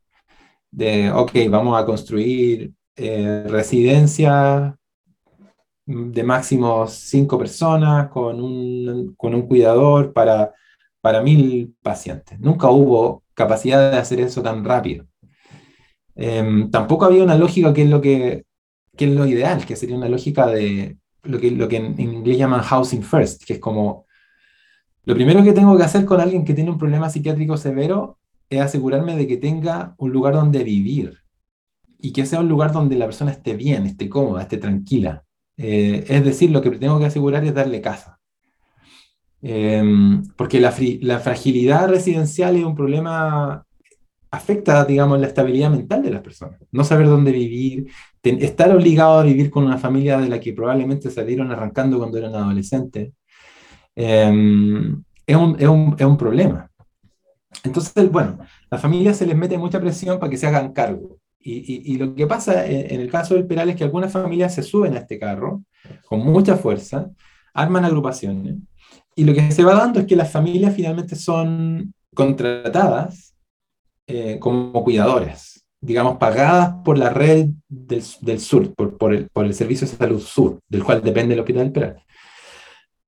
de, 0.70 1.10
ok, 1.12 1.32
vamos 1.48 1.80
a 1.80 1.86
construir 1.86 2.72
eh, 2.96 3.44
residencias 3.46 4.74
de 5.86 6.22
máximo 6.22 6.86
cinco 6.86 7.38
personas 7.38 8.08
con 8.08 8.42
un, 8.42 9.14
con 9.16 9.34
un 9.34 9.42
cuidador 9.42 10.12
para, 10.12 10.52
para 11.00 11.22
mil 11.22 11.74
pacientes. 11.80 12.38
Nunca 12.40 12.68
hubo 12.70 13.22
capacidad 13.34 13.92
de 13.92 13.98
hacer 13.98 14.20
eso 14.20 14.42
tan 14.42 14.64
rápido. 14.64 15.06
Em, 16.14 16.70
tampoco 16.70 17.04
había 17.04 17.22
una 17.22 17.38
lógica 17.38 17.72
que 17.72 17.82
es 17.82 17.88
lo 17.88 18.00
que, 18.00 18.44
que, 18.98 19.06
es 19.06 19.10
lo 19.12 19.26
ideal, 19.26 19.64
que 19.64 19.76
sería 19.76 19.96
una 19.96 20.08
lógica 20.08 20.46
de 20.46 20.98
lo 21.22 21.40
que, 21.40 21.50
lo 21.50 21.68
que 21.68 21.76
en, 21.76 21.98
inglés 21.98 22.38
llaman 22.38 22.62
housing 22.62 23.02
first, 23.02 23.44
que 23.44 23.54
es 23.54 23.58
como 23.58 24.06
lo 25.04 25.14
primero 25.14 25.42
que 25.42 25.54
tengo 25.54 25.74
que 25.76 25.84
hacer 25.84 26.04
con 26.04 26.20
alguien 26.20 26.44
que 26.44 26.52
tiene 26.52 26.70
un 26.70 26.76
problema 26.76 27.08
psiquiátrico 27.08 27.56
severo 27.56 28.18
es 28.50 28.60
asegurarme 28.60 29.16
de 29.16 29.26
que 29.26 29.38
tenga 29.38 29.94
un 29.96 30.12
lugar 30.12 30.34
donde 30.34 30.62
vivir 30.64 31.18
y 31.98 32.12
que 32.12 32.26
sea 32.26 32.40
un 32.40 32.48
lugar 32.48 32.72
donde 32.72 32.96
la 32.96 33.06
persona 33.06 33.30
esté 33.30 33.56
bien, 33.56 33.86
esté 33.86 34.08
cómoda, 34.08 34.42
esté 34.42 34.58
tranquila. 34.58 35.24
Eh, 35.56 36.04
es 36.08 36.24
decir, 36.24 36.50
lo 36.50 36.60
que 36.60 36.70
tengo 36.72 36.98
que 36.98 37.06
asegurar 37.06 37.42
es 37.44 37.54
darle 37.54 37.80
casa. 37.80 38.18
Em, 39.40 40.22
porque 40.36 40.60
la, 40.60 40.74
la, 41.00 41.20
fragilidad 41.20 41.88
residencial 41.88 42.56
es 42.56 42.64
un 42.64 42.74
problema, 42.74 43.64
afecta, 44.30 44.84
digamos, 44.84 45.20
la 45.20 45.28
estabilidad 45.28 45.70
mental 45.70 46.02
de 46.02 46.10
las 46.10 46.22
personas. 46.22 46.60
No 46.72 46.84
saber 46.84 47.06
dónde 47.06 47.32
vivir, 47.32 47.90
estar 48.22 48.74
obligado 48.74 49.18
a 49.20 49.22
vivir 49.22 49.50
con 49.50 49.64
una 49.64 49.78
familia 49.78 50.18
de 50.18 50.28
la 50.28 50.40
que 50.40 50.52
probablemente 50.52 51.10
salieron 51.10 51.50
arrancando 51.50 51.98
cuando 51.98 52.18
eran 52.18 52.34
adolescentes, 52.34 53.12
em, 53.94 55.02
es, 55.26 55.36
un, 55.36 55.56
es, 55.58 55.68
un, 55.68 55.96
es 55.98 56.06
un 56.06 56.16
problema. 56.16 56.70
Entonces, 57.64 58.10
bueno, 58.10 58.38
la 58.70 58.78
familia 58.78 59.14
se 59.14 59.26
les 59.26 59.36
mete 59.36 59.58
mucha 59.58 59.80
presión 59.80 60.18
para 60.18 60.30
que 60.30 60.36
se 60.36 60.46
hagan 60.46 60.72
cargo. 60.72 61.18
Y, 61.40 61.96
lo 61.96 62.14
que 62.14 62.26
pasa 62.26 62.66
en, 62.66 63.00
el 63.00 63.10
caso 63.10 63.34
del 63.34 63.46
Peral 63.46 63.70
es 63.70 63.76
que 63.76 63.84
algunas 63.84 64.12
familias 64.12 64.54
se 64.54 64.62
suben 64.62 64.94
a 64.94 64.98
este 64.98 65.18
carro 65.18 65.62
con 66.06 66.20
mucha 66.20 66.56
fuerza, 66.56 67.10
arman 67.54 67.86
agrupaciones, 67.86 68.56
y 69.14 69.24
lo 69.24 69.32
que 69.32 69.50
se 69.50 69.64
va 69.64 69.74
dando 69.74 70.00
es 70.00 70.06
que 70.06 70.16
las 70.16 70.30
familias 70.30 70.74
finalmente 70.74 71.16
son 71.16 71.94
contratadas 72.14 73.34
eh, 74.06 74.38
como 74.38 74.84
cuidadores. 74.84 75.57
Digamos, 75.80 76.16
pagadas 76.18 76.74
por 76.84 76.98
la 76.98 77.10
red 77.10 77.48
del, 77.68 78.02
sur, 78.40 78.74
por, 78.74 79.14
el, 79.14 79.28
por, 79.28 79.44
el, 79.44 79.54
Servicio 79.54 79.86
de 79.86 79.96
Salud 79.96 80.20
Sur, 80.20 80.60
del 80.68 80.84
cual 80.84 81.02
depende 81.02 81.34
el 81.34 81.40
Hospital 81.40 81.72
Peral. 81.72 82.02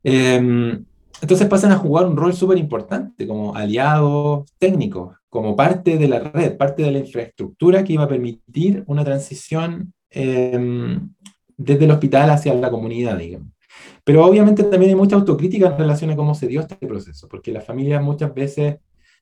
Em, 0.02 0.84
entonces 1.20 1.46
pasan 1.48 1.72
a 1.72 1.76
jugar 1.76 2.06
un 2.06 2.16
rol 2.16 2.32
súper 2.32 2.58
importante 2.58 3.26
como 3.26 3.54
aliados 3.54 4.50
técnicos, 4.58 5.16
como 5.28 5.54
parte 5.54 5.98
de 5.98 6.08
la 6.08 6.20
red, 6.20 6.56
parte 6.56 6.82
de 6.82 6.92
la 6.92 6.98
infraestructura 6.98 7.84
que 7.84 7.94
iba 7.94 8.04
a 8.04 8.08
permitir 8.08 8.84
una 8.86 9.04
transición 9.04 9.92
em, 10.10 11.10
desde 11.56 11.84
el 11.84 11.90
hospital 11.90 12.30
hacia 12.30 12.54
la 12.54 12.70
comunidad, 12.70 13.18
digamos. 13.18 13.48
Pero 14.04 14.24
obviamente 14.24 14.64
también 14.64 14.90
hay 14.90 14.96
mucha 14.96 15.16
autocrítica 15.16 15.66
en 15.66 15.78
relación 15.78 16.10
a 16.10 16.16
cómo 16.16 16.34
se 16.34 16.46
dio 16.46 16.60
este 16.60 16.74
proceso, 16.86 17.28
porque 17.28 17.52
las 17.52 17.64
familias 17.64 18.02
muchas 18.02 18.32
veces 18.34 18.78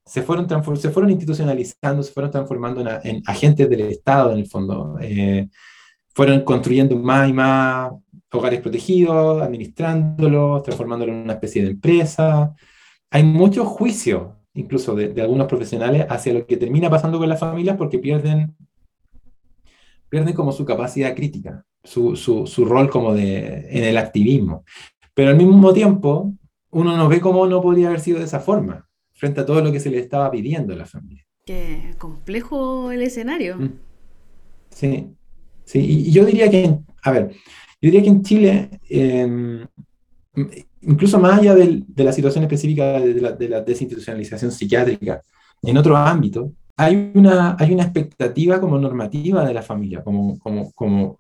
se 0.09 0.23
fueron, 0.23 0.49
se 0.77 0.91
fueron 0.91 1.11
institucionalizando, 1.11 2.03
se 2.03 2.13
fueron 2.13 2.31
transformando 2.31 2.81
en, 2.81 3.23
agentes 3.27 3.69
del 3.69 3.83
Estado, 3.83 4.33
en 4.33 4.39
el 4.39 4.47
fondo. 4.47 4.97
Eh, 5.01 5.49
fueron 6.15 6.41
construyendo 6.41 6.97
más 6.97 7.29
y 7.29 7.33
más 7.33 7.93
hogares 8.33 8.61
protegidos, 8.61 9.43
administrándolos, 9.43 10.63
transformándolos 10.63 11.15
en 11.15 11.23
una 11.23 11.35
especie 11.35 11.63
de 11.63 11.71
empresa. 11.73 12.55
Hay 13.11 13.23
mucho 13.23 13.67
juicio, 13.67 14.37
incluso 14.55 14.95
de, 14.95 15.09
de, 15.09 15.23
algunos 15.23 15.47
profesionales, 15.47 16.07
hacia 16.09 16.33
lo 16.33 16.47
que 16.47 16.57
termina 16.57 16.89
pasando 16.89 17.19
con 17.19 17.29
las 17.29 17.39
familias 17.39 17.77
porque 17.77 17.99
pierden, 17.99 18.57
pierden 20.09 20.35
como 20.35 20.53
su 20.53 20.65
capacidad 20.65 21.15
crítica, 21.15 21.65
su, 21.85 22.17
su, 22.17 22.47
su 22.47 22.65
rol 22.65 22.89
como 22.89 23.15
de, 23.15 23.69
en 23.71 23.85
el 23.85 23.99
activismo. 23.99 24.65
Pero 25.13 25.31
al 25.31 25.37
mismo 25.37 25.73
tiempo, 25.75 26.33
uno 26.71 26.97
no 26.97 27.09
ve 27.09 27.21
cómo 27.21 27.47
no 27.47 27.61
podría 27.61 27.89
haber 27.89 28.01
sido 28.01 28.19
de 28.19 28.25
esa 28.25 28.41
forma 28.41 28.88
frente 29.19 29.41
a 29.41 29.47
todo 29.47 29.61
lo 29.61 29.73
que 29.73 29.81
se 29.81 29.91
le 29.91 29.99
estaba 29.99 30.31
pidiendo 30.31 30.73
a 30.73 30.77
la 30.77 30.87
familia. 30.87 31.27
Qué 31.45 31.95
complejo 31.99 32.93
el 32.93 33.03
escenario. 33.03 33.57
Mm. 33.57 33.73
Sí, 34.71 35.09
sí, 35.65 35.81
y 35.81 36.13
yo 36.13 36.25
diría 36.25 36.49
que, 36.49 36.79
a 37.03 37.11
ver, 37.11 37.31
yo 37.81 37.91
diría 37.91 38.03
que 38.03 38.09
en 38.09 38.23
Chile, 38.23 38.71
em, 38.89 39.67
incluso 40.83 41.19
más 41.19 41.41
allá 41.41 41.55
de 41.55 42.05
la 42.05 42.13
situación 42.13 42.45
específica 42.45 43.01
de 43.01 43.21
la, 43.21 43.33
de 43.33 43.49
la, 43.49 43.61
desinstitucionalización 43.63 44.53
psiquiátrica, 44.53 45.21
en 45.63 45.77
otro 45.77 45.97
ámbito, 45.97 46.53
hay 46.77 47.11
una, 47.15 47.57
hay 47.59 47.73
una 47.73 47.83
expectativa 47.83 48.61
como 48.61 48.79
normativa 48.79 49.45
de 49.45 49.55
la 49.55 49.63
familia, 49.63 50.05
como, 50.05 50.39
como, 50.39 50.71
como, 50.73 51.19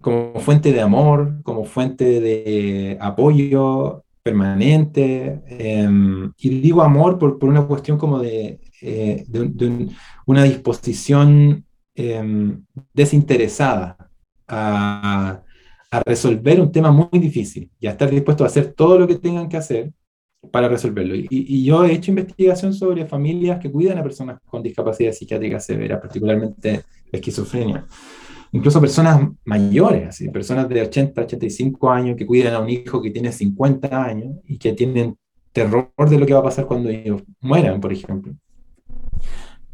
como 0.00 0.40
fuente 0.40 0.72
de 0.72 0.80
amor, 0.80 1.42
como 1.44 1.64
fuente 1.64 2.20
de 2.20 2.98
apoyo 3.00 4.03
permanente. 4.24 5.42
Em, 5.46 6.32
y 6.38 6.60
digo 6.60 6.82
amor 6.82 7.18
por, 7.18 7.38
por, 7.38 7.50
una 7.50 7.66
cuestión 7.66 7.98
como 7.98 8.18
de, 8.18 8.58
eh, 8.80 9.24
de, 9.28 9.88
una 10.26 10.42
disposición 10.44 11.64
em, 11.94 12.64
desinteresada 12.92 13.96
a, 14.48 15.42
a, 15.90 16.00
resolver 16.04 16.60
un 16.60 16.72
tema 16.72 16.90
muy 16.90 17.20
difícil 17.20 17.70
y 17.78 17.86
a 17.86 17.90
estar 17.92 18.10
dispuesto 18.10 18.44
a 18.44 18.48
hacer 18.48 18.72
todo 18.72 18.98
lo 18.98 19.06
que 19.06 19.16
tengan 19.16 19.48
que 19.48 19.58
hacer 19.58 19.92
para 20.50 20.68
resolverlo. 20.68 21.14
Y, 21.14 21.28
y 21.30 21.64
yo 21.64 21.84
he 21.84 21.92
hecho 21.92 22.10
investigación 22.10 22.72
sobre 22.72 23.06
familias 23.06 23.60
que 23.60 23.70
cuidan 23.70 23.98
a 23.98 24.02
personas 24.02 24.40
con 24.46 24.62
discapacidad 24.62 25.12
psiquiátrica 25.12 25.60
severa, 25.60 26.00
particularmente 26.00 26.82
esquizofrenia 27.12 27.86
incluso 28.54 28.80
personas 28.80 29.20
mayores, 29.44 30.08
así, 30.08 30.28
personas 30.28 30.68
de 30.68 30.82
80, 30.82 31.22
85 31.22 31.90
años 31.90 32.16
que 32.16 32.24
cuidan 32.24 32.54
a 32.54 32.60
un 32.60 32.70
hijo 32.70 33.02
que 33.02 33.10
tiene 33.10 33.32
50 33.32 34.04
años 34.04 34.36
y 34.46 34.58
que 34.58 34.72
tienen 34.72 35.18
terror 35.52 35.90
de 36.08 36.18
lo 36.18 36.24
que 36.24 36.34
va 36.34 36.38
a 36.38 36.44
pasar 36.44 36.64
cuando 36.66 36.88
ellos 36.88 37.22
mueran, 37.40 37.80
por 37.80 37.92
ejemplo. 37.92 38.32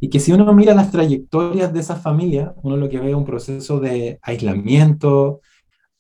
Y 0.01 0.09
que 0.09 0.19
si 0.19 0.33
uno 0.33 0.51
mira 0.55 0.75
las 0.75 0.91
trayectorias 0.91 1.75
de 1.75 1.81
esas 1.81 2.03
familias, 2.03 2.53
uno 2.63 2.79
lo 2.79 2.89
que 2.89 2.99
ve 2.99 3.11
es 3.11 3.15
un 3.15 3.27
proceso 3.27 3.81
de 3.81 4.19
aislamiento, 4.23 5.43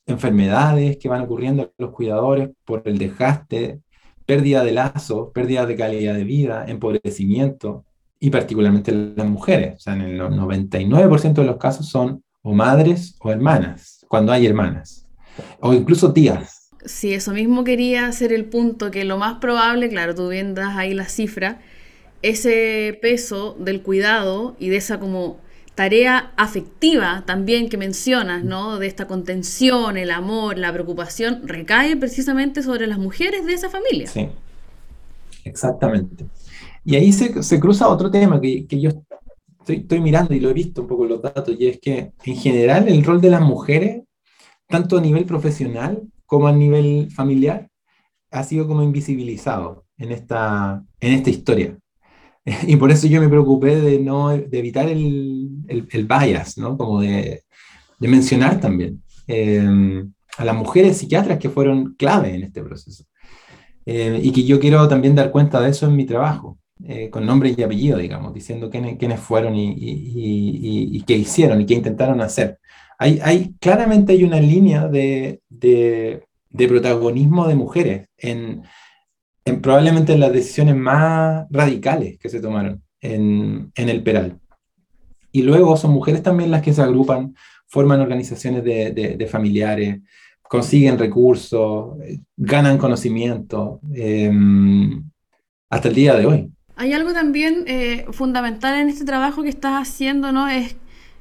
enfermedades 0.07 0.97
que 0.97 1.11
van 1.11 1.21
ocurriendo 1.21 1.65
a 1.65 1.71
los 1.77 1.91
cuidadores 1.91 2.49
por 2.65 2.81
el 2.87 2.97
desgaste, 2.97 3.81
pérdida 4.25 4.65
de 4.65 4.73
lazos, 4.73 5.29
pérdida 5.35 5.67
de 5.67 5.77
calidad 5.77 6.15
de 6.15 6.25
vida, 6.25 6.65
empobrecimiento, 6.67 7.85
y 8.19 8.31
particularmente 8.31 8.91
las 8.93 9.29
mujeres. 9.29 9.77
O 9.77 9.81
sea, 9.81 9.95
en 9.95 10.01
el 10.01 10.21
99% 10.21 11.35
de 11.35 11.45
los 11.45 11.59
casos 11.59 11.87
son 11.87 12.23
o 12.43 12.55
madres 12.55 13.15
o 13.21 13.31
hermanas, 13.31 14.05
cuando 14.09 14.33
hay 14.33 14.47
hermanas, 14.47 15.07
o 15.61 15.73
incluso 15.73 16.13
tías. 16.13 16.71
Sí, 16.85 17.13
eso 17.13 17.33
mismo 17.33 17.63
quería 17.65 18.07
hacer 18.07 18.33
el 18.33 18.47
punto, 18.47 18.91
que 18.91 19.05
lo 19.05 19.19
más 19.19 19.39
probable, 19.39 19.89
claro, 19.89 20.15
tú 20.15 20.29
bien 20.29 20.55
das 20.55 20.77
ahí 20.77 20.95
la 20.95 21.07
cifra, 21.07 21.61
ese 22.23 22.99
peso 23.03 23.57
del 23.59 23.83
cuidado 23.83 24.57
y 24.59 24.69
de 24.69 24.77
esa 24.77 24.99
como 24.99 25.39
tarea 25.75 26.33
afectiva 26.37 27.25
también 27.27 27.69
que 27.69 27.77
mencionas, 27.79 28.45
¿no? 28.45 28.79
De 28.79 28.87
esta 28.87 29.07
contención, 29.07 29.97
el 29.97 30.11
amor, 30.11 30.59
la 30.59 30.73
preocupación, 30.73 31.47
recae 31.47 31.97
precisamente 31.97 32.63
sobre 32.63 32.87
las 32.87 32.99
mujeres 32.99 33.47
de 33.47 33.55
esa 33.55 33.71
familia. 33.71 34.07
Sí, 34.07 34.29
exactamente. 35.45 36.27
Y 36.85 36.97
ahí 36.97 37.13
se, 37.13 37.43
se 37.43 37.61
cruza 37.61 37.89
otro 37.89 38.11
tema 38.11 38.41
que, 38.41 38.67
que 38.67 38.81
yo 38.81 38.91
estoy, 39.71 40.01
mirando 40.01 40.35
y 40.35 40.41
lo 40.41 40.51
he 40.51 40.55
visto 40.55 40.83
un 40.83 40.89
poco 40.89 41.07
los 41.07 41.23
datos, 41.23 41.57
y 41.59 41.67
es 41.69 41.81
que 41.81 42.13
en 42.25 42.37
general 42.37 42.89
el 42.89 43.05
rol 43.05 43.21
de 43.21 43.31
las 43.31 43.43
mujeres, 43.43 44.03
tanto 44.69 44.99
a 44.99 45.01
nivel 45.01 45.25
profesional 45.25 46.03
como 46.27 46.47
a 46.47 46.53
nivel 46.53 47.11
familiar, 47.11 47.69
ha 48.31 48.45
sido 48.45 48.67
como 48.69 48.83
invisibilizado 48.83 49.85
en 49.99 50.13
esta, 50.13 50.85
en 51.01 51.13
esta 51.13 51.31
historia. 51.31 51.77
Y 52.67 52.77
por 52.77 52.91
eso 52.91 53.07
yo 53.07 53.21
me 53.21 53.29
preocupé 53.29 53.77
de, 53.81 54.01
no, 54.01 54.31
de 54.31 54.59
evitar 54.59 54.89
el, 54.89 55.51
el, 55.69 56.07
bias, 56.07 56.57
¿no? 56.57 56.77
Como 56.77 57.01
de, 57.01 57.43
de 57.99 58.09
mencionar 58.09 58.59
también 58.61 59.03
eh, 59.29 60.05
a 60.39 60.45
las 60.45 60.57
mujeres 60.57 60.97
psiquiatras 60.97 61.39
que 61.39 61.51
fueron 61.51 61.95
clave 61.97 62.35
en 62.35 62.43
este 62.45 62.63
proceso. 62.63 63.05
Eh, 63.87 64.21
y 64.23 64.33
que 64.33 64.45
yo 64.45 64.61
quiero 64.61 64.87
también 64.89 65.15
dar 65.15 65.31
cuenta 65.31 65.61
de 65.61 65.71
eso 65.71 65.87
en 65.87 65.97
mi 65.97 66.07
trabajo. 66.07 66.60
Eh, 66.87 67.11
con 67.11 67.27
nombre 67.27 67.55
y 67.57 67.63
apellido, 67.63 67.99
digamos, 67.99 68.33
diciendo 68.33 68.71
quiénes, 68.71 69.21
fueron 69.21 69.55
y, 69.57 71.03
qué 71.07 71.15
hicieron 71.15 71.61
y 71.61 71.67
qué 71.67 71.75
intentaron 71.75 72.21
hacer. 72.21 72.59
Hay, 72.99 73.21
hay 73.23 73.55
claramente 73.61 74.13
hay 74.13 74.25
una 74.25 74.41
línea 74.41 74.89
de, 74.89 75.41
de, 75.49 76.23
protagonismo 76.69 77.47
de 77.47 77.55
mujeres 77.55 78.09
en, 78.17 78.63
en, 79.45 79.61
probablemente 79.61 80.13
en 80.13 80.21
las 80.21 80.33
decisiones 80.33 80.77
más 80.77 81.47
radicales 81.51 82.19
que 82.19 82.29
se 82.29 82.41
tomaron 82.41 82.83
en, 83.01 83.71
en 83.75 83.89
el 83.89 84.03
Peral. 84.03 84.39
Y 85.33 85.43
luego 85.43 85.77
son 85.77 85.93
mujeres 85.93 86.23
también 86.23 86.51
las 86.51 86.63
que 86.63 86.73
se 86.73 86.83
agrupan, 86.83 87.35
forman 87.67 88.01
organizaciones 88.01 88.65
de, 88.65 88.93
de 88.93 89.27
familiares, 89.27 90.01
consiguen 90.43 90.99
recursos, 90.99 91.97
ganan 92.37 92.79
conocimiento 92.79 93.81
eh, 93.95 94.33
hasta 95.69 95.89
el 95.89 95.95
día 95.95 96.17
de 96.17 96.27
hoy. 96.27 96.53
Hay 96.81 96.95
algo 96.95 97.13
también 97.13 97.65
eh, 97.67 98.07
fundamental 98.11 98.81
en 98.81 98.89
este 98.89 99.05
trabajo 99.05 99.43
que 99.43 99.51
estás 99.51 99.87
haciendo, 99.87 100.33
¿no? 100.33 100.49
Es 100.49 100.77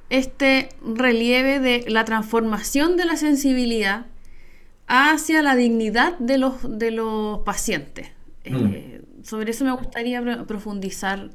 este 0.09 0.69
relieve 0.95 1.59
de 1.59 1.83
la 1.89 2.05
transformación 2.05 2.95
de 2.95 3.03
la 3.03 3.17
sensibilidad 3.17 4.05
hacia 4.87 5.41
la 5.41 5.57
dignidad 5.57 6.17
de 6.17 6.37
los, 6.37 6.53
de 6.79 6.91
los 6.91 7.39
pacientes. 7.39 8.07
Eh, 8.45 9.01
mm. 9.01 9.25
sobre 9.25 9.51
eso 9.51 9.65
me 9.65 9.73
gustaría 9.73 10.23
profundizar, 10.45 11.29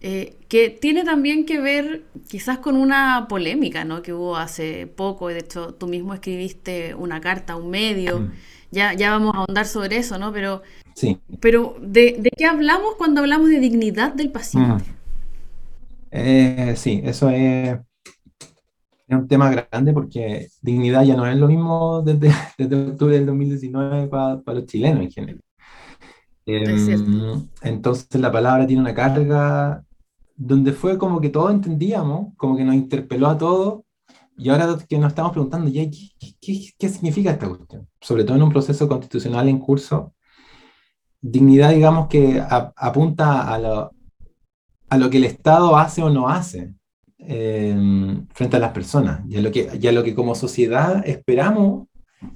eh, 0.00 0.36
que 0.46 0.70
tiene 0.70 1.02
también 1.02 1.44
que 1.44 1.60
ver 1.60 2.04
quizás 2.28 2.58
con 2.58 2.76
una 2.76 3.26
polémica 3.28 3.84
¿no? 3.84 4.00
que 4.00 4.12
hubo 4.12 4.36
hace 4.36 4.86
poco, 4.86 5.26
de 5.26 5.40
hecho 5.40 5.74
tú 5.74 5.88
mismo 5.88 6.14
escribiste 6.14 6.94
una 6.94 7.20
carta 7.20 7.54
a 7.54 7.56
un 7.56 7.70
medio, 7.70 8.20
mm. 8.20 8.32
ya, 8.70 8.92
ya 8.92 9.10
vamos 9.10 9.34
a 9.34 9.38
ahondar 9.38 9.66
sobre 9.66 9.96
eso, 9.96 10.20
¿no? 10.20 10.32
pero 10.32 10.62
Sí. 10.96 11.18
Pero, 11.40 11.76
¿de, 11.78 12.32
qué 12.34 12.46
hablamos 12.46 12.94
cuando 12.96 13.20
hablamos 13.20 13.50
de 13.50 13.60
dignidad 13.60 14.14
del 14.14 14.32
paciente? 14.32 14.82
Mm. 14.82 14.96
Eh, 16.10 16.74
sí, 16.74 17.02
eso 17.04 17.28
es, 17.28 17.78
un 19.08 19.28
tema 19.28 19.50
grande 19.50 19.92
porque 19.92 20.48
dignidad 20.62 21.04
ya 21.04 21.14
no 21.14 21.26
es 21.26 21.36
lo 21.36 21.48
mismo 21.48 22.00
desde, 22.00 22.30
octubre 22.90 23.14
del 23.14 23.26
2019 23.26 24.08
para, 24.08 24.40
los 24.46 24.64
chilenos 24.64 25.02
en 25.02 25.10
general. 25.10 25.40
Em, 26.46 27.46
entonces 27.60 28.20
la 28.20 28.32
palabra 28.32 28.66
tiene 28.66 28.80
una 28.80 28.94
carga 28.94 29.84
donde 30.34 30.72
fue 30.72 30.96
como 30.96 31.20
que 31.20 31.28
todos 31.28 31.52
entendíamos, 31.52 32.34
como 32.36 32.56
que 32.56 32.64
nos 32.64 32.74
interpeló 32.74 33.28
a 33.28 33.36
todos, 33.36 33.82
y 34.38 34.48
ahora 34.48 34.78
que 34.88 34.98
nos 34.98 35.08
estamos 35.08 35.32
preguntando, 35.32 35.70
¿qué, 35.70 35.90
qué, 36.40 36.70
qué 36.78 36.88
significa 36.88 37.32
esta 37.32 37.48
cuestión? 37.48 37.86
Sobre 38.00 38.24
todo 38.24 38.36
en 38.36 38.44
un 38.44 38.50
proceso 38.50 38.88
constitucional 38.88 39.48
en 39.48 39.58
curso, 39.58 40.14
dignidad, 41.30 41.70
digamos, 41.70 42.08
que 42.08 42.42
apunta 42.48 43.52
a 43.52 43.58
lo, 43.58 43.92
a 44.88 44.98
lo 44.98 45.10
que 45.10 45.18
el 45.18 45.24
Estado 45.24 45.76
hace 45.76 46.02
o 46.02 46.10
no 46.10 46.28
hace 46.28 46.72
em, 47.18 48.26
frente 48.28 48.56
a 48.56 48.60
las 48.60 48.72
personas 48.72 49.20
y 49.28 49.36
a, 49.36 49.40
lo 49.40 49.50
que, 49.50 49.68
lo 49.92 50.04
que 50.04 50.14
como 50.14 50.34
sociedad 50.34 51.06
esperamos 51.06 51.88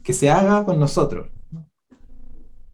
que 0.02 0.12
se 0.12 0.30
haga 0.30 0.64
con 0.64 0.78
nosotros. 0.78 1.28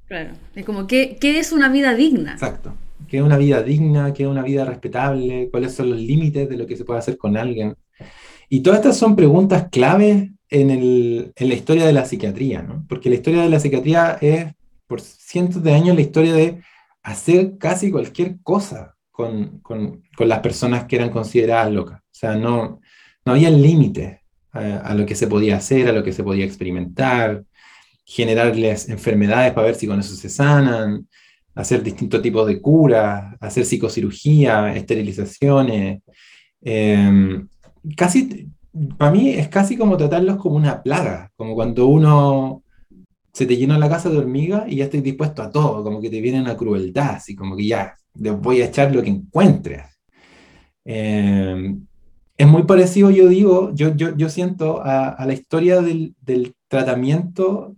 Claro, 0.07 0.35
es 0.55 0.65
como, 0.65 0.87
¿qué, 0.87 1.17
qué 1.21 1.39
es 1.39 1.53
una 1.53 1.69
vida 1.69 1.95
digna? 1.95 2.33
Exacto. 2.33 2.75
qué 3.09 3.19
es 3.19 3.23
una 3.23 3.37
vida 3.37 3.63
digna, 3.63 4.13
qué 4.13 4.23
es 4.23 4.29
una 4.29 4.43
vida 4.43 4.65
respetable, 4.65 5.49
cuáles 5.51 5.75
son 5.75 5.91
los 5.91 5.99
límites 5.99 6.49
de 6.49 6.57
lo 6.57 6.67
que 6.67 6.77
se 6.77 6.85
puede 6.85 7.01
hacer 7.01 7.19
con 7.19 7.37
alguien. 7.37 7.75
Y 8.49 8.61
todas 8.61 8.79
estas 8.79 8.97
son 8.97 9.17
preguntas 9.17 9.69
claves 9.71 10.31
en, 10.49 10.71
el, 10.71 11.33
en 11.35 11.49
la 11.49 11.55
historia 11.55 11.87
de 11.87 11.93
la 11.93 12.05
psiquiatría, 12.05 12.63
¿no? 12.63 12.85
porque 12.89 13.09
la 13.09 13.17
historia 13.17 13.43
de 13.43 13.51
la 13.51 13.59
psiquiatría 13.59 14.19
es 14.21 14.55
por 14.87 15.01
cientos 15.01 15.63
de 15.63 15.73
años 15.73 15.95
la 15.95 16.03
historia 16.03 16.35
de 16.35 16.63
hacer 17.03 17.57
casi 17.59 17.91
cualquier 17.91 18.39
cosa 18.43 18.95
con, 19.11 19.61
con, 19.61 20.03
con 20.17 20.29
las 20.29 20.41
personas 20.41 20.85
que 20.85 20.97
eran 20.97 21.11
consideradas 21.11 21.73
locas. 21.73 22.01
O 22.01 22.19
sea, 22.19 22.37
no, 22.37 22.81
no 23.25 23.33
había 23.33 23.51
límites 23.51 24.19
a, 24.53 24.79
a, 24.79 24.95
lo 24.95 25.07
que 25.07 25.15
se 25.15 25.27
podía 25.27 25.57
hacer, 25.57 25.89
a 25.89 25.93
lo 25.93 26.03
que 26.03 26.13
se 26.13 26.25
podía 26.25 26.45
experimentar, 26.45 27.45
generarles 28.05 28.89
enfermedades 28.89 29.53
para 29.53 29.67
ver 29.67 29.77
si 29.77 29.87
con 29.87 30.01
eso 30.01 30.15
se 30.15 30.29
sanan, 30.29 31.07
hacer 31.55 31.83
distintos 31.83 32.23
tipos 32.23 32.47
de 32.47 32.61
curas, 32.61 33.35
hacer 33.41 33.65
psicocirugía, 33.65 34.75
esterilizaciones. 34.75 36.03
Eh, 36.63 37.45
casi, 37.97 38.49
para 38.99 39.11
mí 39.11 39.31
es 39.31 39.49
casi 39.49 39.77
como 39.77 39.97
tratarlos 39.97 40.37
como 40.37 40.57
una 40.57 40.83
plaga, 40.83 41.33
como 41.37 41.55
cuando 41.55 41.87
uno 41.87 42.63
se 43.37 43.45
te 43.45 43.59
llena 43.59 43.79
la 43.79 43.91
casa 43.91 44.09
de 44.09 44.17
hormigas 44.17 44.65
y 44.67 44.77
ya 44.77 44.85
estoy 44.85 45.03
dispuesto 45.03 45.43
a 45.43 45.51
todo, 45.51 45.85
como 45.85 46.01
que 46.01 46.09
te 46.09 46.23
viene 46.23 46.41
una 46.41 46.57
crueldad, 46.57 47.17
así 47.17 47.37
como 47.37 47.55
que 47.55 47.67
ya, 47.67 47.95
voy 48.15 48.63
a 48.63 48.65
echar 48.65 48.95
lo 48.95 49.03
que 49.03 49.11
encuentres. 49.11 49.83
Eh, 50.87 51.77
es 52.39 52.47
muy 52.47 52.63
parecido, 52.63 53.11
yo 53.11 53.29
digo, 53.29 53.75
yo, 53.75 53.95
yo, 53.95 54.17
yo 54.17 54.31
siento 54.31 54.81
a, 54.83 55.11
a 55.11 55.27
la 55.27 55.35
historia 55.35 55.83
del, 55.83 56.15
del 56.23 56.55
tratamiento 56.67 57.77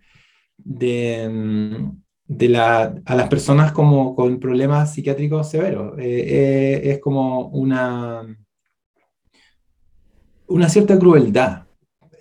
de, 0.59 1.28
mm, 1.28 2.02
de 2.28 2.48
la, 2.50 2.94
a 3.04 3.14
las 3.16 3.28
personas 3.28 3.72
como 3.72 4.14
con 4.14 4.38
problemas 4.38 4.94
psiquiátricos 4.94 5.50
severos. 5.50 5.98
Eh, 5.98 6.04
eh, 6.04 6.90
es 6.92 7.00
como 7.00 7.48
una, 7.48 8.22
una 10.46 10.68
cierta 10.68 10.96
crueldad 10.96 11.67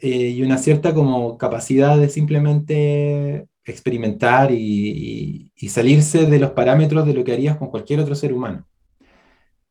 eh, 0.02 0.30
y 0.30 0.42
una 0.44 0.58
cierta 0.58 0.94
como 0.94 1.38
capacidad 1.38 1.98
de 1.98 2.10
simplemente 2.10 3.48
experimentar 3.66 4.52
y, 4.52 4.56
y, 4.58 5.52
y, 5.56 5.70
salirse 5.70 6.26
de 6.26 6.40
los 6.40 6.52
parámetros 6.52 7.06
de 7.06 7.14
lo 7.14 7.24
que 7.24 7.34
harías 7.34 7.58
con 7.58 7.70
cualquier 7.70 8.00
otro 8.00 8.16
ser 8.16 8.34
humano. 8.34 8.66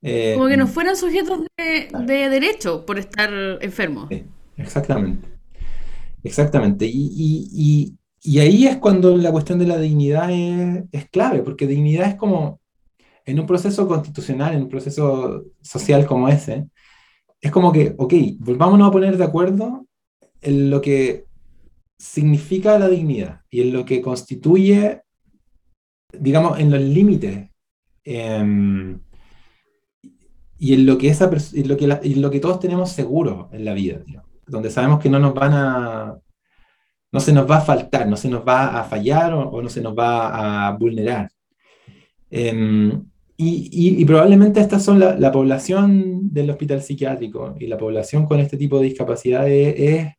como 0.03 0.49
que 0.49 0.57
no 0.57 0.67
fueran 0.67 0.97
sujetos 0.97 1.41
de, 1.57 1.89
de 2.05 2.29
derecho 2.29 2.85
por 2.85 2.99
estar 2.99 3.31
enfermos. 3.61 4.09
Sí, 4.11 4.25
exactamente. 4.59 5.29
Exactamente. 6.23 6.87
y, 6.87 7.97
y 8.27 8.41
ahí 8.41 8.67
es 8.67 8.79
cuando 8.79 9.17
la 9.17 9.31
cuestión 9.31 9.61
de 9.61 9.69
la 9.69 9.79
dignidad 9.79 10.29
es, 10.33 10.85
es, 10.91 11.09
clave, 11.11 11.43
porque 11.43 11.69
dignidad 11.69 12.09
es 12.09 12.17
como, 12.17 12.61
en 13.25 13.39
un 13.39 13.47
proceso 13.47 13.87
constitucional, 13.87 14.53
en 14.55 14.65
un 14.65 14.69
proceso 14.69 15.45
social 15.63 16.05
como 16.07 16.29
ese, 16.29 16.67
es 17.41 17.53
como 17.53 17.71
que, 17.71 17.95
ok, 17.97 18.15
volvámonos 18.41 18.89
a 18.89 18.91
poner 18.91 19.17
de 19.17 19.23
acuerdo 19.23 19.87
en 20.41 20.71
lo 20.71 20.81
que 20.81 21.27
significa 21.99 22.79
la 22.79 22.89
dignidad 22.89 23.41
y 23.51 23.63
en 23.63 23.73
lo 23.73 23.85
que 23.85 24.01
constituye, 24.01 25.03
digamos, 26.13 26.59
en 26.59 26.71
los 26.71 26.81
límites 26.81 27.51
eh, 28.05 28.97
y 30.59 30.75
en 30.75 30.87
lo 30.87 30.99
que, 30.99 31.09
esa 31.09 31.31
en 31.55 31.69
lo 31.69 31.77
que, 31.77 31.85
en 31.85 32.23
lo 32.23 32.31
que 32.31 32.41
todos 32.41 32.61
tenemos 32.61 32.91
seguro 32.91 33.49
en 33.53 33.65
la 33.65 33.75
vida, 33.75 34.03
donde 34.47 34.71
sabemos 34.71 35.01
que 35.01 35.11
no 35.11 35.19
nos 35.19 35.35
van 35.35 35.53
a 35.53 36.19
no 37.13 37.21
se 37.21 37.33
nos 37.33 37.51
va 37.51 37.59
a 37.59 37.63
faltar, 37.63 38.07
no 38.09 38.17
se 38.17 38.29
nos 38.29 38.47
va 38.47 38.79
a 38.79 38.85
fallar 38.85 39.33
o, 39.33 39.63
no 39.63 39.69
se 39.69 39.81
nos 39.81 39.97
va 39.97 40.69
a 40.69 40.77
vulnerar. 40.77 41.31
Y, 42.31 42.51
y, 43.39 44.01
y, 44.01 44.05
probablemente 44.05 44.61
estas 44.61 44.83
son 44.83 44.99
la, 44.99 45.17
la, 45.17 45.31
población 45.31 46.33
del 46.33 46.51
hospital 46.51 46.83
psiquiátrico 46.83 47.55
y 47.59 47.67
la 47.67 47.79
población 47.79 48.27
con 48.27 48.41
este 48.41 48.57
tipo 48.57 48.79
de 48.79 48.87
discapacidades 48.87 49.75
es 49.79 50.17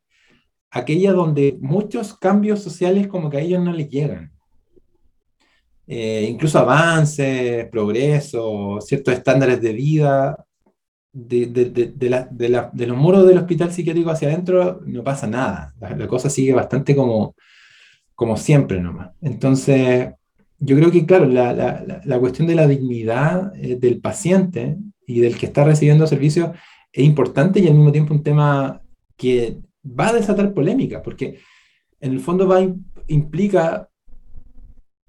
aquella 0.71 1.13
donde 1.13 1.57
muchos 1.61 2.17
cambios 2.17 2.61
sociales 2.61 3.07
como 3.07 3.29
que 3.29 3.37
a 3.37 3.41
ellos 3.41 3.63
no 3.63 3.73
les 3.73 3.89
llegan. 3.89 4.31
Eh, 5.87 6.27
incluso 6.29 6.59
avances, 6.59 7.67
progreso, 7.69 8.79
ciertos 8.81 9.13
estándares 9.13 9.61
de 9.61 9.73
vida, 9.73 10.45
de, 11.13 11.45
de, 11.47 12.27
de, 12.29 12.87
los 12.87 12.97
muros 12.97 13.25
del 13.25 13.37
hospital 13.37 13.71
psiquiátrico 13.71 14.11
hacia 14.11 14.27
adentro 14.27 14.81
no 14.85 15.03
pasa 15.03 15.27
nada. 15.27 15.73
La, 15.79 16.07
cosa 16.07 16.29
sigue 16.29 16.53
bastante 16.53 16.95
como, 16.95 17.35
como 18.13 18.37
siempre 18.37 18.81
nomás. 18.81 19.11
Entonces, 19.21 20.09
yo 20.59 20.75
creo 20.75 20.91
que, 20.91 21.05
claro, 21.05 21.25
la, 21.25 22.01
la 22.03 22.19
cuestión 22.19 22.47
de 22.47 22.55
la 22.55 22.67
dignidad 22.67 23.53
eh, 23.55 23.77
del 23.77 24.01
paciente 24.01 24.77
y 25.05 25.21
del 25.21 25.37
que 25.37 25.45
está 25.45 25.63
recibiendo 25.63 26.05
servicios 26.05 26.51
es 26.91 27.05
importante 27.05 27.59
y 27.59 27.67
al 27.67 27.75
mismo 27.75 27.91
tiempo 27.91 28.13
un 28.13 28.23
tema 28.23 28.81
que 29.15 29.59
va 29.87 30.09
a 30.09 30.13
desatar 30.13 30.53
polémica, 30.53 31.01
porque 31.01 31.39
en 31.99 32.11
el 32.11 32.19
fondo 32.19 32.47
va, 32.47 32.61
implica, 33.07 33.89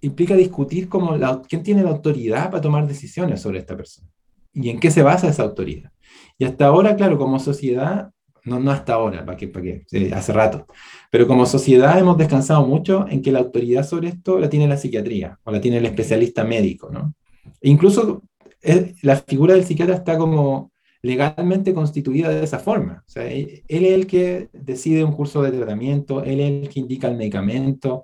implica 0.01 0.35
discutir 0.35 0.89
como 0.89 1.17
la, 1.17 1.43
quién 1.49 1.63
tiene 1.63 1.83
la 1.83 1.91
autoridad 1.91 2.51
para 2.51 2.61
tomar 2.61 2.87
decisiones 2.87 3.41
sobre 3.41 3.59
esta 3.59 3.77
persona 3.77 4.09
y 4.53 4.71
en 4.71 4.81
qué 4.81 4.91
se 4.91 5.03
basa 5.03 5.29
esa 5.29 5.43
autoridad. 5.43 5.91
Y 6.39 6.45
hasta 6.45 6.67
ahora, 6.67 6.97
claro, 6.97 7.19
como 7.19 7.39
sociedad, 7.39 8.11
no, 8.45 8.59
no 8.59 8.71
hasta 8.71 8.95
ahora, 8.95 9.25
para 9.25 9.37
qué, 9.37 9.49
para 9.49 9.65
qué, 9.65 9.85
eh, 9.93 10.13
hace 10.15 10.33
rato, 10.33 10.67
pero 11.11 11.27
como 11.27 11.47
sociedad 11.47 11.99
hemos 11.99 12.17
descansado 12.17 12.67
mucho 12.67 13.07
en 13.09 13.23
que 13.23 13.33
la 13.33 13.41
autoridad 13.41 13.87
sobre 13.87 14.09
esto 14.09 14.39
la 14.39 14.49
tiene 14.49 14.67
la 14.67 14.77
psiquiatría 14.77 15.39
o 15.45 15.51
la 15.51 15.61
tiene 15.61 15.79
el 15.79 15.87
especialista 15.87 16.45
médico, 16.45 16.91
¿no? 16.91 17.15
E 17.61 17.69
incluso 17.69 18.23
eh, 18.63 18.95
la 19.03 19.17
figura 19.17 19.55
del 19.55 19.65
psiquiatra 19.65 19.95
está 19.95 20.17
como 20.17 20.73
legalmente 21.03 21.75
constituida 21.75 22.29
de 22.31 22.45
esa 22.45 22.59
forma. 22.59 23.05
O 23.07 23.11
sea, 23.11 23.31
él, 23.31 23.63
él, 23.69 23.85
es 23.85 23.93
el 23.93 24.07
que 24.07 24.49
decide 24.53 25.05
un 25.05 25.13
curso 25.13 25.43
de 25.43 25.53
tratamiento, 25.53 26.25
él 26.25 26.41
es 26.41 26.63
el 26.63 26.69
que 26.69 26.81
indica 26.81 27.09
el 27.09 27.17
medicamento, 27.17 28.03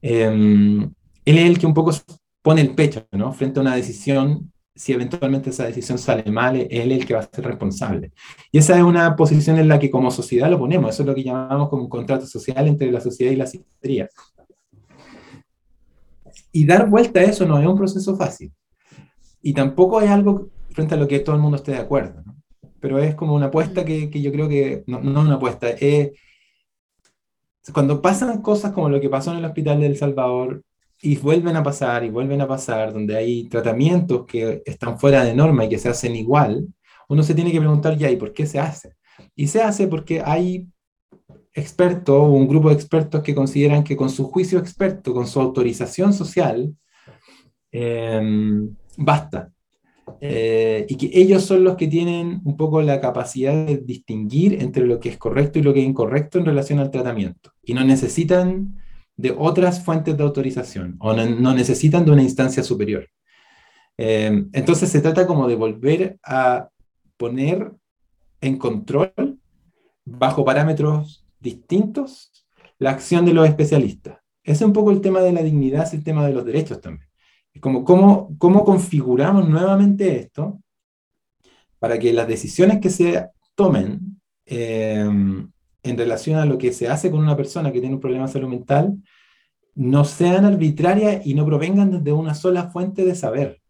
eh, 0.00 0.26
él 0.26 1.38
es 1.38 1.44
el 1.44 1.58
que 1.58 1.66
un 1.66 1.74
poco 1.74 1.92
pone 2.42 2.60
el 2.60 2.74
pecho, 2.74 3.06
¿no? 3.12 3.32
Frente 3.32 3.60
a 3.60 3.62
una 3.62 3.76
decisión 3.76 4.52
si 4.76 4.92
eventualmente 4.92 5.50
esa 5.50 5.64
decisión 5.64 5.98
sale 5.98 6.30
mal, 6.30 6.56
es 6.56 6.66
él 6.70 6.92
el 6.92 7.06
que 7.06 7.14
va 7.14 7.20
a 7.20 7.30
ser 7.32 7.44
responsable. 7.44 8.12
Y 8.50 8.58
esa 8.58 8.76
es 8.76 8.82
una 8.82 9.14
posición 9.14 9.58
en 9.58 9.68
la 9.68 9.78
que 9.78 9.90
como 9.90 10.10
sociedad 10.10 10.50
lo 10.50 10.58
ponemos, 10.58 10.92
eso 10.92 11.02
es 11.02 11.06
lo 11.06 11.14
que 11.14 11.22
llamamos 11.22 11.68
como 11.68 11.84
un 11.84 11.88
contrato 11.88 12.26
social 12.26 12.66
entre 12.66 12.90
la 12.90 13.00
sociedad 13.00 13.32
y 13.32 13.36
la 13.36 13.46
psiquiatría. 13.46 14.08
Y 16.50 16.66
dar 16.66 16.88
vuelta 16.88 17.20
a 17.20 17.24
eso 17.24 17.46
no 17.46 17.60
es 17.60 17.66
un 17.66 17.76
proceso 17.76 18.16
fácil. 18.16 18.52
Y 19.42 19.52
tampoco 19.52 20.00
es 20.00 20.10
algo 20.10 20.50
frente 20.74 20.94
a 20.94 20.98
lo 20.98 21.08
que 21.08 21.20
todo 21.20 21.36
el 21.36 21.40
mundo 21.40 21.56
esté 21.56 21.72
de 21.72 21.78
acuerdo. 21.78 22.22
¿no? 22.26 22.36
Pero 22.80 22.98
es 22.98 23.14
como 23.14 23.34
una 23.34 23.46
apuesta 23.46 23.84
que, 23.84 24.10
que 24.10 24.20
yo 24.20 24.30
creo 24.30 24.48
que, 24.48 24.84
no, 24.86 25.00
no 25.00 25.22
una 25.22 25.36
apuesta, 25.36 25.70
es 25.70 26.12
cuando 27.72 28.02
pasan 28.02 28.42
cosas 28.42 28.72
como 28.72 28.90
lo 28.90 29.00
que 29.00 29.08
pasó 29.08 29.32
en 29.32 29.38
el 29.38 29.44
hospital 29.46 29.80
de 29.80 29.86
El 29.86 29.96
Salvador, 29.96 30.62
y 31.04 31.16
vuelven 31.16 31.54
a 31.56 31.62
pasar 31.62 32.02
y 32.04 32.10
vuelven 32.10 32.40
a 32.40 32.48
pasar, 32.48 32.92
donde 32.92 33.16
hay 33.16 33.44
tratamientos 33.48 34.24
que 34.26 34.62
están 34.64 34.98
fuera 34.98 35.22
de 35.22 35.34
norma 35.34 35.64
y 35.64 35.68
que 35.68 35.78
se 35.78 35.90
hacen 35.90 36.16
igual, 36.16 36.66
uno 37.08 37.22
se 37.22 37.34
tiene 37.34 37.52
que 37.52 37.60
preguntar 37.60 37.98
ya, 37.98 38.10
¿y 38.10 38.16
por 38.16 38.32
qué 38.32 38.46
se 38.46 38.58
hace? 38.58 38.96
Y 39.34 39.48
se 39.48 39.62
hace 39.62 39.86
porque 39.86 40.22
hay 40.24 40.66
expertos, 41.52 42.26
un 42.26 42.48
grupo 42.48 42.70
de 42.70 42.76
expertos 42.76 43.22
que 43.22 43.34
consideran 43.34 43.84
que 43.84 43.96
con 43.96 44.08
su 44.08 44.24
juicio 44.30 44.58
experto, 44.58 45.12
con 45.12 45.26
su 45.26 45.40
autorización 45.40 46.14
social, 46.14 46.74
eh, 47.70 48.66
basta. 48.96 49.52
Eh, 50.20 50.86
y 50.88 50.96
que 50.96 51.10
ellos 51.12 51.44
son 51.44 51.64
los 51.64 51.76
que 51.76 51.86
tienen 51.86 52.40
un 52.44 52.56
poco 52.56 52.82
la 52.82 53.00
capacidad 53.00 53.66
de 53.66 53.78
distinguir 53.78 54.62
entre 54.62 54.86
lo 54.86 55.00
que 55.00 55.08
es 55.08 55.18
correcto 55.18 55.58
y 55.58 55.62
lo 55.62 55.72
que 55.72 55.80
es 55.80 55.86
incorrecto 55.86 56.38
en 56.38 56.46
relación 56.46 56.78
al 56.78 56.90
tratamiento. 56.90 57.52
Y 57.62 57.74
no 57.74 57.84
necesitan 57.84 58.80
de 59.16 59.34
otras 59.36 59.84
fuentes 59.84 60.16
de 60.16 60.22
autorización 60.22 60.96
o 60.98 61.12
no, 61.14 61.54
necesitan 61.54 62.04
de 62.04 62.10
una 62.10 62.22
instancia 62.22 62.62
superior. 62.62 63.08
Eh, 63.96 64.46
entonces 64.52 64.88
se 64.88 65.00
trata 65.00 65.26
como 65.26 65.46
de 65.46 65.54
volver 65.54 66.18
a 66.24 66.68
poner 67.16 67.72
en 68.40 68.58
control, 68.58 69.38
bajo 70.04 70.44
parámetros 70.44 71.24
distintos, 71.40 72.46
la 72.78 72.90
acción 72.90 73.24
de 73.24 73.32
los 73.32 73.48
especialistas. 73.48 74.18
Es 74.42 74.60
un 74.60 74.72
poco 74.72 74.90
el 74.90 75.00
tema 75.00 75.20
de 75.20 75.32
la 75.32 75.42
dignidad, 75.42 75.84
es 75.84 75.94
el 75.94 76.04
tema 76.04 76.26
de 76.26 76.34
los 76.34 76.44
derechos 76.44 76.80
también. 76.80 77.08
Como 77.60 77.84
cómo, 77.84 78.36
cómo 78.38 78.64
configuramos 78.64 79.48
nuevamente 79.48 80.18
esto 80.18 80.60
para 81.78 81.98
que 81.98 82.12
las 82.12 82.26
decisiones 82.26 82.80
que 82.80 82.90
se 82.90 83.28
tomen 83.54 84.20
eh, 84.46 85.06
en 85.84 85.98
relación 85.98 86.38
a 86.38 86.46
lo 86.46 86.58
que 86.58 86.72
se 86.72 86.88
hace 86.88 87.10
con 87.10 87.20
una 87.20 87.36
persona 87.36 87.70
que 87.70 87.80
tiene 87.80 87.94
un 87.94 88.00
problema 88.00 88.26
de 88.26 88.32
salud 88.32 88.48
mental 88.48 88.96
no 89.74 90.04
sean 90.04 90.44
arbitrarias 90.44 91.26
y 91.26 91.34
no 91.34 91.44
provengan 91.44 92.02
de 92.02 92.12
una 92.12 92.34
sola 92.34 92.70
fuente 92.70 93.04
de 93.04 93.14
saber, 93.14 93.60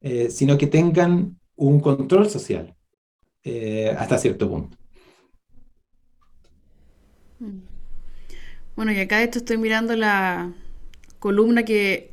eh, 0.00 0.30
sino 0.30 0.56
que 0.58 0.66
tengan 0.66 1.38
un 1.54 1.80
control 1.80 2.28
social 2.28 2.74
eh, 3.44 3.94
hasta 3.96 4.18
cierto 4.18 4.48
punto. 4.48 4.76
Mm. 7.40 7.58
Bueno, 8.74 8.92
y 8.92 9.00
acá 9.00 9.22
esto 9.22 9.38
estoy 9.38 9.58
mirando 9.58 9.96
la 9.96 10.52
columna 11.18 11.64
que 11.64 12.12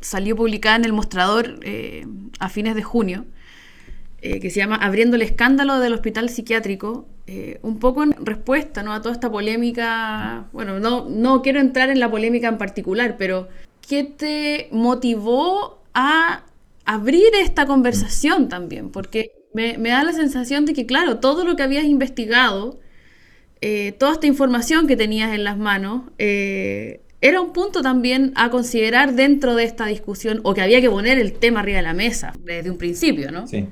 salió 0.00 0.36
publicada 0.36 0.76
en 0.76 0.84
el 0.84 0.92
mostrador 0.92 1.58
eh, 1.62 2.06
a 2.38 2.48
fines 2.48 2.74
de 2.74 2.82
junio, 2.82 3.24
eh, 4.22 4.40
que 4.40 4.50
se 4.50 4.60
llama 4.60 4.76
Abriendo 4.76 5.16
el 5.16 5.22
escándalo 5.22 5.78
del 5.78 5.92
hospital 5.92 6.28
psiquiátrico, 6.28 7.06
eh, 7.26 7.58
un 7.62 7.78
poco 7.78 8.02
en 8.02 8.14
respuesta 8.24 8.82
¿no? 8.82 8.92
a 8.92 9.02
toda 9.02 9.14
esta 9.14 9.30
polémica. 9.30 10.46
Bueno, 10.52 10.78
no, 10.78 11.08
no 11.08 11.42
quiero 11.42 11.60
entrar 11.60 11.90
en 11.90 12.00
la 12.00 12.10
polémica 12.10 12.48
en 12.48 12.58
particular, 12.58 13.16
pero 13.18 13.48
¿qué 13.86 14.04
te 14.04 14.68
motivó 14.72 15.82
a 15.94 16.44
abrir 16.84 17.28
esta 17.40 17.66
conversación 17.66 18.48
también? 18.48 18.90
Porque 18.90 19.32
me, 19.54 19.78
me 19.78 19.90
da 19.90 20.04
la 20.04 20.12
sensación 20.12 20.66
de 20.66 20.74
que, 20.74 20.86
claro, 20.86 21.18
todo 21.18 21.44
lo 21.44 21.56
que 21.56 21.62
habías 21.62 21.84
investigado, 21.84 22.78
toda 23.98 24.12
esta 24.12 24.28
información 24.28 24.86
que 24.86 24.96
tenías 24.96 25.32
en 25.34 25.42
las 25.42 25.58
manos, 25.58 26.02
era 27.20 27.40
un 27.40 27.52
punto 27.52 27.82
también 27.82 28.32
a 28.36 28.50
considerar 28.50 29.14
dentro 29.14 29.54
de 29.54 29.64
esta 29.64 29.86
discusión 29.86 30.40
o 30.44 30.54
que 30.54 30.62
había 30.62 30.80
que 30.80 30.90
poner 30.90 31.18
el 31.18 31.32
tema 31.32 31.60
arriba 31.60 31.78
de 31.78 31.82
la 31.82 31.94
mesa 31.94 32.32
desde 32.42 32.70
un 32.70 32.78
principio, 32.78 33.30
¿no? 33.32 33.46
Sí. 33.46 33.66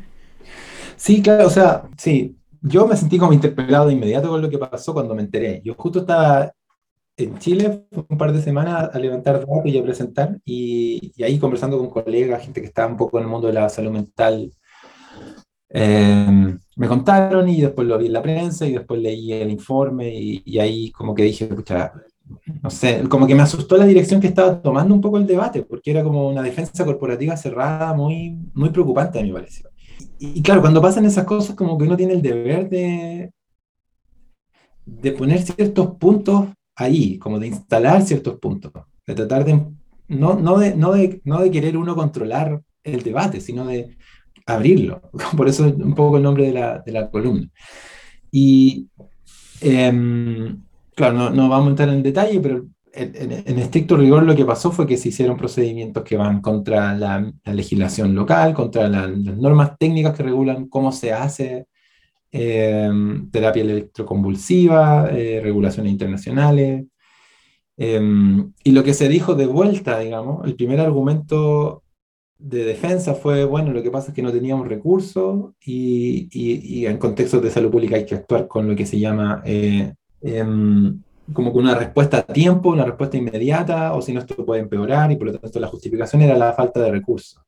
Sí, 0.96 1.22
claro, 1.22 1.46
o 1.46 1.50
sea, 1.50 1.82
sí, 1.98 2.36
yo 2.62 2.86
me 2.86 2.96
sentí 2.96 3.18
como 3.18 3.32
interpelado 3.32 3.88
de 3.88 3.92
inmediato 3.92 4.28
con 4.28 4.40
lo 4.40 4.48
que 4.48 4.58
pasó 4.58 4.94
cuando 4.94 5.14
me 5.14 5.22
enteré. 5.22 5.60
Yo 5.64 5.74
justo 5.74 6.00
estaba 6.00 6.52
en 7.16 7.38
Chile 7.38 7.86
un 8.08 8.18
par 8.18 8.32
de 8.32 8.42
semanas 8.42 8.90
a 8.92 8.98
levantar 8.98 9.40
datos 9.40 9.66
y 9.66 9.78
a 9.78 9.82
presentar, 9.82 10.38
y, 10.44 11.12
ahí 11.22 11.38
conversando 11.38 11.78
con 11.78 11.90
colegas, 11.90 12.42
gente 12.42 12.60
que 12.60 12.66
estaba 12.66 12.90
un 12.90 12.96
poco 12.96 13.18
en 13.18 13.24
el 13.24 13.30
mundo 13.30 13.48
de 13.48 13.52
la 13.52 13.68
salud 13.68 13.92
mental, 13.92 14.52
eh, 15.68 16.56
me 16.76 16.88
contaron 16.88 17.48
y 17.48 17.60
después 17.60 17.86
lo 17.86 17.98
vi 17.98 18.06
en 18.06 18.12
la 18.12 18.22
prensa 18.22 18.66
y 18.66 18.72
después 18.72 19.00
leí 19.00 19.32
el 19.32 19.50
informe 19.50 20.14
y, 20.14 20.42
y 20.44 20.58
ahí 20.58 20.90
como 20.90 21.14
que 21.14 21.24
dije, 21.24 21.44
escucha, 21.44 21.92
no 22.62 22.70
sé, 22.70 23.02
como 23.08 23.26
que 23.26 23.34
me 23.34 23.42
asustó 23.42 23.76
la 23.76 23.86
dirección 23.86 24.20
que 24.20 24.26
estaba 24.26 24.60
tomando 24.60 24.94
un 24.94 25.00
poco 25.00 25.18
el 25.18 25.26
debate, 25.26 25.62
porque 25.62 25.90
era 25.90 26.02
como 26.02 26.28
una 26.28 26.42
defensa 26.42 26.84
corporativa 26.84 27.36
cerrada 27.36 27.92
muy, 27.94 28.38
muy 28.54 28.70
preocupante, 28.70 29.18
a 29.18 29.22
mi 29.22 29.32
parecer. 29.32 29.70
Y, 30.18 30.42
claro, 30.42 30.60
cuando 30.60 30.80
pasan 30.80 31.04
esas 31.04 31.24
cosas, 31.24 31.54
como 31.54 31.76
que 31.76 31.84
uno 31.84 31.96
tiene 31.96 32.14
el 32.14 32.22
deber 32.22 32.68
de, 32.68 33.32
de 34.86 35.12
poner 35.12 35.42
ciertos 35.42 35.96
puntos 35.96 36.46
ahí, 36.76 37.18
como 37.18 37.38
de 37.38 37.48
instalar 37.48 38.02
ciertos 38.02 38.38
puntos, 38.38 38.72
de 39.06 39.14
tratar 39.14 39.44
de, 39.44 39.62
no, 40.08 40.34
no, 40.34 40.58
de, 40.58 40.74
no, 40.74 40.92
de, 40.92 41.20
no 41.24 41.40
de 41.40 41.50
querer 41.50 41.76
uno 41.76 41.94
controlar 41.94 42.62
el 42.82 43.02
debate, 43.02 43.40
sino 43.40 43.66
de 43.66 43.96
abrirlo. 44.46 45.02
Por 45.36 45.48
eso 45.48 45.64
un 45.64 45.94
poco 45.94 46.16
el 46.16 46.22
nombre 46.22 46.46
de 46.46 46.52
la, 46.52 46.78
de 46.78 46.92
la 46.92 47.10
columna. 47.10 47.48
Y 48.30 48.88
eh, 49.60 49.92
Claro, 50.94 51.30
no, 51.30 51.48
vamos 51.48 51.66
a 51.66 51.70
entrar 51.70 51.88
en 51.88 52.02
detalle, 52.02 52.40
pero 52.40 52.66
en, 52.92 53.58
estricto 53.58 53.96
rigor 53.96 54.22
lo 54.22 54.36
que 54.36 54.44
pasó 54.44 54.70
fue 54.70 54.86
que 54.86 54.96
se 54.96 55.08
hicieron 55.08 55.36
procedimientos 55.36 56.04
que 56.04 56.16
van 56.16 56.40
contra 56.40 56.94
la, 56.94 57.32
legislación 57.44 58.14
local, 58.14 58.54
contra 58.54 58.88
las 58.88 59.10
normas 59.10 59.76
técnicas 59.78 60.16
que 60.16 60.22
regulan 60.22 60.68
cómo 60.68 60.92
se 60.92 61.12
hace 61.12 61.66
em, 62.30 63.30
terapia 63.30 63.62
electroconvulsiva, 63.62 65.08
eh, 65.10 65.40
regulaciones 65.42 65.92
internacionales. 65.92 66.84
Em, 67.76 68.52
y 68.62 68.72
lo 68.72 68.84
que 68.84 68.94
se 68.94 69.08
dijo 69.08 69.34
de 69.34 69.46
vuelta, 69.46 69.98
digamos, 69.98 70.46
el 70.46 70.54
primer 70.54 70.80
argumento 70.80 71.82
de 72.38 72.64
defensa 72.64 73.14
fue, 73.14 73.44
bueno, 73.44 73.72
lo 73.72 73.82
que 73.82 73.90
pasa 73.90 74.08
es 74.08 74.14
que 74.14 74.22
no 74.22 74.32
teníamos 74.32 74.68
recursos 74.68 75.52
y, 75.64 76.84
en 76.86 76.98
contextos 76.98 77.42
de 77.42 77.50
salud 77.50 77.70
pública 77.70 77.96
hay 77.96 78.06
que 78.06 78.14
actuar 78.16 78.46
con 78.48 78.68
lo 78.68 78.76
que 78.76 78.86
se 78.86 78.98
llama 79.00 79.42
eh, 80.24 80.44
como 81.32 81.52
que 81.52 81.58
una 81.58 81.74
respuesta 81.74 82.18
a 82.18 82.22
tiempo, 82.22 82.70
una 82.70 82.84
respuesta 82.84 83.16
inmediata, 83.16 83.94
o 83.94 84.02
si 84.02 84.12
no, 84.12 84.20
esto 84.20 84.44
puede 84.44 84.60
empeorar, 84.60 85.10
y 85.12 85.16
por 85.16 85.28
lo 85.28 85.38
tanto 85.38 85.60
la 85.60 85.68
justificación 85.68 86.22
era 86.22 86.36
la 86.36 86.52
falta 86.52 86.80
de 86.80 86.90
recursos. 86.90 87.40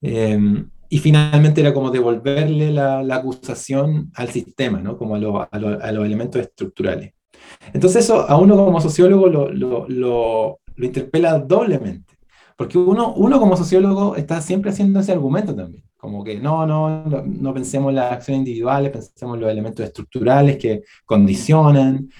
Em, 0.00 0.68
y 0.88 0.98
finalmente 0.98 1.60
era 1.60 1.74
como 1.74 1.90
devolverle 1.90 2.70
la, 2.70 3.02
la 3.02 3.16
acusación 3.16 4.12
al 4.14 4.28
sistema, 4.28 4.80
¿no? 4.80 4.96
como 4.96 5.16
a, 5.16 5.48
a, 5.50 5.92
los 5.92 6.06
elementos 6.06 6.40
estructurales. 6.40 7.14
Entonces 7.72 8.04
eso 8.04 8.28
a 8.28 8.36
uno 8.36 8.56
como 8.56 8.80
sociólogo 8.80 9.28
lo, 9.28 9.50
lo, 9.50 9.86
lo, 9.88 10.60
lo 10.76 10.86
interpela 10.86 11.38
doblemente, 11.38 12.03
porque 12.56 12.78
uno, 12.78 13.14
uno 13.14 13.40
como 13.40 13.56
sociólogo 13.56 14.16
está 14.16 14.40
siempre 14.40 14.70
haciendo 14.70 15.00
ese 15.00 15.12
argumento 15.12 15.54
también. 15.54 15.82
Como 15.96 16.22
que 16.22 16.38
no, 16.38 16.66
no, 16.66 17.06
no, 17.06 17.54
pensemos 17.54 17.90
en 17.90 17.96
las 17.96 18.12
acciones 18.12 18.40
individuales, 18.40 18.92
pensemos 18.92 19.36
en 19.36 19.40
los 19.40 19.50
elementos 19.50 19.84
estructurales 19.84 20.58
que 20.58 20.82
condicionan. 21.04 22.10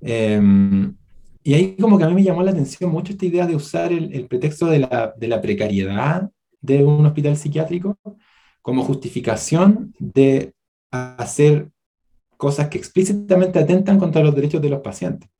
Em, 0.00 0.94
y 1.42 1.54
ahí 1.54 1.76
como 1.76 1.96
que 1.98 2.04
a 2.04 2.08
mí 2.08 2.14
me 2.14 2.22
llamó 2.22 2.42
la 2.42 2.50
atención 2.50 2.90
mucho 2.90 3.12
esta 3.12 3.26
idea 3.26 3.46
de 3.46 3.56
usar 3.56 3.92
el, 3.92 4.26
pretexto 4.26 4.66
de 4.66 4.80
la, 4.80 5.14
de 5.16 5.28
la, 5.28 5.40
precariedad 5.40 6.30
de 6.60 6.84
un 6.84 7.06
hospital 7.06 7.36
psiquiátrico 7.36 7.98
como 8.60 8.84
justificación 8.84 9.94
de 9.98 10.52
hacer 10.90 11.70
cosas 12.36 12.68
que 12.68 12.78
explícitamente 12.78 13.58
atentan 13.58 13.98
contra 13.98 14.22
los 14.22 14.34
derechos 14.34 14.60
de 14.60 14.70
los 14.70 14.80
pacientes. 14.80 15.30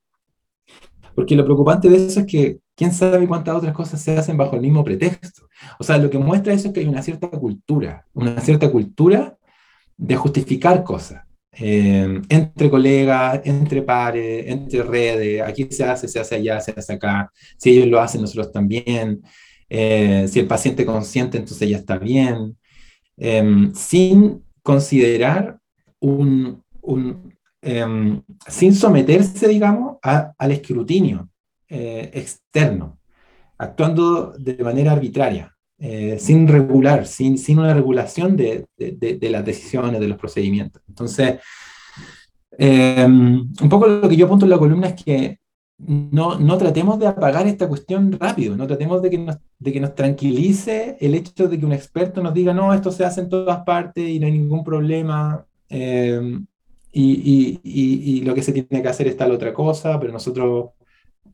Porque 1.15 1.37
lo 1.37 1.45
preocupante 1.45 1.89
de 1.89 2.07
eso 2.07 2.21
es 2.21 2.27
que 2.27 2.61
quién 2.81 2.95
sabe 2.95 3.29
cuántas 3.29 3.55
otras 3.55 3.75
cosas 3.75 4.01
se 4.01 4.17
hacen 4.17 4.39
bajo 4.39 4.57
el 4.57 4.63
mismo 4.63 4.83
pretexto. 4.83 5.47
O 5.79 5.85
sea, 5.85 5.99
lo 5.99 6.09
que 6.09 6.17
muestra 6.17 6.55
eso 6.55 6.69
es 6.69 6.73
que 6.73 6.81
hay 6.81 6.87
una 6.87 7.03
cierta 7.03 7.29
cultura, 7.29 8.07
una 8.15 8.41
cierta 8.41 8.71
cultura 8.71 9.37
de 9.99 10.17
justificar 10.17 10.83
cosas. 10.83 11.23
Eh, 11.53 12.23
entre 12.31 12.71
colegas, 12.71 13.43
entre 13.45 13.83
pares, 13.83 14.47
entre 14.47 14.83
redes, 14.83 15.43
aquí 15.43 15.69
se 15.71 15.85
hace, 15.85 16.09
se 16.09 16.21
hace 16.21 16.37
allá, 16.37 16.59
se 16.63 16.73
hace 16.75 16.95
acá, 16.95 17.31
si 17.59 17.69
ellos 17.69 17.89
lo 17.89 18.01
hacen, 18.01 18.23
nosotros 18.23 18.51
también, 18.51 19.21
eh, 19.69 20.25
si 20.27 20.39
el 20.39 20.47
paciente 20.47 20.87
consciente, 20.87 21.37
entonces 21.37 21.69
ya 21.69 21.77
está 21.77 21.99
bien, 21.99 22.57
em, 23.19 23.75
sin 23.75 24.43
considerar 24.63 25.59
un, 26.01 26.63
sin 28.49 28.75
someterse, 28.75 29.49
digamos, 29.49 29.99
al 30.03 30.51
escrutinio 30.51 31.30
eh, 31.71 32.11
externo, 32.15 32.99
actuando 33.57 34.33
de 34.37 34.57
manera 34.65 34.91
arbitraria, 34.91 35.55
eh, 35.79 36.19
sin 36.19 36.49
regular, 36.49 37.07
sin, 37.07 37.39
sin 37.39 37.61
una 37.61 37.73
regulación 37.73 38.37
de, 38.37 38.67
de, 38.77 39.31
las 39.31 39.45
decisiones, 39.45 40.01
de 40.01 40.09
los 40.09 40.19
procedimientos. 40.19 40.83
Entonces, 40.89 41.39
em, 42.59 43.49
un 43.63 43.69
poco 43.69 43.87
lo 43.87 44.09
que 44.09 44.17
yo 44.17 44.27
apunto 44.27 44.47
en 44.47 44.51
la 44.51 44.59
columna 44.59 44.89
es 44.89 45.05
que 45.05 45.39
no, 45.79 46.39
no, 46.39 46.59
tratemos 46.59 46.99
de 46.99 47.07
apagar 47.07 47.47
esta 47.47 47.69
cuestión 47.69 48.13
rápido, 48.13 48.57
no 48.57 48.67
tratemos 48.67 49.01
de 49.01 49.11
que, 49.11 49.19
nos, 49.19 49.39
de 49.59 49.73
que 49.73 49.81
nos 49.81 49.95
tranquilice 49.95 50.97
el 51.01 51.15
hecho 51.15 51.49
de 51.49 51.59
que 51.59 51.65
un 51.65 51.73
experto 51.73 52.23
nos 52.23 52.35
diga, 52.35 52.53
no, 52.53 52.75
esto 52.75 52.91
se 52.91 53.05
hace 53.05 53.21
en 53.21 53.29
todas 53.29 53.65
partes 53.65 54.09
y 54.09 54.19
no 54.19 54.27
hay 54.27 54.33
ningún 54.33 54.65
problema, 54.65 55.47
em, 55.69 56.45
y, 56.93 57.61
y, 57.63 58.19
y, 58.19 58.21
lo 58.23 58.35
que 58.35 58.43
se 58.43 58.53
tiene 58.53 58.83
que 58.83 58.89
hacer 58.89 59.07
es 59.07 59.17
tal 59.17 59.31
otra 59.31 59.55
cosa, 59.55 59.99
pero 60.01 60.13
nosotros 60.13 60.71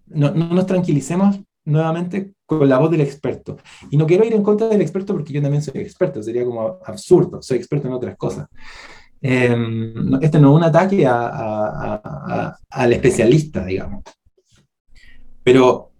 no, 0.08 0.30
nos 0.32 0.66
tranquilicemos 0.66 1.40
nuevamente 1.64 2.32
con 2.46 2.68
la 2.68 2.78
voz 2.78 2.90
del 2.90 3.00
experto. 3.00 3.58
Y 3.90 3.96
no 3.96 4.06
quiero 4.06 4.24
ir 4.24 4.34
en 4.34 4.42
contra 4.42 4.68
del 4.68 4.80
experto 4.80 5.12
porque 5.12 5.32
yo 5.32 5.42
también 5.42 5.62
soy 5.62 5.80
experto, 5.80 6.22
sería 6.22 6.44
como 6.44 6.78
absurdo, 6.84 7.42
soy 7.42 7.58
experto 7.58 7.88
en 7.88 7.94
otras 7.94 8.16
cosas. 8.16 8.48
Em, 9.20 10.14
este 10.22 10.38
no 10.38 10.50
es 10.50 10.56
un 10.56 10.64
ataque 10.64 11.06
al 11.06 12.92
especialista, 12.92 13.64
digamos. 13.64 14.04
Pero 15.42 15.90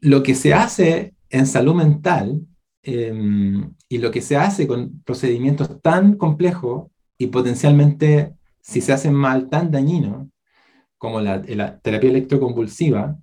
lo 0.00 0.22
que 0.22 0.34
se 0.34 0.52
hace 0.52 1.14
en 1.30 1.46
salud 1.46 1.74
mental 1.74 2.40
em, 2.82 3.72
y 3.88 3.98
lo 3.98 4.10
que 4.10 4.20
se 4.20 4.36
hace 4.36 4.66
con 4.66 5.02
procedimientos 5.04 5.80
tan 5.80 6.16
complejos 6.16 6.88
y 7.16 7.28
potencialmente, 7.28 8.34
si 8.60 8.80
se 8.80 8.92
hacen 8.92 9.14
mal, 9.14 9.48
tan 9.48 9.70
dañinos, 9.70 10.26
como 11.02 11.20
la, 11.20 11.42
terapia 11.80 12.10
electroconvulsiva, 12.10 13.18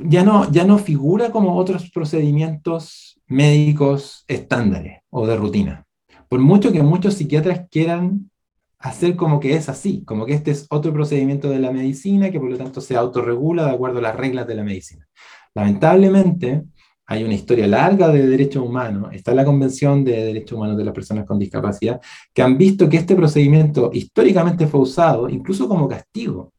ya 0.00 0.24
no, 0.24 0.50
ya 0.50 0.64
no 0.64 0.78
figura 0.78 1.30
como 1.30 1.58
otros 1.58 1.90
procedimientos 1.90 3.20
médicos 3.26 4.24
estándares 4.28 5.02
o 5.10 5.26
de 5.26 5.36
rutina. 5.36 5.84
Por 6.30 6.40
mucho 6.40 6.72
que 6.72 6.82
muchos 6.82 7.16
psiquiatras 7.16 7.68
quieran 7.70 8.30
hacer 8.78 9.14
como 9.14 9.38
que 9.38 9.54
es 9.56 9.68
así, 9.68 10.04
como 10.06 10.24
que 10.24 10.32
este 10.32 10.52
es 10.52 10.66
otro 10.70 10.94
procedimiento 10.94 11.50
de 11.50 11.58
la 11.58 11.70
medicina 11.70 12.30
que 12.30 12.40
por 12.40 12.48
lo 12.48 12.56
tanto 12.56 12.80
se 12.80 12.96
autorregula 12.96 13.66
de 13.66 13.72
acuerdo 13.72 13.98
a 13.98 14.02
las 14.02 14.16
reglas 14.16 14.46
de 14.46 14.54
la 14.54 14.64
medicina. 14.64 15.06
Lamentablemente, 15.54 16.64
hay 17.06 17.22
una 17.22 17.34
historia 17.34 17.68
larga 17.68 18.08
de 18.08 18.26
derechos 18.26 18.64
humanos, 18.64 19.10
está 19.12 19.32
la 19.32 19.44
Convención 19.44 20.04
de 20.04 20.24
Derechos 20.24 20.56
Humanos 20.56 20.76
de 20.76 20.84
las 20.84 20.94
Personas 20.94 21.24
con 21.24 21.38
Discapacidad, 21.38 22.00
que 22.34 22.42
han 22.42 22.58
visto 22.58 22.88
que 22.88 22.96
este 22.96 23.14
procedimiento 23.14 23.90
históricamente 23.92 24.66
fue 24.66 24.80
usado 24.80 25.28
incluso 25.28 25.68
como 25.68 25.88
castigo. 25.88 26.52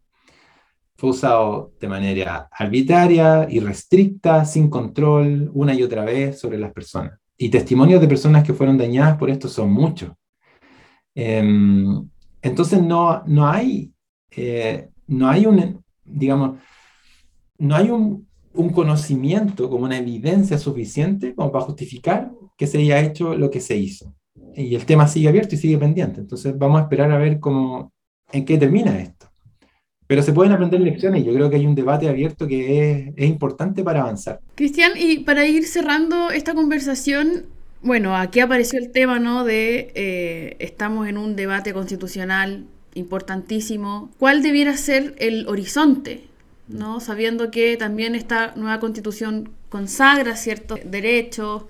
Fue 0.95 1.11
usado 1.11 1.73
de 1.79 1.87
manera 1.87 2.47
arbitraria, 2.51 3.45
irrestricta, 3.49 4.45
sin 4.45 4.69
control, 4.69 5.51
una 5.53 5.73
y 5.75 5.83
otra 5.83 6.03
vez 6.05 6.39
sobre 6.39 6.57
las 6.57 6.71
personas. 6.73 7.19
Y 7.37 7.49
testimonios 7.49 8.01
de 8.01 8.07
personas 8.07 8.43
que 8.43 8.53
fueron 8.53 8.77
dañadas 8.77 9.17
por 9.17 9.29
esto 9.29 9.47
son 9.47 9.71
muchos. 9.71 10.11
Em, 11.13 12.09
entonces 12.41 12.81
no, 12.81 13.21
no 13.27 13.47
hay, 13.47 13.91
eh, 14.31 14.89
no 15.07 15.29
hay 15.29 15.45
un, 15.45 15.83
digamos, 16.03 16.59
no 17.59 17.75
hay 17.75 17.91
un, 17.91 18.26
un 18.57 18.69
conocimiento, 18.69 19.69
como 19.69 19.85
una 19.85 19.97
evidencia 19.97 20.57
suficiente 20.57 21.33
como 21.33 21.51
para 21.51 21.65
justificar 21.65 22.31
que 22.57 22.67
se 22.67 22.79
haya 22.79 22.99
hecho 22.99 23.35
lo 23.35 23.49
que 23.49 23.61
se 23.61 23.77
hizo. 23.77 24.13
Y 24.55 24.75
el 24.75 24.85
tema 24.85 25.07
sigue 25.07 25.29
abierto 25.29 25.55
y 25.55 25.57
sigue 25.57 25.77
pendiente. 25.77 26.19
Entonces 26.19 26.57
vamos 26.57 26.79
a 26.79 26.83
esperar 26.83 27.11
a 27.11 27.17
ver 27.17 27.39
cómo, 27.39 27.91
en 28.31 28.43
qué 28.43 28.57
termina 28.57 28.99
esto. 28.99 29.27
Pero 30.07 30.23
se 30.23 30.33
pueden 30.33 30.53
aprender 30.53 30.79
lecciones 30.79 31.21
y 31.21 31.25
yo 31.25 31.33
creo 31.33 31.49
que 31.49 31.57
hay 31.57 31.65
un 31.65 31.75
debate 31.75 32.07
abierto 32.07 32.47
que 32.47 32.91
es, 32.91 33.13
es 33.15 33.29
importante 33.29 33.83
para 33.83 34.01
avanzar. 34.01 34.39
Cristian, 34.55 34.93
y 34.95 35.19
para 35.19 35.45
ir 35.45 35.65
cerrando 35.65 36.31
esta 36.31 36.53
conversación, 36.53 37.45
bueno, 37.81 38.15
aquí 38.15 38.39
apareció 38.39 38.79
el 38.79 38.91
tema, 38.91 39.19
¿no? 39.19 39.43
De 39.43 39.91
eh, 39.95 40.55
estamos 40.59 41.07
en 41.07 41.17
un 41.17 41.35
debate 41.35 41.73
constitucional 41.73 42.65
importantísimo. 42.95 44.09
¿Cuál 44.17 44.41
debiera 44.41 44.75
ser 44.77 45.13
el 45.19 45.47
horizonte? 45.47 46.26
¿No? 46.67 46.99
Sabiendo 46.99 47.51
que 47.51 47.77
también 47.77 48.15
esta 48.15 48.53
nueva 48.55 48.79
constitución 48.79 49.51
consagra 49.69 50.35
ciertos 50.35 50.79
derechos, 50.85 51.65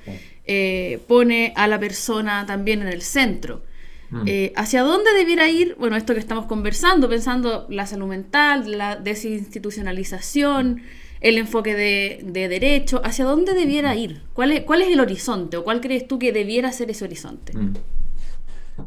eh, 0.45 0.99
pone 1.07 1.53
a 1.55 1.67
la 1.67 1.79
persona 1.79 2.45
también 2.45 2.81
en 2.81 2.87
el 2.87 3.01
centro. 3.01 3.61
Mm. 4.09 4.23
Eh, 4.25 4.53
¿Hacia 4.55 4.83
dónde 4.83 5.13
debiera 5.13 5.49
ir? 5.49 5.75
Bueno, 5.77 5.95
esto 5.95 6.13
que 6.13 6.19
estamos 6.19 6.45
conversando, 6.45 7.09
pensando 7.09 7.65
la 7.69 7.85
salud 7.85 8.07
mental, 8.07 8.77
la 8.77 8.95
desinstitucionalización, 8.95 10.81
el 11.19 11.37
enfoque 11.37 11.73
de, 11.75 12.47
derecho, 12.47 13.01
¿hacia 13.03 13.25
dónde 13.25 13.53
debiera 13.53 13.95
ir? 13.95 14.21
¿Cuál 14.33 14.51
es, 14.51 14.61
¿Cuál 14.61 14.83
es 14.83 14.89
el 14.89 14.99
horizonte 14.99 15.57
o 15.57 15.63
cuál 15.63 15.81
crees 15.81 16.07
tú 16.07 16.19
que 16.19 16.31
debiera 16.31 16.71
ser 16.71 16.91
ese 16.91 17.05
horizonte? 17.05 17.57
Mm. 17.57 17.73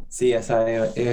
Sí, 0.08 0.32
es, 0.32 0.46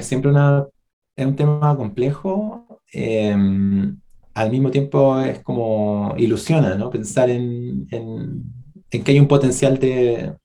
siempre 0.05 0.31
una, 0.31 0.67
es 1.15 1.25
un 1.25 1.35
tema 1.35 1.75
complejo. 1.75 2.81
Em, 2.91 3.99
al 4.37 4.51
mismo 4.51 4.69
tiempo 4.69 5.19
es 5.19 5.39
como 5.39 6.13
ilusiona, 6.17 6.75
¿no? 6.75 6.91
Pensar 6.91 7.29
en, 7.29 7.87
que 7.87 9.11
hay 9.11 9.19
un 9.19 9.27
potencial 9.27 9.79
de, 9.79 10.35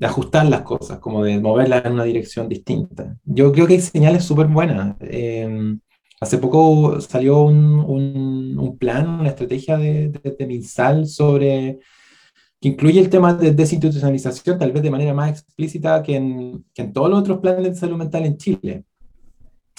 ajustar 0.00 0.46
las 0.46 0.62
cosas, 0.62 0.98
como 0.98 1.24
de 1.24 1.38
moverlas 1.40 1.84
en 1.84 1.92
una 1.92 2.04
dirección 2.04 2.48
distinta. 2.48 3.16
Yo 3.24 3.52
creo 3.52 3.66
que 3.66 3.74
hay 3.74 3.80
señales 3.80 4.24
súper 4.24 4.48
buenas. 4.48 4.96
Em, 5.00 5.78
hace 6.20 6.38
poco 6.38 7.00
salió 7.00 7.42
un, 7.44 8.76
plan, 8.78 9.20
una 9.20 9.28
estrategia 9.30 9.78
de, 9.78 10.08
de, 10.08 10.46
MinSal 10.46 11.06
sobre 11.06 11.78
que 12.60 12.68
incluye 12.68 13.00
el 13.00 13.10
tema 13.10 13.34
de 13.34 13.52
desinstitucionalización, 13.52 14.58
tal 14.58 14.72
vez 14.72 14.82
de 14.82 14.90
manera 14.90 15.14
más 15.14 15.30
explícita 15.30 16.02
que 16.02 16.16
en, 16.16 16.64
que 16.74 16.82
en 16.82 16.92
todos 16.92 17.10
los 17.10 17.20
otros 17.20 17.38
planes 17.38 17.64
de 17.64 17.74
salud 17.76 17.98
mental 17.98 18.26
en 18.26 18.36
Chile 18.36 18.84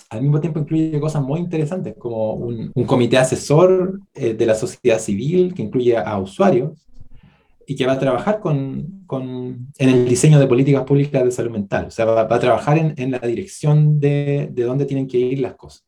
al 0.10 0.22
mismo 0.22 0.40
tiempo 0.40 0.60
incluye 0.60 1.00
cosas 1.00 1.22
muy 1.22 1.40
interesantes, 1.40 1.96
como 1.98 2.34
un, 2.34 2.72
comité 2.86 3.18
asesor 3.18 4.00
eh, 4.14 4.34
de 4.34 4.46
la 4.46 4.56
sociedad 4.56 5.00
civil 5.00 5.54
que 5.54 5.62
incluye 5.62 5.98
a, 5.98 6.18
usuarios 6.18 6.88
y 7.66 7.76
que 7.76 7.86
va 7.86 7.94
a 7.94 8.00
trabajar 8.00 8.40
con, 8.40 9.04
con, 9.06 9.68
en 9.78 9.90
el 9.90 10.08
diseño 10.08 10.40
de 10.40 10.48
políticas 10.48 10.84
públicas 10.84 11.24
de 11.24 11.32
salud 11.32 11.52
mental. 11.52 11.88
O 11.88 11.92
sea, 11.92 12.06
va, 12.06 12.22
a 12.22 12.40
trabajar 12.40 12.78
en, 12.78 12.94
en, 12.96 13.12
la 13.12 13.20
dirección 13.20 14.00
de, 14.00 14.50
de 14.52 14.64
dónde 14.64 14.86
tienen 14.86 15.08
que 15.08 15.18
ir 15.18 15.40
las 15.40 15.56
cosas. 15.56 15.86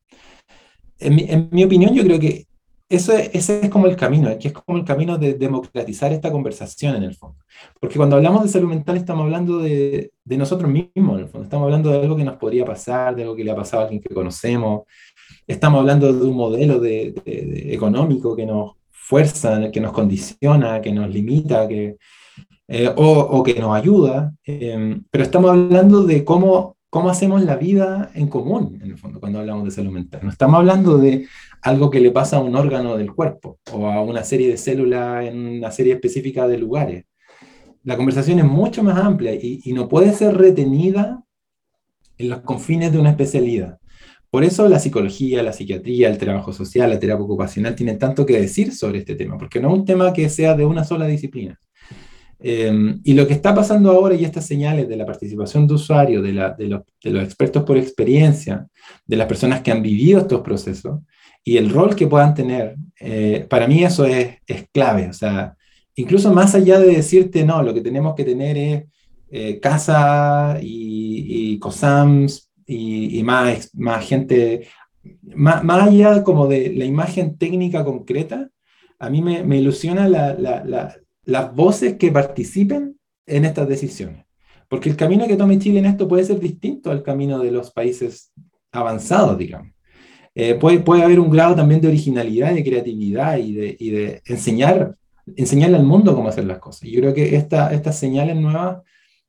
En 0.99 1.15
mi, 1.15 1.25
en 1.29 1.47
mi 1.51 1.63
opinión, 1.63 1.93
yo 1.93 2.03
creo 2.03 2.19
que 2.19 2.48
eso 2.89 3.13
ese 3.15 3.61
es 3.65 3.69
como 3.69 3.85
el 3.85 3.95
camino, 3.95 4.35
que 4.39 4.47
es 4.47 4.53
como 4.53 4.79
el 4.79 4.83
camino 4.83 5.17
de 5.19 5.35
democratizar 5.35 6.11
esta 6.11 6.31
conversación 6.31 6.95
en 6.95 7.03
el 7.03 7.13
fondo. 7.15 7.37
Porque 7.79 7.97
cuando 7.97 8.15
hablamos 8.15 8.43
de 8.43 8.49
salud 8.49 8.67
mental 8.67 8.97
estamos 8.97 9.25
hablando 9.25 9.59
de, 9.59 10.11
nosotros 10.25 10.71
mismos, 10.71 11.17
en 11.17 11.25
el 11.25 11.27
fondo. 11.27 11.43
Estamos 11.43 11.65
hablando 11.65 11.91
de 11.91 11.99
algo 11.99 12.15
que 12.17 12.23
nos 12.23 12.37
podría 12.37 12.65
pasar, 12.65 13.15
de 13.15 13.21
algo 13.21 13.35
que 13.35 13.43
le 13.43 13.51
ha 13.51 13.55
pasado 13.55 13.83
a 13.83 13.85
alguien 13.85 14.01
que 14.01 14.13
conocemos. 14.13 14.83
Estamos 15.45 15.81
hablando 15.81 16.11
de 16.11 16.25
un 16.25 16.35
modelo 16.35 16.79
de, 16.79 17.13
económico 17.71 18.35
que 18.35 18.47
nos 18.47 18.71
fuerza, 18.89 19.69
que 19.71 19.81
nos 19.81 19.91
condiciona, 19.91 20.81
que 20.81 20.91
nos 20.91 21.09
limita, 21.11 21.67
que, 21.67 21.97
eh, 22.67 22.91
o, 22.95 23.43
que 23.43 23.53
nos 23.59 23.75
ayuda. 23.75 24.33
Eh, 24.43 24.99
pero 25.11 25.23
estamos 25.23 25.51
hablando 25.51 26.05
de 26.05 26.25
cómo, 26.25 26.75
cómo 26.89 27.09
hacemos 27.09 27.43
la 27.43 27.55
vida 27.55 28.09
en 28.15 28.27
común, 28.27 28.79
en 28.81 28.91
el 28.91 28.97
fondo, 28.97 29.19
cuando 29.19 29.39
hablamos 29.39 29.65
de 29.65 29.71
salud 29.71 29.91
mental. 29.91 30.21
No 30.23 30.29
estamos 30.29 30.57
hablando 30.57 30.97
de 30.97 31.27
algo 31.61 31.89
que 31.89 31.99
le 31.99 32.11
pasa 32.11 32.37
a 32.37 32.41
un 32.41 32.55
órgano 32.55 32.97
del 32.97 33.13
cuerpo 33.13 33.59
o 33.71 33.87
a 33.87 34.01
una 34.01 34.23
serie 34.23 34.49
de 34.49 34.57
células 34.57 35.25
en 35.25 35.37
una 35.57 35.71
serie 35.71 35.93
específica 35.93 36.47
de 36.47 36.57
lugares. 36.57 37.05
La 37.83 37.97
conversación 37.97 38.39
es 38.39 38.45
mucho 38.45 38.83
más 38.83 38.97
amplia 38.97 39.33
y, 39.33 39.61
no 39.73 39.87
puede 39.87 40.13
ser 40.13 40.37
retenida 40.37 41.23
en 42.17 42.29
los 42.29 42.41
confines 42.41 42.91
de 42.91 42.99
una 42.99 43.11
especialidad. 43.11 43.77
Por 44.29 44.43
eso 44.43 44.67
la 44.69 44.79
psicología, 44.79 45.41
la 45.41 45.53
psiquiatría, 45.53 46.09
el 46.09 46.17
trabajo 46.17 46.53
social, 46.53 46.89
la 46.89 46.99
terapia 46.99 47.23
ocupacional 47.23 47.75
tienen 47.75 47.97
tanto 47.97 48.25
que 48.25 48.39
decir 48.39 48.73
sobre 48.73 48.99
este 48.99 49.15
tema, 49.15 49.37
porque 49.37 49.59
no 49.59 49.69
es 49.69 49.79
un 49.79 49.85
tema 49.85 50.13
que 50.13 50.29
sea 50.29 50.55
de 50.55 50.65
una 50.65 50.83
sola 50.83 51.07
disciplina. 51.07 51.59
Em, 52.41 53.01
y 53.03 53.13
lo 53.13 53.27
que 53.27 53.33
está 53.33 53.53
pasando 53.53 53.91
ahora 53.91 54.15
y 54.15 54.23
estas 54.23 54.45
señales 54.45 54.87
de 54.87 54.95
la 54.95 55.05
participación 55.05 55.67
de 55.67 55.73
usuarios, 55.73 56.23
de, 56.23 56.31
de, 56.31 56.81
de, 57.03 57.11
los 57.11 57.23
expertos 57.23 57.63
por 57.63 57.77
experiencia, 57.77 58.67
de 59.05 59.17
las 59.17 59.27
personas 59.27 59.61
que 59.61 59.71
han 59.71 59.81
vivido 59.81 60.19
estos 60.19 60.41
procesos, 60.41 60.99
y 61.43 61.57
el 61.57 61.69
rol 61.69 61.95
que 61.95 62.07
puedan 62.07 62.33
tener, 62.33 62.75
eh, 62.99 63.45
para 63.49 63.67
mí 63.67 63.83
eso 63.83 64.05
es, 64.05 64.37
es, 64.45 64.65
clave. 64.71 65.07
O 65.07 65.13
sea, 65.13 65.55
incluso 65.95 66.33
más 66.33 66.55
allá 66.55 66.79
de 66.79 66.95
decirte, 66.95 67.43
no, 67.43 67.63
lo 67.63 67.73
que 67.73 67.81
tenemos 67.81 68.15
que 68.15 68.25
tener 68.25 68.57
es 68.57 68.83
eh, 69.31 69.59
casa 69.59 70.59
y, 70.61 71.53
y 71.53 71.59
COSAMS 71.59 72.51
y, 72.65 73.23
más, 73.23 73.73
más 73.73 74.07
gente, 74.07 74.67
más, 75.23 75.63
más, 75.63 75.87
allá 75.87 76.23
como 76.23 76.47
de 76.47 76.73
la 76.75 76.85
imagen 76.85 77.37
técnica 77.37 77.83
concreta, 77.83 78.49
a 78.99 79.09
mí 79.09 79.21
me, 79.21 79.43
me 79.43 79.57
ilusiona 79.57 80.07
la, 80.07 80.35
las 81.23 81.55
voces 81.55 81.95
que 81.95 82.11
participen 82.11 82.99
en 83.25 83.45
estas 83.45 83.67
decisiones. 83.67 84.25
Porque 84.67 84.89
el 84.89 84.95
camino 84.95 85.27
que 85.27 85.35
tome 85.35 85.57
Chile 85.57 85.79
en 85.79 85.87
esto 85.87 86.07
puede 86.07 86.23
ser 86.23 86.39
distinto 86.39 86.91
al 86.91 87.01
camino 87.01 87.39
de 87.39 87.51
los 87.51 87.71
países 87.71 88.31
avanzados, 88.71 89.37
digamos. 89.37 89.73
Eh, 90.35 90.55
puede, 90.55 90.79
puede 90.79 91.03
haber 91.03 91.19
un 91.19 91.29
grado 91.29 91.55
también 91.55 91.81
de 91.81 91.87
originalidad, 91.87 92.53
de 92.53 92.63
creatividad 92.63 93.37
y 93.37 93.53
de, 93.53 93.75
y 93.79 93.89
de 93.89 94.21
enseñar, 94.25 94.95
enseñarle 95.35 95.77
al 95.77 95.85
mundo 95.85 96.15
cómo 96.15 96.29
hacer 96.29 96.45
las 96.45 96.59
cosas. 96.59 96.83
Y 96.83 96.91
yo 96.91 97.01
creo 97.01 97.13
que 97.13 97.35
esta, 97.35 97.73
estas 97.73 97.97
señales 97.97 98.35
nuevas 98.35 98.77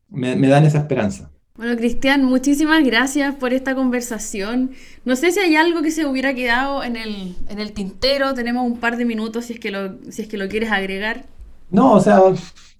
me, 0.08 0.36
me 0.36 0.48
dan 0.48 0.64
esa 0.64 0.78
esperanza. 0.78 1.30
Bueno, 1.56 1.76
Cristian, 1.76 2.24
muchísimas 2.24 2.82
gracias 2.84 3.34
por 3.34 3.52
esta 3.52 3.74
conversación. 3.74 4.70
No 5.04 5.14
sé 5.14 5.30
si 5.30 5.40
hay 5.40 5.56
algo 5.56 5.82
que 5.82 5.90
se 5.90 6.06
hubiera 6.06 6.32
quedado 6.32 6.82
en 6.82 6.96
el, 6.96 7.34
en 7.48 7.58
el 7.58 7.72
tintero. 7.72 8.32
Tenemos 8.32 8.64
un 8.64 8.78
par 8.78 8.96
de 8.96 9.04
minutos 9.04 9.46
si 9.46 9.54
es 9.54 9.60
que 9.60 9.70
lo, 9.70 9.96
si 10.10 10.22
es 10.22 10.28
que 10.28 10.38
lo 10.38 10.48
quieres 10.48 10.70
agregar. 10.70 11.26
No, 11.70 11.92
o 11.92 12.00
sea, 12.00 12.20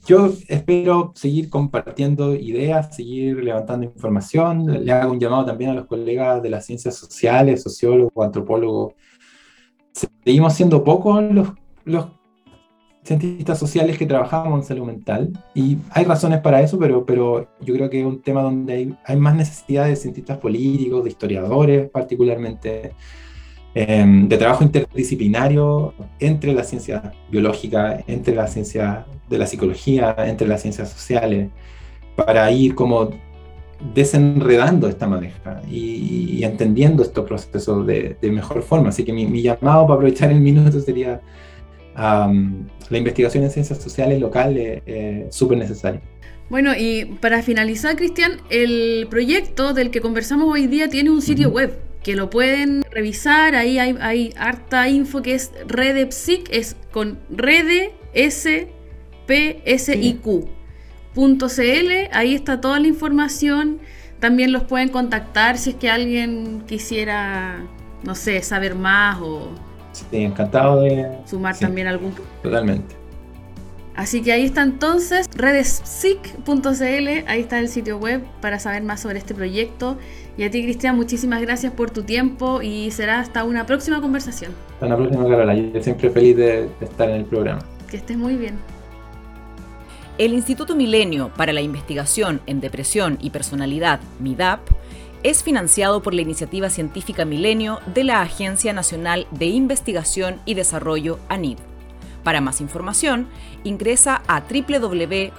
yo 0.07 0.33
espero 0.49 1.13
seguir 1.15 1.51
compartiendo 1.51 2.35
ideas, 2.35 2.95
seguir 2.95 3.43
levantando 3.43 3.85
información. 3.85 4.85
Le 4.85 4.93
hago 4.93 5.13
un 5.13 5.21
llamado 5.21 5.45
también 5.45 5.71
a 5.71 5.75
los 5.75 5.87
colegas 5.87 6.43
de 6.43 6.51
las 6.51 6.67
ciencias 6.67 6.95
sociales, 6.95 7.63
sociólogos, 7.63 8.25
antropólogos. 8.25 8.95
Seguimos 10.25 10.55
siendo 10.55 10.83
pocos 10.83 11.23
los, 11.23 11.49
los 11.85 12.07
cientistas 13.03 13.59
sociales 13.59 13.99
que 13.99 14.07
trabajamos 14.07 14.61
en 14.61 14.67
salud 14.67 14.87
mental 14.87 15.33
y 15.55 15.79
hay 15.91 16.05
razones 16.05 16.41
para 16.41 16.61
eso, 16.61 16.79
pero, 16.79 17.05
pero 17.05 17.49
yo 17.61 17.75
creo 17.75 17.91
que 17.91 18.01
es 18.01 18.07
un 18.07 18.21
tema 18.21 18.43
donde 18.43 18.73
hay, 18.73 18.97
hay 19.05 19.17
más 19.17 19.35
necesidad 19.35 19.87
de 19.87 19.97
cientistas 19.97 20.39
políticos, 20.39 21.05
de 21.05 21.11
historiadores 21.11 21.91
particularmente, 21.91 22.93
Em, 23.73 24.29
de 24.29 24.37
trabajo 24.37 24.65
interdisciplinario 24.65 25.95
entre 26.19 26.53
la 26.53 26.65
ciencia 26.65 27.13
biológica, 27.31 28.03
entre 28.09 28.35
la 28.35 28.49
ciencia 28.49 29.07
de 29.29 29.39
la 29.39 29.47
psicología, 29.47 30.17
entre 30.27 30.49
las 30.49 30.63
ciencias 30.63 30.89
sociales, 30.91 31.51
para 32.17 32.51
ir 32.51 32.75
como 32.75 33.11
desenredando 33.95 34.89
esta 34.89 35.07
maneja 35.07 35.63
y, 35.71 36.43
entendiendo 36.43 37.03
estos 37.05 37.25
procesos 37.25 37.87
de, 37.87 38.17
mejor 38.23 38.63
forma. 38.63 38.89
Así 38.89 39.05
que 39.05 39.13
mi, 39.13 39.41
llamado 39.41 39.87
para 39.87 39.95
aprovechar 39.95 40.33
el 40.33 40.41
minuto 40.41 40.81
sería 40.81 41.21
la 41.95 42.99
investigación 42.99 43.45
en 43.45 43.51
ciencias 43.51 43.81
sociales 43.81 44.21
locales, 44.21 44.83
eh, 44.87 45.29
súper 45.31 45.59
necesaria. 45.59 46.01
Bueno, 46.49 46.73
y 46.77 47.05
para 47.21 47.43
finalizar, 47.43 47.95
Cristian, 47.95 48.33
el 48.49 49.07
proyecto 49.09 49.75
del 49.75 49.93
que 49.93 50.01
conversamos 50.01 50.53
hoy 50.53 50.67
día 50.67 50.89
tiene 50.89 51.11
un 51.11 51.23
sitio 51.23 51.51
web 51.51 51.90
que 52.03 52.17
lo 52.17 52.31
pueden 52.31 52.83
revisar. 52.91 53.55
Ahí 53.55 53.79
hay, 53.79 54.33
harta 54.37 54.89
info 54.89 55.23
que 55.23 55.35
es 55.35 55.53
Redepsic, 55.67 56.49
es 56.51 56.77
con 56.91 57.19
Rede 57.31 57.93
S 58.15 58.69
P 59.27 59.63
S 59.65 59.97
I 59.97 60.15
Q. 60.15 60.49
Ahí 62.13 62.35
está 62.35 62.61
toda 62.61 62.79
la 62.81 62.87
información. 62.87 63.79
También 64.21 64.53
los 64.53 64.65
pueden 64.65 64.91
contactar 64.91 65.57
si 65.57 65.71
es 65.71 65.77
que 65.77 65.91
alguien 65.91 66.63
quisiera, 66.67 67.67
no 68.03 68.15
sé, 68.15 68.43
saber 68.43 68.75
más 68.75 69.19
o. 69.21 69.51
Sí, 69.93 70.05
encantado 70.19 70.83
de. 70.83 71.07
Sumar 71.27 71.59
también 71.59 71.87
algún. 71.87 72.15
Totalmente. 72.43 72.97
Así 73.97 74.23
que 74.23 74.33
ahí 74.33 74.45
está 74.45 74.63
entonces 74.63 75.27
redespsic.cl, 75.35 77.27
ahí 77.27 77.41
está 77.41 77.59
el 77.59 77.69
sitio 77.69 77.99
web 77.99 78.23
para 78.41 78.59
saber 78.59 78.83
más 78.83 79.01
sobre 79.01 79.19
este 79.19 79.35
proyecto. 79.35 79.99
Y 80.41 80.45
a 80.45 80.51
ti, 80.51 80.63
Cristian, 80.63 80.97
muchísimas 80.97 81.43
gracias 81.43 81.71
por 81.71 81.91
tu 81.91 82.03
tiempo 82.03 82.63
y 82.63 82.91
será 82.93 83.21
hasta 83.21 83.45
una 83.45 83.67
próxima 83.67 84.01
conversación. 84.01 84.53
Hasta 84.73 84.87
una 84.87 84.97
próxima, 84.97 85.29
Carola. 85.29 85.55
Yo 85.55 85.83
siempre 85.83 86.09
feliz 86.09 86.35
de 86.35 86.71
estar 86.81 87.11
en 87.11 87.17
el 87.17 87.25
programa. 87.27 87.61
Que 87.91 87.99
estés 87.99 88.17
muy 88.17 88.37
bien. 88.37 88.55
El 90.17 90.33
Instituto 90.33 90.75
Milenio 90.75 91.31
para 91.37 91.53
la 91.53 91.61
Investigación 91.61 92.41
en 92.47 92.63
Depresión 92.63 93.19
y 93.21 93.29
Personalidad, 93.29 94.01
MIDAP, 94.19 94.61
es 95.25 95.43
financiado 95.43 96.01
por 96.01 96.15
la 96.15 96.23
iniciativa 96.23 96.71
científica 96.71 97.27
Milenio 97.27 97.81
de 97.95 98.05
la 98.05 98.23
Agencia 98.23 98.73
Nacional 98.73 99.27
de 99.33 99.45
Investigación 99.45 100.41
y 100.47 100.55
Desarrollo, 100.55 101.19
ANID. 101.29 101.59
Para 102.25 102.41
más 102.41 102.63
información, 102.63 103.27
ingresa 103.63 104.23
a 104.27 104.41
www.midap.org. 104.41 105.31